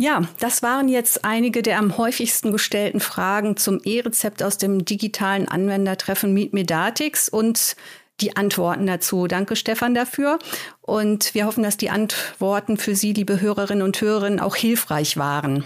Ja, 0.00 0.22
das 0.38 0.62
waren 0.62 0.88
jetzt 0.88 1.26
einige 1.26 1.60
der 1.60 1.78
am 1.78 1.98
häufigsten 1.98 2.50
gestellten 2.50 3.00
Fragen 3.00 3.58
zum 3.58 3.82
E-Rezept 3.84 4.42
aus 4.42 4.56
dem 4.56 4.82
digitalen 4.82 5.46
Anwendertreffen 5.46 6.32
Meet 6.32 6.54
Medatix 6.54 7.28
und 7.28 7.76
die 8.22 8.34
Antworten 8.34 8.86
dazu. 8.86 9.26
Danke, 9.26 9.56
Stefan, 9.56 9.92
dafür. 9.92 10.38
Und 10.80 11.34
wir 11.34 11.44
hoffen, 11.44 11.62
dass 11.62 11.76
die 11.76 11.90
Antworten 11.90 12.78
für 12.78 12.94
Sie, 12.94 13.12
liebe 13.12 13.42
Hörerinnen 13.42 13.82
und 13.82 14.00
Hörer, 14.00 14.42
auch 14.42 14.56
hilfreich 14.56 15.18
waren. 15.18 15.64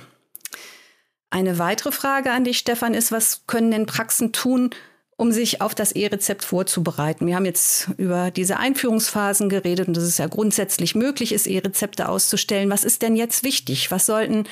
Eine 1.33 1.59
weitere 1.59 1.92
Frage 1.92 2.31
an 2.31 2.45
dich, 2.45 2.59
Stefan, 2.59 2.92
ist, 2.92 3.11
was 3.11 3.47
können 3.47 3.71
denn 3.71 3.87
Praxen 3.87 4.33
tun, 4.33 4.68
um 5.16 5.33
sich 5.33 5.62
auf 5.62 5.75
das 5.75 5.92
E-Rezept 5.92 6.45
vorzubereiten? 6.45 7.27
Wir 7.27 7.37
haben 7.37 7.47
jetzt 7.47 7.88
über 7.97 8.31
diese 8.31 8.59
Einführungsphasen 8.59 9.49
geredet 9.49 9.88
und 9.88 9.97
dass 9.97 10.05
es 10.05 10.18
ja 10.18 10.27
grundsätzlich 10.27 10.95
möglich 10.95 11.33
ist, 11.33 11.47
E-Rezepte 11.47 12.11
auszustellen. 12.11 12.68
Was 12.68 12.85
ist 12.85 13.01
denn 13.01 13.16
jetzt 13.16 13.45
wichtig? 13.45 13.90
Was 13.90 14.05
sollten 14.05 14.45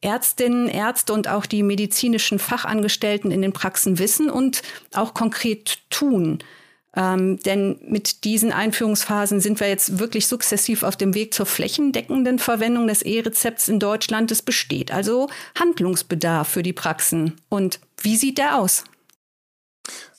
Ärztinnen, 0.00 0.68
Ärzte 0.68 1.12
und 1.12 1.26
auch 1.26 1.44
die 1.44 1.64
medizinischen 1.64 2.38
Fachangestellten 2.38 3.32
in 3.32 3.42
den 3.42 3.52
Praxen 3.52 3.98
wissen 3.98 4.30
und 4.30 4.62
auch 4.94 5.14
konkret 5.14 5.80
tun? 5.90 6.38
Ähm, 6.96 7.38
denn 7.40 7.78
mit 7.86 8.24
diesen 8.24 8.50
Einführungsphasen 8.50 9.40
sind 9.40 9.60
wir 9.60 9.68
jetzt 9.68 9.98
wirklich 9.98 10.26
sukzessiv 10.26 10.82
auf 10.82 10.96
dem 10.96 11.14
Weg 11.14 11.34
zur 11.34 11.46
flächendeckenden 11.46 12.38
Verwendung 12.38 12.86
des 12.86 13.02
E-Rezepts 13.02 13.68
in 13.68 13.78
Deutschland. 13.78 14.30
Es 14.30 14.42
besteht 14.42 14.90
also 14.90 15.28
Handlungsbedarf 15.58 16.48
für 16.48 16.62
die 16.62 16.72
Praxen. 16.72 17.34
Und 17.48 17.80
wie 18.00 18.16
sieht 18.16 18.38
der 18.38 18.58
aus? 18.58 18.84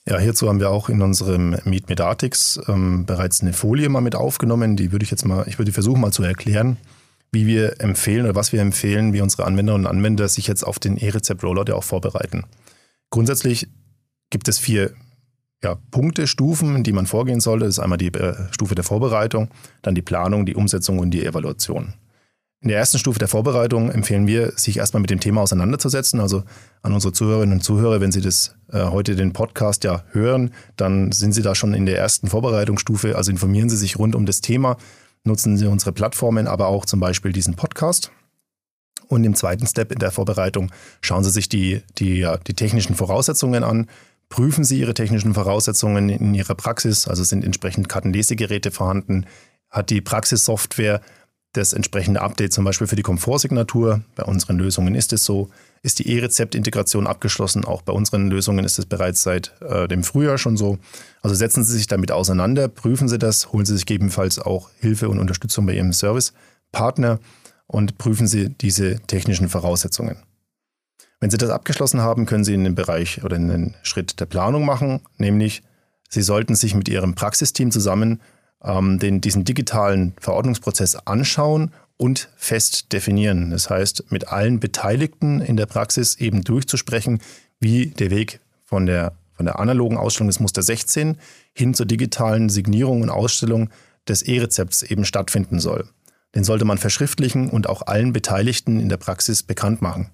Ja, 0.08 0.18
hierzu 0.20 0.48
haben 0.48 0.60
wir 0.60 0.70
auch 0.70 0.90
in 0.90 1.02
unserem 1.02 1.58
Meet 1.66 1.90
Medatix 1.90 2.60
ähm, 2.68 3.06
bereits 3.06 3.42
eine 3.42 3.54
Folie 3.54 3.90
mal 3.90 4.02
mit 4.02 4.16
aufgenommen. 4.16 4.76
Die 4.76 4.92
würde 4.92 5.04
ich 5.04 5.12
jetzt 5.12 5.26
mal, 5.26 5.46
ich 5.48 5.58
würde 5.58 5.72
versuchen 5.72 6.02
mal 6.02 6.12
zu 6.12 6.24
erklären, 6.24 6.78
wie 7.32 7.46
wir 7.46 7.80
empfehlen 7.82 8.26
oder 8.26 8.36
was 8.36 8.52
wir 8.54 8.62
empfehlen, 8.62 9.14
wie 9.14 9.22
unsere 9.22 9.46
Anwenderinnen 9.46 9.86
und 9.86 9.92
Anwender 9.92 10.28
sich 10.28 10.48
jetzt 10.48 10.64
auf 10.64 10.80
den 10.80 10.98
E-Rezept-Rollout 10.98 11.66
ja 11.68 11.76
auch 11.76 11.84
vorbereiten. 11.84 12.46
Grundsätzlich 13.12 13.68
gibt 14.30 14.48
es 14.48 14.58
vier 14.58 14.94
ja, 15.64 15.76
Punkte, 15.92 16.28
Stufen, 16.28 16.84
die 16.84 16.94
man 16.94 17.06
vorgehen 17.06 17.40
sollte. 17.40 17.66
Das 17.66 17.76
ist 17.76 17.80
einmal 17.80 17.98
die 17.98 18.14
äh, 18.14 18.36
Stufe 18.52 18.76
der 18.76 18.84
Vorbereitung, 18.84 19.50
dann 19.82 19.96
die 19.96 20.02
Planung, 20.02 20.46
die 20.46 20.56
Umsetzung 20.56 21.00
und 21.00 21.12
die 21.12 21.26
Evaluation. 21.26 21.94
In 22.62 22.68
der 22.68 22.78
ersten 22.78 23.00
Stufe 23.00 23.20
der 23.20 23.30
Vorbereitung 23.30 23.90
empfehlen 23.90 24.28
wir, 24.28 24.52
sich 24.58 24.78
erstmal 24.78 25.00
mit 25.00 25.10
dem 25.10 25.22
Thema 25.22 25.42
auseinanderzusetzen. 25.42 26.20
Also 26.20 26.44
an 26.82 26.92
unsere 26.92 27.14
Zuhörerinnen 27.14 27.60
und 27.60 27.62
Zuhörer, 27.62 28.02
wenn 28.02 28.12
Sie 28.12 28.20
das 28.20 28.56
äh, 28.70 28.84
heute 28.84 29.16
den 29.16 29.32
Podcast 29.32 29.86
ja 29.86 30.04
hören, 30.12 30.52
dann 30.76 31.14
sind 31.14 31.32
Sie 31.32 31.42
da 31.42 31.56
schon 31.56 31.74
in 31.74 31.86
der 31.86 31.98
ersten 31.98 32.28
Vorbereitungsstufe. 32.28 33.16
Also 33.16 33.32
informieren 33.32 33.70
Sie 33.70 33.78
sich 33.78 33.98
rund 33.98 34.14
um 34.14 34.26
das 34.26 34.42
Thema, 34.42 34.76
nutzen 35.24 35.58
Sie 35.58 35.68
unsere 35.68 35.94
Plattformen, 35.94 36.48
aber 36.48 36.68
auch 36.68 36.86
zum 36.86 37.00
Beispiel 37.00 37.32
diesen 37.32 37.56
Podcast. 37.56 38.12
Und 39.08 39.24
im 39.24 39.36
zweiten 39.36 39.66
Step 39.66 39.94
in 39.94 40.00
der 40.00 40.12
Vorbereitung 40.12 40.70
schauen 41.00 41.24
Sie 41.24 41.32
sich 41.32 41.48
die, 41.48 41.82
die, 41.98 42.18
ja, 42.18 42.38
die 42.38 42.56
technischen 42.56 42.94
Voraussetzungen 42.94 43.64
an, 43.64 43.88
prüfen 44.30 44.64
Sie 44.64 44.80
Ihre 44.80 44.94
technischen 44.94 45.34
Voraussetzungen 45.34 46.10
in 46.10 46.34
Ihrer 46.34 46.56
Praxis, 46.56 47.08
also 47.08 47.24
sind 47.24 47.44
entsprechend 47.44 47.90
Kartenlesegeräte 47.90 48.72
vorhanden, 48.72 49.26
hat 49.70 49.90
die 49.90 50.02
Praxissoftware 50.02 51.02
das 51.54 51.74
entsprechende 51.74 52.22
Update 52.22 52.54
zum 52.54 52.64
Beispiel 52.64 52.86
für 52.86 52.96
die 52.96 53.02
Komfortsignatur. 53.02 54.02
Bei 54.16 54.24
unseren 54.24 54.58
Lösungen 54.58 54.94
ist 54.94 55.14
es 55.14 55.26
so. 55.26 55.50
Ist 55.82 55.98
die 56.00 56.10
E-Rezept-Integration 56.10 57.08
abgeschlossen? 57.08 57.66
Auch 57.66 57.82
bei 57.82 57.94
unseren 57.94 58.30
Lösungen 58.30 58.66
ist 58.66 58.78
es 58.78 58.86
bereits 58.86 59.24
seit 59.24 59.54
äh, 59.62 59.88
dem 59.88 60.04
Frühjahr 60.04 60.38
schon 60.38 60.58
so. 60.58 60.78
Also 61.24 61.36
setzen 61.36 61.64
Sie 61.64 61.76
sich 61.76 61.88
damit 61.88 62.12
auseinander, 62.12 62.68
prüfen 62.68 63.08
Sie 63.08 63.18
das, 63.18 63.52
holen 63.52 63.66
Sie 63.66 63.74
sich 63.74 63.88
gegebenenfalls 63.88 64.38
auch 64.38 64.70
Hilfe 64.80 65.10
und 65.10 65.18
Unterstützung 65.18 65.66
bei 65.66 65.74
Ihrem 65.74 65.94
Servicepartner 65.94 67.20
und 67.66 67.98
prüfen 67.98 68.28
Sie 68.28 68.50
diese 68.50 69.00
technischen 69.08 69.50
Voraussetzungen. 69.50 70.18
Wenn 71.20 71.30
Sie 71.30 71.38
das 71.38 71.50
abgeschlossen 71.50 72.02
haben, 72.02 72.26
können 72.26 72.44
Sie 72.44 72.54
in 72.54 72.64
den 72.64 72.76
Bereich 72.76 73.24
oder 73.24 73.36
in 73.36 73.50
den 73.50 73.76
Schritt 73.84 74.20
der 74.20 74.26
Planung 74.26 74.66
machen, 74.66 75.02
nämlich 75.18 75.62
Sie 76.10 76.22
sollten 76.22 76.56
sich 76.56 76.74
mit 76.76 76.90
Ihrem 76.90 77.14
Praxisteam 77.14 77.72
zusammen 77.72 78.22
ähm, 78.64 79.00
den, 79.00 79.22
diesen 79.22 79.44
digitalen 79.44 80.14
Verordnungsprozess 80.20 80.96
anschauen 80.96 81.72
und 81.98 82.30
fest 82.38 82.94
definieren. 82.94 83.52
Das 83.52 83.70
heißt, 83.70 84.12
mit 84.12 84.30
allen 84.30 84.60
Beteiligten 84.60 85.42
in 85.42 85.58
der 85.58 85.66
Praxis 85.66 86.16
eben 86.16 86.44
durchzusprechen, 86.44 87.20
wie 87.60 87.88
der 87.88 88.10
Weg 88.10 88.40
von 88.64 88.86
der, 88.86 89.14
von 89.34 89.46
der 89.46 89.60
analogen 89.60 89.98
Ausstellung 89.98 90.30
des 90.30 90.40
Muster 90.40 90.62
16 90.62 91.18
hin 91.54 91.74
zur 91.74 91.86
digitalen 91.86 92.50
Signierung 92.50 93.02
und 93.02 93.10
Ausstellung 93.10 93.70
des 94.08 94.22
E-Rezepts 94.22 94.84
eben 94.84 95.04
stattfinden 95.04 95.60
soll. 95.60 95.88
Den 96.36 96.44
sollte 96.44 96.66
man 96.66 96.78
verschriftlichen 96.78 97.50
und 97.50 97.68
auch 97.68 97.88
allen 97.88 98.14
Beteiligten 98.14 98.80
in 98.80 98.88
der 98.88 98.98
Praxis 98.98 99.44
bekannt 99.44 99.82
machen. 99.82 100.10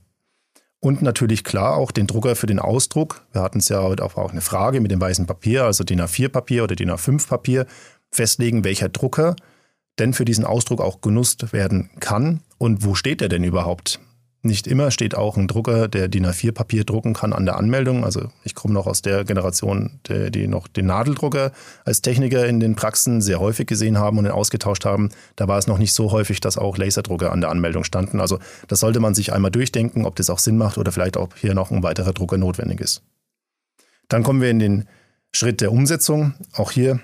Und 0.86 1.02
natürlich 1.02 1.44
klar 1.44 1.78
auch 1.78 1.90
den 1.90 2.06
Drucker 2.06 2.36
für 2.36 2.46
den 2.46 2.60
Ausdruck. 2.60 3.26
Wir 3.34 3.42
hatten 3.42 3.58
es 3.58 3.70
ja 3.70 3.82
heute 3.82 4.04
auch 4.04 4.32
eine 4.32 4.42
Frage 4.42 4.82
mit 4.82 4.92
dem 4.92 5.02
weißen 5.02 5.26
Papier, 5.26 5.64
also 5.64 5.84
DIN 5.84 6.00
A4-Papier 6.00 6.64
oder 6.64 6.76
DIN 6.76 6.92
A5-Papier, 6.92 7.66
festlegen, 8.12 8.64
welcher 8.64 8.90
Drucker 8.90 9.36
denn 9.98 10.14
für 10.14 10.26
diesen 10.26 10.46
Ausdruck 10.46 10.82
auch 10.82 11.02
genutzt 11.02 11.54
werden 11.54 11.90
kann 12.00 12.42
und 12.60 12.86
wo 12.86 12.94
steht 12.94 13.24
er 13.24 13.30
denn 13.30 13.44
überhaupt? 13.44 14.00
Nicht 14.46 14.68
immer 14.68 14.92
steht 14.92 15.16
auch 15.16 15.38
ein 15.38 15.48
Drucker, 15.48 15.88
der 15.88 16.08
DIN 16.08 16.28
A4-Papier 16.28 16.84
drucken 16.84 17.16
kann, 17.16 17.34
an 17.34 17.48
der 17.48 17.58
Anmeldung. 17.58 18.06
Also 18.06 18.30
ich 18.44 18.54
komme 18.54 18.76
noch 18.76 18.86
aus 18.86 19.02
der 19.02 19.24
Generation, 19.24 20.00
der, 20.08 20.30
die 20.30 20.48
noch 20.48 20.68
den 20.68 20.86
Nadeldrucker 20.86 21.52
als 21.84 22.04
Techniker 22.04 22.46
in 22.46 22.60
den 22.60 22.76
Praxen 22.76 23.24
sehr 23.24 23.40
häufig 23.40 23.66
gesehen 23.66 23.98
haben 23.98 24.20
und 24.20 24.26
ihn 24.26 24.32
ausgetauscht 24.32 24.86
haben. 24.86 25.10
Da 25.36 25.48
war 25.48 25.58
es 25.58 25.66
noch 25.66 25.80
nicht 25.80 25.94
so 25.94 26.12
häufig, 26.12 26.42
dass 26.42 26.60
auch 26.60 26.78
Laserdrucker 26.78 27.32
an 27.32 27.42
der 27.42 27.50
Anmeldung 27.50 27.84
standen. 27.84 28.20
Also 28.20 28.38
das 28.68 28.82
sollte 28.82 29.00
man 29.00 29.16
sich 29.16 29.34
einmal 29.34 29.50
durchdenken, 29.50 30.06
ob 30.06 30.16
das 30.16 30.30
auch 30.30 30.38
Sinn 30.38 30.58
macht 30.58 30.78
oder 30.78 30.92
vielleicht 30.92 31.18
auch 31.18 31.30
hier 31.36 31.56
noch 31.56 31.72
ein 31.72 31.82
weiterer 31.82 32.14
Drucker 32.14 32.38
notwendig 32.38 32.82
ist. 32.82 33.02
Dann 34.10 34.22
kommen 34.22 34.42
wir 34.42 34.52
in 34.52 34.60
den 34.60 34.88
Schritt 35.32 35.60
der 35.60 35.72
Umsetzung. 35.72 36.36
Auch 36.54 36.70
hier 36.70 37.00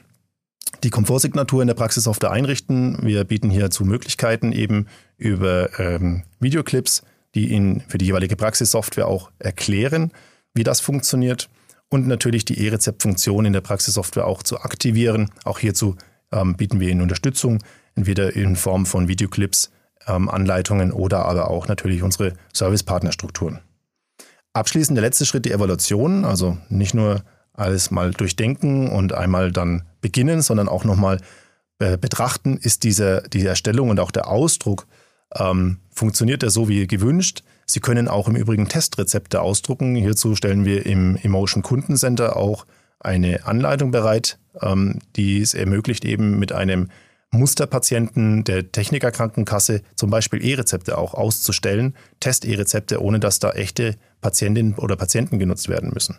die 0.83 0.91
Komfortsignatur 0.91 1.63
in 1.63 1.67
der 1.67 1.73
Praxissoftware 1.73 2.29
einrichten. 2.29 2.99
Wir 3.01 3.23
bieten 3.23 3.49
hierzu 3.49 3.83
Möglichkeiten 3.83 4.51
eben 4.51 4.85
über 5.17 5.79
ähm, 5.79 6.21
Videoclips, 6.39 7.01
die 7.35 7.49
Ihnen 7.49 7.83
für 7.87 7.97
die 7.97 8.05
jeweilige 8.05 8.35
Praxissoftware 8.35 9.07
auch 9.07 9.31
erklären, 9.39 10.11
wie 10.53 10.63
das 10.63 10.79
funktioniert. 10.79 11.49
Und 11.89 12.07
natürlich 12.07 12.45
die 12.45 12.65
E-Rezept-Funktion 12.65 13.45
in 13.45 13.53
der 13.53 13.61
Praxissoftware 13.61 14.25
auch 14.25 14.43
zu 14.43 14.59
aktivieren. 14.61 15.29
Auch 15.43 15.59
hierzu 15.59 15.95
ähm, 16.31 16.55
bieten 16.55 16.79
wir 16.79 16.89
Ihnen 16.89 17.01
Unterstützung, 17.01 17.59
entweder 17.95 18.33
in 18.35 18.55
Form 18.55 18.85
von 18.85 19.07
Videoclips, 19.09 19.71
ähm, 20.07 20.29
Anleitungen 20.29 20.91
oder 20.93 21.25
aber 21.25 21.49
auch 21.49 21.67
natürlich 21.67 22.01
unsere 22.01 22.33
Servicepartnerstrukturen. 22.53 23.59
Abschließend 24.53 24.97
der 24.97 25.03
letzte 25.03 25.25
Schritt, 25.25 25.45
die 25.45 25.51
Evaluation. 25.51 26.25
Also 26.25 26.57
nicht 26.69 26.93
nur 26.93 27.23
alles 27.53 27.91
mal 27.91 28.11
durchdenken 28.11 28.89
und 28.89 29.13
einmal 29.13 29.51
dann 29.51 29.83
beginnen, 29.99 30.41
sondern 30.41 30.69
auch 30.69 30.83
nochmal 30.83 31.19
äh, 31.79 31.97
betrachten, 31.97 32.57
ist 32.57 32.83
diese, 32.83 33.23
die 33.31 33.45
Erstellung 33.45 33.89
und 33.89 33.99
auch 33.99 34.11
der 34.11 34.27
Ausdruck, 34.27 34.87
ähm, 35.35 35.79
funktioniert 35.91 36.43
er 36.43 36.49
so 36.49 36.67
wie 36.67 36.87
gewünscht. 36.87 37.43
Sie 37.65 37.79
können 37.79 38.07
auch 38.07 38.27
im 38.27 38.35
Übrigen 38.35 38.67
Testrezepte 38.67 39.41
ausdrucken. 39.41 39.95
Hierzu 39.95 40.35
stellen 40.35 40.65
wir 40.65 40.85
im 40.85 41.15
Emotion 41.17 41.63
Kundencenter 41.63 42.35
auch 42.37 42.65
eine 42.99 43.45
Anleitung 43.45 43.91
bereit, 43.91 44.37
ähm, 44.61 44.99
die 45.15 45.41
es 45.41 45.53
ermöglicht, 45.53 46.05
eben 46.05 46.39
mit 46.39 46.51
einem 46.51 46.89
Musterpatienten 47.31 48.43
der 48.43 48.71
Technikerkrankenkasse 48.71 49.81
zum 49.95 50.09
Beispiel 50.09 50.43
E-Rezepte 50.43 50.97
auch 50.97 51.13
auszustellen, 51.13 51.95
Test-E-Rezepte, 52.19 53.01
ohne 53.01 53.19
dass 53.19 53.39
da 53.39 53.51
echte 53.51 53.95
Patientinnen 54.19 54.75
oder 54.75 54.97
Patienten 54.97 55.39
genutzt 55.39 55.69
werden 55.69 55.91
müssen. 55.93 56.17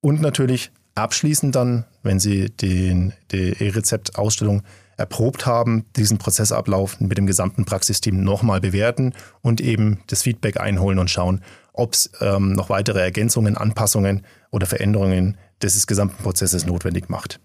Und 0.00 0.20
natürlich 0.20 0.72
abschließend 0.96 1.54
dann, 1.54 1.84
wenn 2.02 2.18
Sie 2.18 2.50
den, 2.50 3.12
die 3.30 3.52
E-Rezept-Ausstellung 3.58 4.62
erprobt 4.96 5.46
haben, 5.46 5.86
diesen 5.96 6.18
Prozessablauf 6.18 7.00
mit 7.00 7.18
dem 7.18 7.26
gesamten 7.26 7.64
Praxisteam 7.64 8.22
nochmal 8.22 8.60
bewerten 8.60 9.12
und 9.42 9.60
eben 9.60 10.00
das 10.06 10.22
Feedback 10.22 10.60
einholen 10.60 10.98
und 10.98 11.10
schauen, 11.10 11.42
ob 11.72 11.94
es 11.94 12.10
ähm, 12.20 12.52
noch 12.52 12.70
weitere 12.70 13.00
Ergänzungen, 13.00 13.56
Anpassungen 13.56 14.24
oder 14.50 14.66
Veränderungen 14.66 15.36
des 15.62 15.86
gesamten 15.86 16.22
Prozesses 16.22 16.66
notwendig 16.66 17.08
macht. 17.08 17.40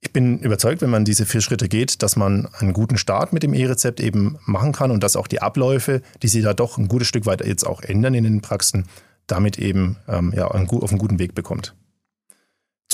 Ich 0.00 0.12
bin 0.12 0.38
überzeugt, 0.40 0.82
wenn 0.82 0.90
man 0.90 1.06
diese 1.06 1.24
vier 1.24 1.40
Schritte 1.40 1.66
geht, 1.66 2.02
dass 2.02 2.14
man 2.14 2.46
einen 2.58 2.74
guten 2.74 2.98
Start 2.98 3.32
mit 3.32 3.42
dem 3.42 3.54
E-Rezept 3.54 4.00
eben 4.00 4.38
machen 4.44 4.72
kann 4.72 4.90
und 4.90 5.02
dass 5.02 5.16
auch 5.16 5.26
die 5.26 5.40
Abläufe, 5.40 6.02
die 6.22 6.28
sich 6.28 6.42
da 6.42 6.52
doch 6.52 6.76
ein 6.76 6.88
gutes 6.88 7.08
Stück 7.08 7.24
weit 7.24 7.44
jetzt 7.44 7.66
auch 7.66 7.80
ändern 7.80 8.12
in 8.12 8.24
den 8.24 8.42
Praxen, 8.42 8.84
damit 9.26 9.58
eben 9.58 9.96
ähm, 10.06 10.34
ja, 10.36 10.46
auf 10.46 10.54
einen 10.54 10.98
guten 10.98 11.18
Weg 11.18 11.34
bekommt. 11.34 11.74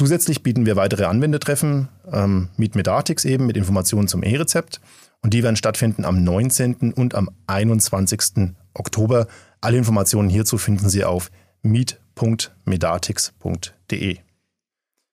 Zusätzlich 0.01 0.43
bieten 0.43 0.65
wir 0.65 0.77
weitere 0.77 1.05
Anwendertreffen, 1.05 1.89
ähm, 2.11 2.49
Meet 2.57 2.75
Medatix 2.75 3.27
eben 3.27 3.45
mit 3.45 3.59
Informationen 3.59 4.09
zum 4.09 4.23
E-Rezept. 4.23 4.81
Und 5.21 5.35
die 5.35 5.43
werden 5.43 5.57
stattfinden 5.57 6.07
am 6.07 6.25
19. 6.25 6.95
und 6.95 7.15
am 7.15 7.29
21. 7.49 8.55
Oktober. 8.73 9.27
Alle 9.61 9.77
Informationen 9.77 10.31
hierzu 10.31 10.57
finden 10.57 10.89
Sie 10.89 11.05
auf 11.05 11.31
meet.medatix.de. 11.61 14.17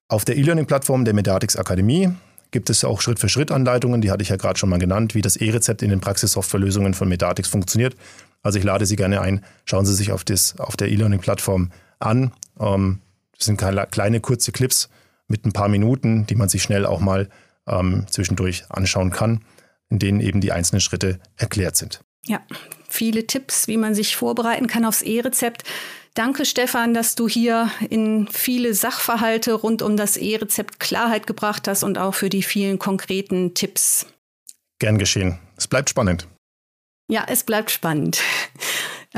Auf 0.07 0.23
der 0.23 0.37
E-Learning-Plattform 0.37 1.03
der 1.03 1.13
Medatix 1.13 1.57
Akademie 1.57 2.11
gibt 2.51 2.69
es 2.69 2.85
auch 2.85 3.01
Schritt-für-Schritt-Anleitungen, 3.01 3.99
die 3.99 4.09
hatte 4.09 4.23
ich 4.23 4.29
ja 4.29 4.37
gerade 4.37 4.57
schon 4.57 4.69
mal 4.69 4.79
genannt, 4.79 5.15
wie 5.15 5.21
das 5.21 5.35
E-Rezept 5.35 5.81
in 5.81 5.89
den 5.89 5.99
Praxissoftwarelösungen 5.99 6.93
von 6.93 7.09
Medatix 7.09 7.49
funktioniert. 7.49 7.97
Also 8.41 8.57
ich 8.57 8.63
lade 8.63 8.85
Sie 8.85 8.95
gerne 8.95 9.19
ein, 9.19 9.43
schauen 9.65 9.85
Sie 9.85 9.93
sich 9.93 10.13
auf, 10.13 10.23
das, 10.23 10.57
auf 10.57 10.77
der 10.77 10.87
E-Learning-Plattform 10.87 11.71
an. 11.99 12.31
Ähm, 12.57 13.01
das 13.37 13.45
sind 13.45 13.57
kleine, 13.57 14.19
kurze 14.19 14.51
Clips 14.51 14.89
mit 15.27 15.45
ein 15.45 15.53
paar 15.53 15.67
Minuten, 15.67 16.25
die 16.25 16.35
man 16.35 16.49
sich 16.49 16.63
schnell 16.63 16.85
auch 16.85 16.99
mal 16.99 17.29
ähm, 17.67 18.05
zwischendurch 18.09 18.65
anschauen 18.69 19.11
kann, 19.11 19.43
in 19.89 19.99
denen 19.99 20.19
eben 20.19 20.41
die 20.41 20.51
einzelnen 20.51 20.81
Schritte 20.81 21.19
erklärt 21.35 21.75
sind. 21.75 22.01
Ja, 22.25 22.41
viele 22.89 23.27
Tipps, 23.27 23.67
wie 23.67 23.77
man 23.77 23.95
sich 23.95 24.15
vorbereiten 24.15 24.67
kann 24.67 24.85
aufs 24.85 25.01
E-Rezept. 25.01 25.63
Danke, 26.13 26.45
Stefan, 26.45 26.93
dass 26.93 27.15
du 27.15 27.27
hier 27.27 27.69
in 27.89 28.27
viele 28.27 28.73
Sachverhalte 28.73 29.53
rund 29.53 29.81
um 29.81 29.97
das 29.97 30.17
E-Rezept 30.17 30.79
Klarheit 30.79 31.27
gebracht 31.27 31.67
hast 31.67 31.83
und 31.83 31.97
auch 31.97 32.15
für 32.15 32.29
die 32.29 32.43
vielen 32.43 32.79
konkreten 32.79 33.53
Tipps. 33.53 34.07
Gern 34.79 34.97
geschehen. 34.97 35.39
Es 35.57 35.67
bleibt 35.67 35.89
spannend. 35.89 36.27
Ja, 37.09 37.25
es 37.27 37.43
bleibt 37.43 37.71
spannend. 37.71 38.21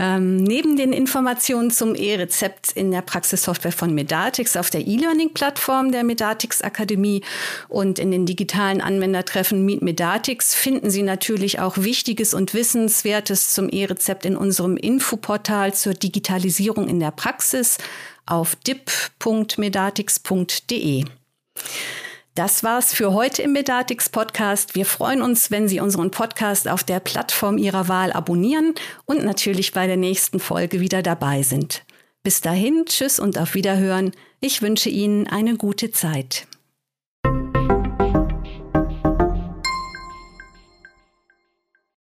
Ähm, 0.01 0.37
neben 0.37 0.77
den 0.77 0.93
Informationen 0.93 1.71
zum 1.71 1.93
E-Rezept 1.93 2.71
in 2.71 2.89
der 2.89 3.01
Praxissoftware 3.01 3.73
von 3.73 3.93
Medatix 3.93 4.55
auf 4.55 4.69
der 4.69 4.87
E-Learning-Plattform 4.87 5.91
der 5.91 6.05
Medatix 6.05 6.61
Akademie 6.61 7.21
und 7.67 7.99
in 7.99 8.09
den 8.09 8.25
digitalen 8.25 8.79
Anwendertreffen 8.79 9.65
Meet 9.65 9.81
Medatix 9.81 10.55
finden 10.55 10.89
Sie 10.89 11.03
natürlich 11.03 11.59
auch 11.59 11.77
Wichtiges 11.77 12.33
und 12.33 12.53
Wissenswertes 12.53 13.53
zum 13.53 13.67
E-Rezept 13.67 14.23
in 14.23 14.37
unserem 14.37 14.77
Infoportal 14.77 15.73
zur 15.73 15.95
Digitalisierung 15.95 16.87
in 16.87 17.01
der 17.01 17.11
Praxis 17.11 17.77
auf 18.25 18.55
dip.medatix.de. 18.55 21.03
Das 22.39 22.63
war's 22.63 22.93
für 22.93 23.11
heute 23.11 23.41
im 23.41 23.51
Medatix 23.51 24.07
Podcast. 24.07 24.73
Wir 24.73 24.85
freuen 24.85 25.21
uns, 25.21 25.51
wenn 25.51 25.67
Sie 25.67 25.81
unseren 25.81 26.09
Podcast 26.09 26.69
auf 26.69 26.85
der 26.85 27.01
Plattform 27.01 27.57
Ihrer 27.57 27.89
Wahl 27.89 28.13
abonnieren 28.13 28.75
und 29.03 29.25
natürlich 29.25 29.73
bei 29.73 29.87
der 29.87 29.97
nächsten 29.97 30.39
Folge 30.39 30.79
wieder 30.79 31.03
dabei 31.03 31.41
sind. 31.43 31.83
Bis 32.23 32.39
dahin, 32.39 32.85
tschüss 32.85 33.19
und 33.19 33.37
auf 33.37 33.55
Wiederhören. 33.55 34.13
Ich 34.39 34.61
wünsche 34.61 34.87
Ihnen 34.87 35.27
eine 35.27 35.57
gute 35.57 35.91
Zeit. 35.91 36.47